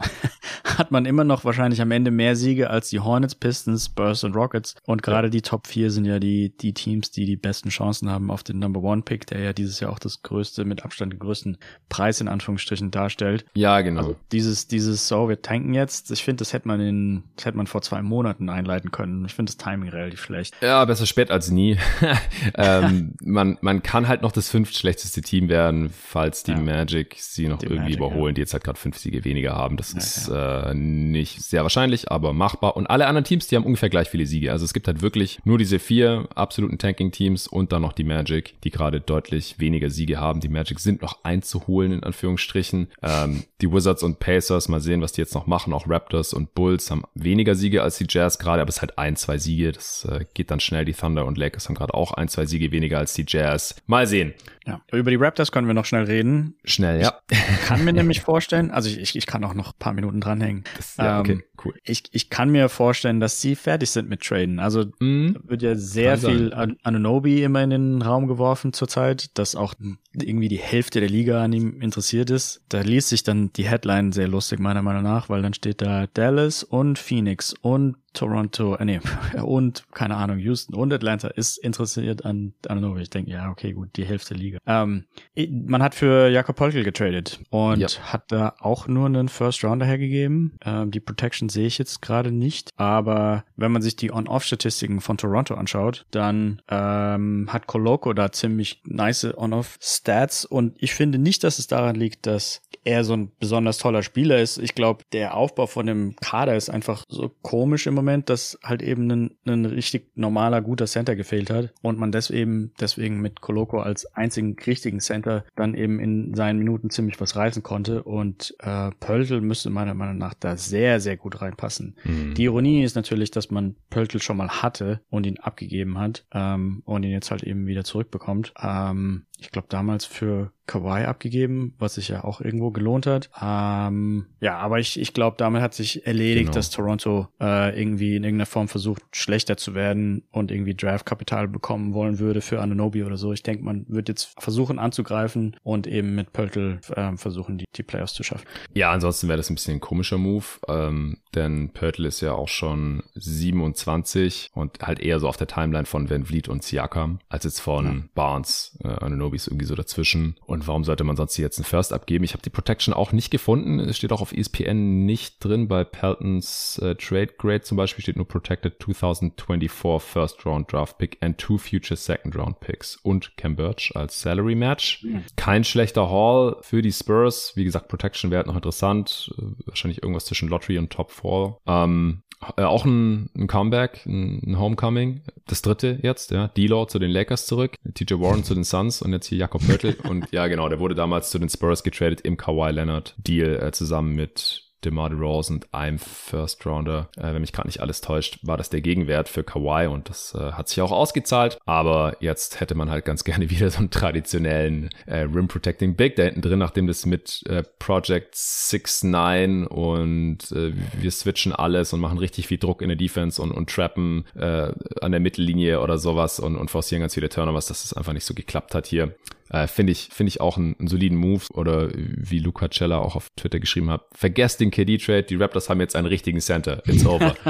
[0.64, 4.34] hat man immer noch wahrscheinlich am Ende mehr Siege als die Hornets, Pistons, Spurs und
[4.34, 4.76] Rockets.
[4.86, 5.30] Und gerade ja.
[5.30, 8.58] die Top 4 sind ja die, die Teams, die die besten Chancen haben auf den
[8.58, 12.20] Number One Pick, der ja dieses Jahr auch das größte, mit Abstand den größten Preis
[12.20, 13.44] in Anführungsstrichen darstellt.
[13.54, 14.00] Ja, genau.
[14.00, 16.10] Also dieses, dieses, so, wir tanken jetzt.
[16.10, 19.24] Ich finde, das hätte man in, das hätte man vor zwei Monaten einleiten können.
[19.24, 20.54] Ich finde das Timing relativ schlecht.
[20.60, 21.78] Ja, besser spät als nie.
[22.54, 26.58] ähm, man, man kann halt noch das fünft schlechteste Team werden falls die ja.
[26.58, 28.34] Magic sie noch die irgendwie Magic, überholen, ja.
[28.34, 29.76] die jetzt halt gerade fünf Siege weniger haben.
[29.76, 32.76] Das ja, ist Äh, nicht sehr wahrscheinlich, aber machbar.
[32.76, 34.52] Und alle anderen Teams, die haben ungefähr gleich viele Siege.
[34.52, 38.60] Also es gibt halt wirklich nur diese vier absoluten Tanking-Teams und dann noch die Magic,
[38.62, 40.40] die gerade deutlich weniger Siege haben.
[40.40, 42.88] Die Magic sind noch einzuholen, in Anführungsstrichen.
[43.02, 45.72] Ähm, die Wizards und Pacers, mal sehen, was die jetzt noch machen.
[45.72, 48.98] Auch Raptors und Bulls haben weniger Siege als die Jazz gerade, aber es ist halt
[48.98, 49.72] ein, zwei Siege.
[49.72, 50.84] Das äh, geht dann schnell.
[50.84, 53.76] Die Thunder und Lakers haben gerade auch ein, zwei Siege weniger als die Jazz.
[53.86, 54.34] Mal sehen.
[54.66, 56.56] Ja, über die Raptors können wir noch schnell reden.
[56.64, 57.20] Schnell, ja.
[57.30, 60.64] Ich kann mir nämlich vorstellen, also ich, ich kann auch noch ein paar Minuten dranhängen.
[60.76, 61.74] Das, ja, okay, ähm, cool.
[61.84, 64.58] Ich, ich kann mir vorstellen, dass sie fertig sind mit Traden.
[64.58, 65.36] Also mhm.
[65.44, 69.74] wird ja sehr kann viel an Anunobi immer in den Raum geworfen zurzeit, dass auch
[70.12, 72.62] irgendwie die Hälfte der Liga an ihm interessiert ist.
[72.68, 76.06] Da liest sich dann die Headline sehr lustig, meiner Meinung nach, weil dann steht da
[76.08, 79.00] Dallas und Phoenix und Toronto, äh, nee,
[79.42, 83.02] und keine Ahnung, Houston und Atlanta ist interessiert an Anunobi.
[83.02, 84.58] Ich denke, ja, okay, gut, die Hälfte Liga.
[84.66, 85.04] Ähm,
[85.48, 87.88] man hat für Jakob Polkel getradet und ja.
[88.02, 90.58] hat da auch nur einen First Rounder hergegeben.
[90.64, 95.18] Ähm, die Protection sehe ich jetzt gerade nicht, aber wenn man sich die On-Off-Statistiken von
[95.18, 100.44] Toronto anschaut, dann ähm, hat Coloco da ziemlich nice On-Off-Stats.
[100.44, 104.40] Und ich finde nicht, dass es daran liegt, dass er so ein besonders toller Spieler
[104.40, 104.58] ist.
[104.58, 108.82] Ich glaube, der Aufbau von dem Kader ist einfach so komisch im Moment, dass halt
[108.82, 111.72] eben ein, ein richtig normaler, guter Center gefehlt hat.
[111.82, 116.90] Und man deswegen, deswegen mit Coloco als einzigen richtigen Center dann eben in seinen Minuten
[116.90, 118.02] ziemlich was reißen konnte.
[118.02, 121.96] Und äh, Pöltl müsste meiner Meinung nach da sehr, sehr gut reinpassen.
[122.04, 122.34] Mhm.
[122.34, 126.82] Die Ironie ist natürlich, dass man Pöltl schon mal hatte und ihn abgegeben hat ähm,
[126.84, 128.52] und ihn jetzt halt eben wieder zurückbekommt.
[128.60, 133.30] Ähm, ich glaube, damals für Kawhi abgegeben, was sich ja auch irgendwo gelohnt hat.
[133.40, 136.54] Ähm, ja, aber ich, ich glaube, damit hat sich erledigt, genau.
[136.54, 141.92] dass Toronto äh, irgendwie in irgendeiner Form versucht, schlechter zu werden und irgendwie Draftkapital bekommen
[141.92, 143.32] wollen würde für Ananobi oder so.
[143.32, 147.82] Ich denke, man wird jetzt versuchen anzugreifen und eben mit Pöltl äh, versuchen, die, die
[147.82, 148.46] Playoffs zu schaffen.
[148.72, 152.48] Ja, ansonsten wäre das ein bisschen ein komischer Move, ähm, denn Pöltl ist ja auch
[152.48, 157.44] schon 27 und halt eher so auf der Timeline von Van Vliet und Siakam, als
[157.44, 158.02] jetzt von ja.
[158.14, 160.36] Barnes, äh, Ananobi ist irgendwie so dazwischen.
[160.46, 162.24] Und warum sollte man sonst jetzt einen First abgeben?
[162.24, 163.78] Ich habe die Protection auch nicht gefunden.
[163.80, 165.68] Es steht auch auf ESPN nicht drin.
[165.68, 169.70] Bei Peltons äh, Trade Grade zum Beispiel steht nur Protected 2024
[170.00, 174.54] First Round Draft Pick and two future Second Round Picks und Cam Birch als Salary
[174.54, 175.02] Match.
[175.04, 175.24] Mhm.
[175.36, 177.52] Kein schlechter Haul für die Spurs.
[177.54, 179.32] Wie gesagt, Protection wäre halt noch interessant.
[179.38, 181.56] Äh, wahrscheinlich irgendwas zwischen Lottery und Top 4.
[181.66, 182.22] Ähm,
[182.56, 185.22] äh, auch ein, ein Comeback, ein, ein, Homecoming.
[185.46, 186.48] Das dritte jetzt, ja.
[186.48, 189.96] D-Law zu den Lakers zurück, TJ Warren zu den Suns und jetzt hier Jakob Mörtel.
[190.08, 193.72] und ja, genau, der wurde damals zu den Spurs getradet im Kawhi Leonard Deal äh,
[193.72, 197.08] zusammen mit DeMar DeRozan und einem First Rounder.
[197.16, 200.34] Äh, wenn mich gerade nicht alles täuscht, war das der Gegenwert für Kawhi und das
[200.34, 201.58] äh, hat sich auch ausgezahlt.
[201.66, 206.16] Aber jetzt hätte man halt ganz gerne wieder so einen traditionellen äh, Rim Protecting Big
[206.16, 212.00] da hinten drin, nachdem das mit äh, Project 6-9 und äh, wir switchen alles und
[212.00, 215.98] machen richtig viel Druck in der Defense und, und trappen äh, an der Mittellinie oder
[215.98, 219.14] sowas und, und forcieren ganz viele Turnovers, dass es einfach nicht so geklappt hat hier
[219.50, 223.16] Äh, Finde ich, finde ich auch einen, einen soliden Move oder wie Luca Cella auch
[223.16, 224.02] auf Twitter geschrieben hat.
[224.12, 226.82] Vergesst den KD-Trade, die Raptors haben jetzt einen richtigen Center.
[226.86, 227.34] It's over.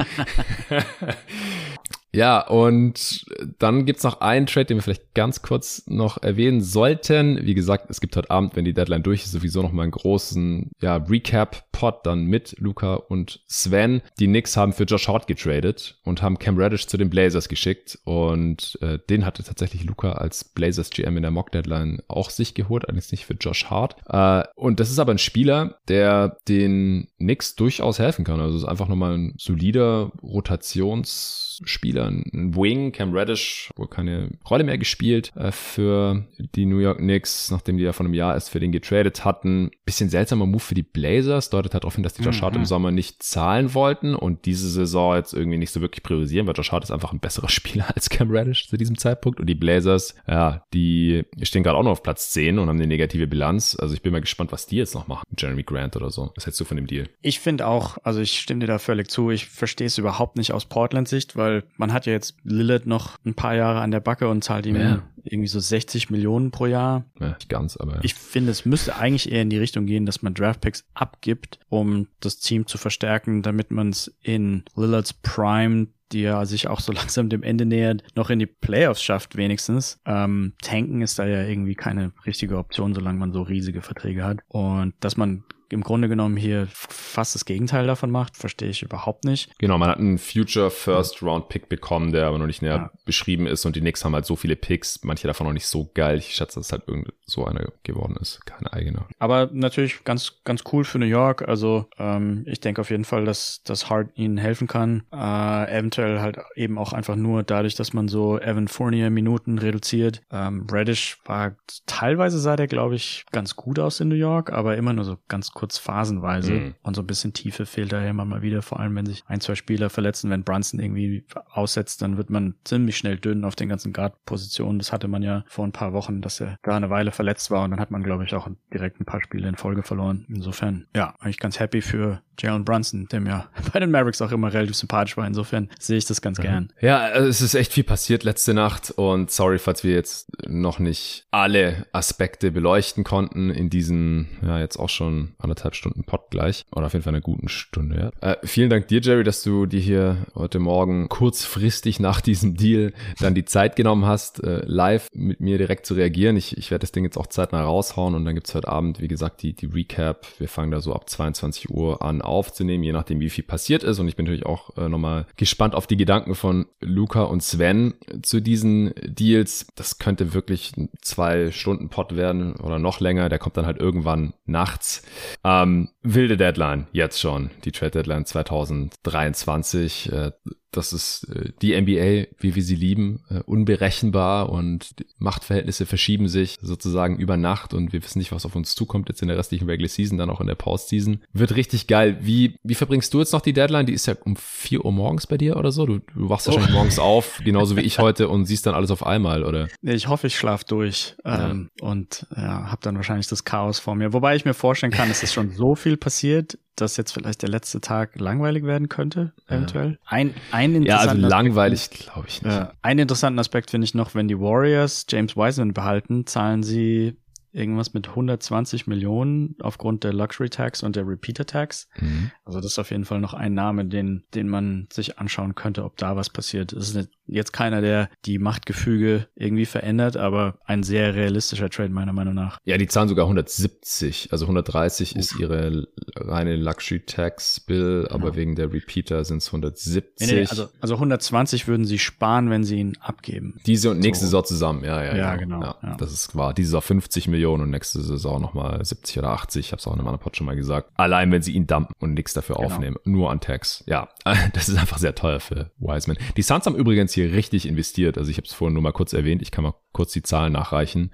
[2.13, 3.25] Ja, und
[3.59, 7.45] dann gibt's noch einen Trade, den wir vielleicht ganz kurz noch erwähnen sollten.
[7.45, 9.93] Wie gesagt, es gibt heute Abend, wenn die Deadline durch ist, sowieso noch mal einen
[9.93, 14.03] großen ja, Recap-Pod dann mit Luca und Sven.
[14.19, 17.99] Die Knicks haben für Josh Hart getradet und haben Cam Reddish zu den Blazers geschickt.
[18.05, 22.85] Und äh, den hatte tatsächlich Luca als Blazers GM in der Mock-Deadline auch sich geholt,
[22.85, 23.97] allerdings nicht für Josh Hart.
[24.09, 28.41] Äh, und das ist aber ein Spieler, der den Knicks durchaus helfen kann.
[28.41, 31.50] Also es ist einfach nochmal ein solider Rotationsspieler
[31.83, 32.93] wieder ein Wing.
[32.93, 37.85] Cam Reddish wohl keine Rolle mehr gespielt äh, für die New York Knicks, nachdem die
[37.85, 39.71] ja von einem Jahr erst für den getradet hatten.
[39.85, 41.51] Bisschen seltsamer Move für die Blazers.
[41.51, 42.61] Deutet halt darauf hin, dass die Josh Hart mhm.
[42.61, 46.55] im Sommer nicht zahlen wollten und diese Saison jetzt irgendwie nicht so wirklich priorisieren, weil
[46.55, 49.41] Josh Hart ist einfach ein besserer Spieler als Cam Reddish zu diesem Zeitpunkt.
[49.41, 52.87] Und die Blazers, ja, die stehen gerade auch noch auf Platz 10 und haben eine
[52.87, 53.77] negative Bilanz.
[53.79, 55.25] Also ich bin mal gespannt, was die jetzt noch machen.
[55.37, 56.33] Jeremy Grant oder so.
[56.35, 57.09] Was hältst du von dem Deal?
[57.23, 59.31] Ich finde auch, also ich stimme dir da völlig zu.
[59.31, 63.19] Ich verstehe es überhaupt nicht aus Portland Sicht, weil man hat ja jetzt Lillard noch
[63.25, 65.03] ein paar Jahre an der Backe und zahlt ihm ja.
[65.25, 67.05] irgendwie so 60 Millionen pro Jahr.
[67.19, 67.97] Ja, nicht ganz, aber.
[67.97, 68.01] Ja.
[68.03, 72.09] Ich finde, es müsste eigentlich eher in die Richtung gehen, dass man Draftpicks abgibt, um
[72.21, 76.91] das Team zu verstärken, damit man es in Lillards Prime die ja sich auch so
[76.93, 80.01] langsam dem Ende nähert, noch in die Playoffs schafft wenigstens.
[80.05, 84.39] Ähm, tanken ist da ja irgendwie keine richtige Option, solange man so riesige Verträge hat.
[84.49, 89.25] Und dass man im Grunde genommen hier fast das Gegenteil davon macht, verstehe ich überhaupt
[89.25, 89.57] nicht.
[89.59, 92.91] Genau, man hat einen Future First Round Pick bekommen, der aber noch nicht näher ja.
[93.05, 95.91] beschrieben ist und die Knicks haben halt so viele Picks, manche davon noch nicht so
[95.95, 96.19] geil.
[96.19, 99.07] Ich schätze, dass es halt irgend so einer geworden ist, keine eigene.
[99.19, 101.49] Aber natürlich ganz, ganz cool für New York.
[101.49, 105.05] Also ähm, ich denke auf jeden Fall, dass das Hart ihnen helfen kann.
[105.13, 110.23] Äh, eventuell halt eben auch einfach nur dadurch, dass man so Evan Fournier Minuten reduziert.
[110.31, 111.57] Ähm, Reddish war
[111.87, 115.17] teilweise sah der, glaube ich, ganz gut aus in New York, aber immer nur so
[115.29, 116.53] ganz kurz phasenweise.
[116.53, 116.75] Mhm.
[116.83, 119.43] Und so ein bisschen Tiefe fehlt da immer mal wieder, vor allem wenn sich ein,
[119.43, 120.31] zwei Spieler verletzen.
[120.31, 124.79] Wenn Brunson irgendwie aussetzt, dann wird man ziemlich schnell dünn auf den ganzen Guard-Positionen.
[124.79, 127.65] Das hatte man ja vor ein paar Wochen, dass er da eine Weile verletzt war
[127.65, 130.25] und dann hat man, glaube ich, auch direkt ein paar Spiele in Folge verloren.
[130.31, 134.51] Insofern, ja, eigentlich ganz happy für Jalen Brunson, der mir bei den Mavericks auch immer
[134.51, 135.27] relativ sympathisch war.
[135.27, 136.43] Insofern sehe ich das ganz mhm.
[136.43, 136.73] gern.
[136.81, 140.79] Ja, also es ist echt viel passiert letzte Nacht und sorry, falls wir jetzt noch
[140.79, 146.65] nicht alle Aspekte beleuchten konnten in diesen, ja, jetzt auch schon anderthalb Stunden Pod gleich.
[146.73, 148.33] Oder auf jeden Fall eine guten Stunde, ja.
[148.33, 152.93] Äh, vielen Dank dir, Jerry, dass du dir hier heute Morgen kurzfristig nach diesem Deal
[153.19, 156.37] dann die Zeit genommen hast, äh, live mit mir direkt zu reagieren.
[156.37, 159.09] Ich, ich werde das Ding jetzt auch zeitnah raushauen und dann gibt's heute Abend, wie
[159.09, 160.27] gesagt, die, die Recap.
[160.39, 163.99] Wir fangen da so ab 22 Uhr an aufzunehmen, je nachdem, wie viel passiert ist.
[163.99, 167.95] Und ich bin natürlich auch äh, nochmal gespannt auf die Gedanken von Luca und Sven
[168.23, 169.67] zu diesen Deals.
[169.75, 173.29] Das könnte wirklich ein zwei Stunden Pod werden oder noch länger.
[173.29, 175.03] Der kommt dann halt irgendwann nachts.
[175.43, 177.51] Ähm, wilde Deadline, jetzt schon.
[177.65, 180.13] Die Trade Deadline 2023.
[180.13, 180.33] Äh,
[180.73, 186.59] das ist äh, die NBA, wie wir sie lieben, äh, unberechenbar und Machtverhältnisse verschieben sich
[186.63, 189.69] sozusagen über Nacht und wir wissen nicht, was auf uns zukommt jetzt in der restlichen
[189.69, 191.21] Regular Season, dann auch in der Postseason.
[191.33, 192.19] Wird richtig geil.
[192.21, 193.87] Wie, wie verbringst du jetzt noch die Deadline?
[193.87, 195.87] Die ist ja um vier Uhr morgens bei dir oder so?
[195.87, 196.53] Du, du wachst oh.
[196.53, 199.69] wahrscheinlich morgens auf, genauso wie ich heute und siehst dann alles auf einmal, oder?
[199.83, 201.87] Nee, ich hoffe, ich schlaf durch ähm, ja.
[201.87, 204.13] und ja, habe dann wahrscheinlich das Chaos vor mir.
[204.13, 207.49] Wobei ich mir vorstellen kann, es ist schon so viel passiert dass jetzt vielleicht der
[207.49, 209.93] letzte Tag langweilig werden könnte, eventuell.
[209.93, 209.99] Ja.
[210.07, 212.53] Ein, ein ja, also langweilig glaube ich nicht.
[212.53, 212.73] Ja.
[212.83, 217.17] Einen interessanten Aspekt finde ich noch, wenn die Warriors James Wiseman behalten, zahlen sie
[217.53, 221.89] irgendwas mit 120 Millionen aufgrund der Luxury Tax und der Repeater Tax.
[221.99, 222.31] Mhm.
[222.45, 225.85] Also das ist auf jeden Fall noch ein Name, den, den man sich anschauen könnte,
[225.85, 226.73] ob da was passiert.
[226.73, 232.13] Es ist jetzt keiner, der die Machtgefüge irgendwie verändert, aber ein sehr realistischer Trade meiner
[232.13, 232.59] Meinung nach.
[232.65, 235.19] Ja, die zahlen sogar 170, also 130 Uff.
[235.19, 238.37] ist ihre reine Luxury Tax Bill, aber genau.
[238.37, 240.29] wegen der Repeater sind es 170.
[240.29, 243.61] Nee, nee, also, also 120 würden sie sparen, wenn sie ihn abgeben.
[243.67, 244.31] Diese und nächste so.
[244.31, 245.37] Saison zusammen, ja, ja, ja.
[245.37, 245.61] genau.
[245.63, 245.97] Ja, ja.
[245.97, 246.55] Das ist wahr.
[246.55, 249.67] Diese Saison 50 Millionen Millionen und nächste Saison nochmal 70 oder 80.
[249.67, 250.91] Ich habe es auch in einem anderen Pod schon mal gesagt.
[250.97, 252.69] Allein wenn sie ihn dumpen und nichts dafür genau.
[252.69, 252.97] aufnehmen.
[253.05, 253.83] Nur an Tax.
[253.87, 254.09] Ja,
[254.53, 256.19] das ist einfach sehr teuer für Wiseman.
[256.37, 258.19] Die Suns haben übrigens hier richtig investiert.
[258.19, 259.43] Also ich habe es vorhin nur mal kurz erwähnt.
[259.43, 261.13] Ich kann mal kurz die Zahlen nachreichen.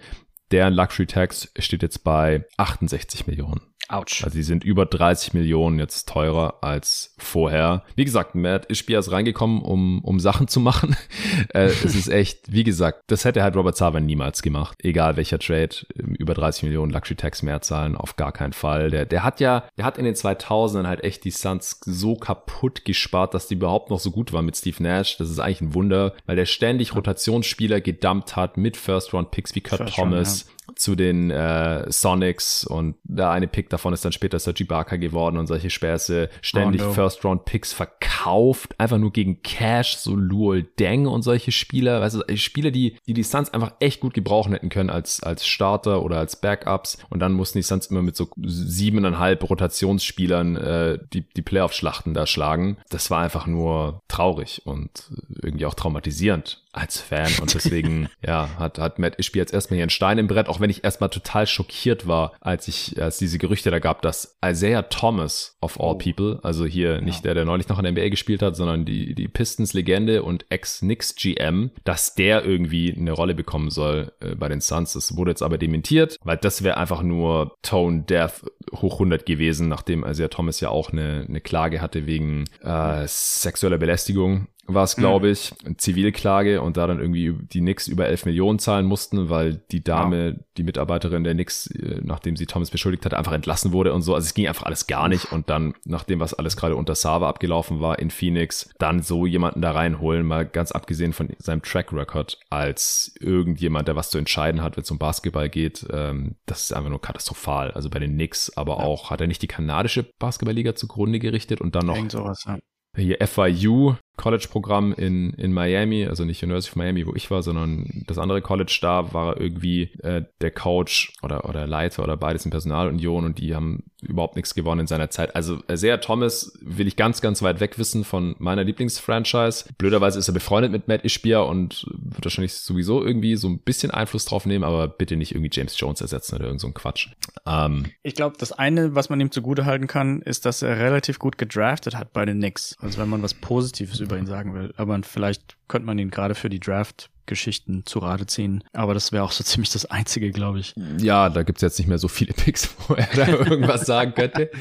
[0.51, 3.61] Deren Luxury Tax steht jetzt bei 68 Millionen.
[3.89, 4.25] Autsch.
[4.25, 7.85] Also die sind über 30 Millionen jetzt teurer als vorher.
[7.95, 10.97] Wie gesagt, Matt Ishbia ist reingekommen, um, um Sachen zu machen.
[11.55, 14.79] äh, es ist echt, wie gesagt, das hätte halt Robert Sava niemals gemacht.
[14.83, 18.91] Egal welcher Trade, über 30 Millionen Luxury Tax mehr zahlen, auf gar keinen Fall.
[18.91, 22.85] Der, der hat ja, der hat in den 2000ern halt echt die Suns so kaputt
[22.85, 25.17] gespart, dass die überhaupt noch so gut waren mit Steve Nash.
[25.17, 29.55] Das ist eigentlich ein Wunder, weil der ständig Rotationsspieler gedumpt hat mit First Round Picks
[29.55, 30.29] wie Kurt First Thomas.
[30.29, 34.65] Round, ja zu den äh, Sonics und der eine Pick davon ist dann später Sergi
[34.65, 36.29] Barker geworden und solche Späße.
[36.41, 36.93] Ständig oh no.
[36.93, 42.71] First-Round-Picks verkauft, einfach nur gegen Cash, so Luol Deng und solche Spieler, weißt du, Spieler,
[42.71, 46.37] die die, die Suns einfach echt gut gebrauchen hätten können als, als Starter oder als
[46.37, 52.15] Backups und dann mussten die Suns immer mit so siebeneinhalb Rotationsspielern äh, die, die Playoff-Schlachten
[52.15, 52.77] da schlagen.
[52.91, 55.11] Das war einfach nur traurig und
[55.43, 59.85] irgendwie auch traumatisierend als Fan und deswegen, ja, hat, hat Matt Ishby jetzt erstmal hier
[59.85, 63.39] einen Stein im Brett, auch wenn ich erstmal total schockiert war, als ich, als diese
[63.39, 65.99] Gerüchte da gab, dass Isaiah Thomas of all oh.
[65.99, 67.01] people, also hier ja.
[67.01, 70.47] nicht der, der neulich noch in der NBA gespielt hat, sondern die, die Pistons-Legende und
[70.49, 74.93] Ex-Knicks GM, dass der irgendwie eine Rolle bekommen soll äh, bei den Suns.
[74.93, 78.45] Das wurde jetzt aber dementiert, weil das wäre einfach nur Tone Death
[78.75, 83.79] hoch 100 gewesen, nachdem Isaiah Thomas ja auch eine, eine Klage hatte wegen äh, sexueller
[83.79, 85.33] Belästigung war es, glaube mhm.
[85.33, 89.83] ich, Zivilklage und da dann irgendwie die Nix über 11 Millionen zahlen mussten, weil die
[89.83, 90.35] Dame, ja.
[90.57, 94.15] die Mitarbeiterin der Nix, äh, nachdem sie Thomas beschuldigt hat, einfach entlassen wurde und so.
[94.15, 97.29] Also es ging einfach alles gar nicht und dann, nachdem was alles gerade unter Sava
[97.29, 101.93] abgelaufen war in Phoenix, dann so jemanden da reinholen, mal ganz abgesehen von seinem Track
[101.93, 106.63] Record als irgendjemand, der was zu entscheiden hat, wenn es um Basketball geht, ähm, das
[106.63, 107.71] ist einfach nur katastrophal.
[107.71, 108.85] Also bei den Knicks, aber ja.
[108.85, 112.59] auch hat er nicht die kanadische Basketballliga zugrunde gerichtet und dann noch sowas, ja.
[112.97, 118.05] hier FIU College-Programm in, in Miami, also nicht University of Miami, wo ich war, sondern
[118.07, 122.51] das andere College, da war irgendwie äh, der Coach oder, oder Leiter oder beides in
[122.51, 125.35] Personalunion und die haben überhaupt nichts gewonnen in seiner Zeit.
[125.35, 129.67] Also sehr Thomas will ich ganz, ganz weit weg wissen von meiner Lieblingsfranchise.
[129.79, 133.91] Blöderweise ist er befreundet mit Matt Ishbia und wird wahrscheinlich sowieso irgendwie so ein bisschen
[133.91, 137.09] Einfluss drauf nehmen, aber bitte nicht irgendwie James Jones ersetzen oder irgend so ein Quatsch.
[137.47, 141.19] Ähm, ich glaube, das eine, was man ihm zugute halten kann, ist, dass er relativ
[141.19, 142.77] gut gedraftet hat bei den Knicks.
[142.81, 144.73] Also wenn man was Positives über ihn sagen will.
[144.77, 148.65] Aber vielleicht könnte man ihn gerade für die Draft Geschichten zu Rate ziehen.
[148.73, 150.75] Aber das wäre auch so ziemlich das Einzige, glaube ich.
[150.99, 154.51] Ja, da gibt's jetzt nicht mehr so viele Picks, wo er da irgendwas sagen könnte.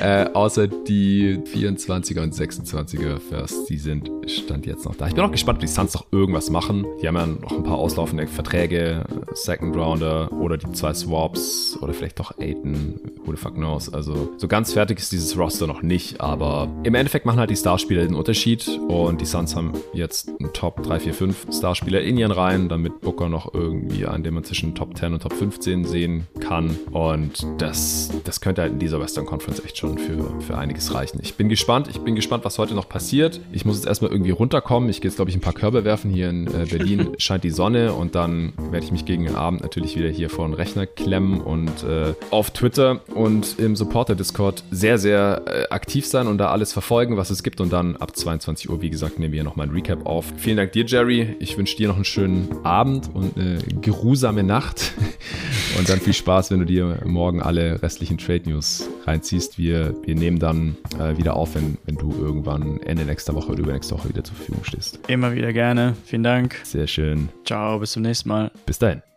[0.00, 5.08] Äh, außer die 24er und 26er First, die sind Stand jetzt noch da.
[5.08, 6.86] Ich bin auch gespannt, ob die Suns noch irgendwas machen.
[7.02, 9.04] Die haben ja noch ein paar auslaufende Verträge,
[9.34, 13.92] Second Rounder oder die zwei Swaps oder vielleicht doch Aiden, who the fuck knows.
[13.92, 17.56] Also so ganz fertig ist dieses Roster noch nicht, aber im Endeffekt machen halt die
[17.56, 22.02] Starspieler den Unterschied und die Suns haben jetzt einen Top 3, 4, 5 Starspieler Spieler
[22.02, 25.32] in ihren Reihen, damit Booker noch irgendwie einen, den man zwischen Top 10 und Top
[25.32, 26.78] 15 sehen kann.
[26.90, 31.18] Und das, das könnte halt in dieser Western Conference echt schon für, für einiges reichen.
[31.22, 31.88] Ich bin gespannt.
[31.88, 33.40] Ich bin gespannt, was heute noch passiert.
[33.52, 34.90] Ich muss jetzt erstmal irgendwie runterkommen.
[34.90, 36.10] Ich gehe jetzt, glaube ich, ein paar Körbe werfen.
[36.10, 39.62] Hier in äh, Berlin scheint die Sonne und dann werde ich mich gegen den Abend
[39.62, 44.98] natürlich wieder hier vor den Rechner klemmen und äh, auf Twitter und im Supporter-Discord sehr,
[44.98, 47.62] sehr äh, aktiv sein und da alles verfolgen, was es gibt.
[47.62, 50.26] Und dann ab 22 Uhr, wie gesagt, nehmen wir nochmal ein Recap auf.
[50.36, 51.34] Vielen Dank dir, Jerry.
[51.40, 54.92] Ich wünsche dir noch einen schönen Abend und eine geruhsame Nacht.
[55.78, 59.58] Und dann viel Spaß, wenn du dir morgen alle restlichen Trade News reinziehst.
[59.58, 63.60] Wir, wir nehmen dann äh, wieder auf, wenn, wenn du irgendwann Ende nächster Woche oder
[63.60, 64.98] übernächste Woche wieder zur Verfügung stehst.
[65.08, 65.94] Immer wieder gerne.
[66.04, 66.56] Vielen Dank.
[66.64, 67.28] Sehr schön.
[67.44, 68.50] Ciao, bis zum nächsten Mal.
[68.66, 69.07] Bis dahin.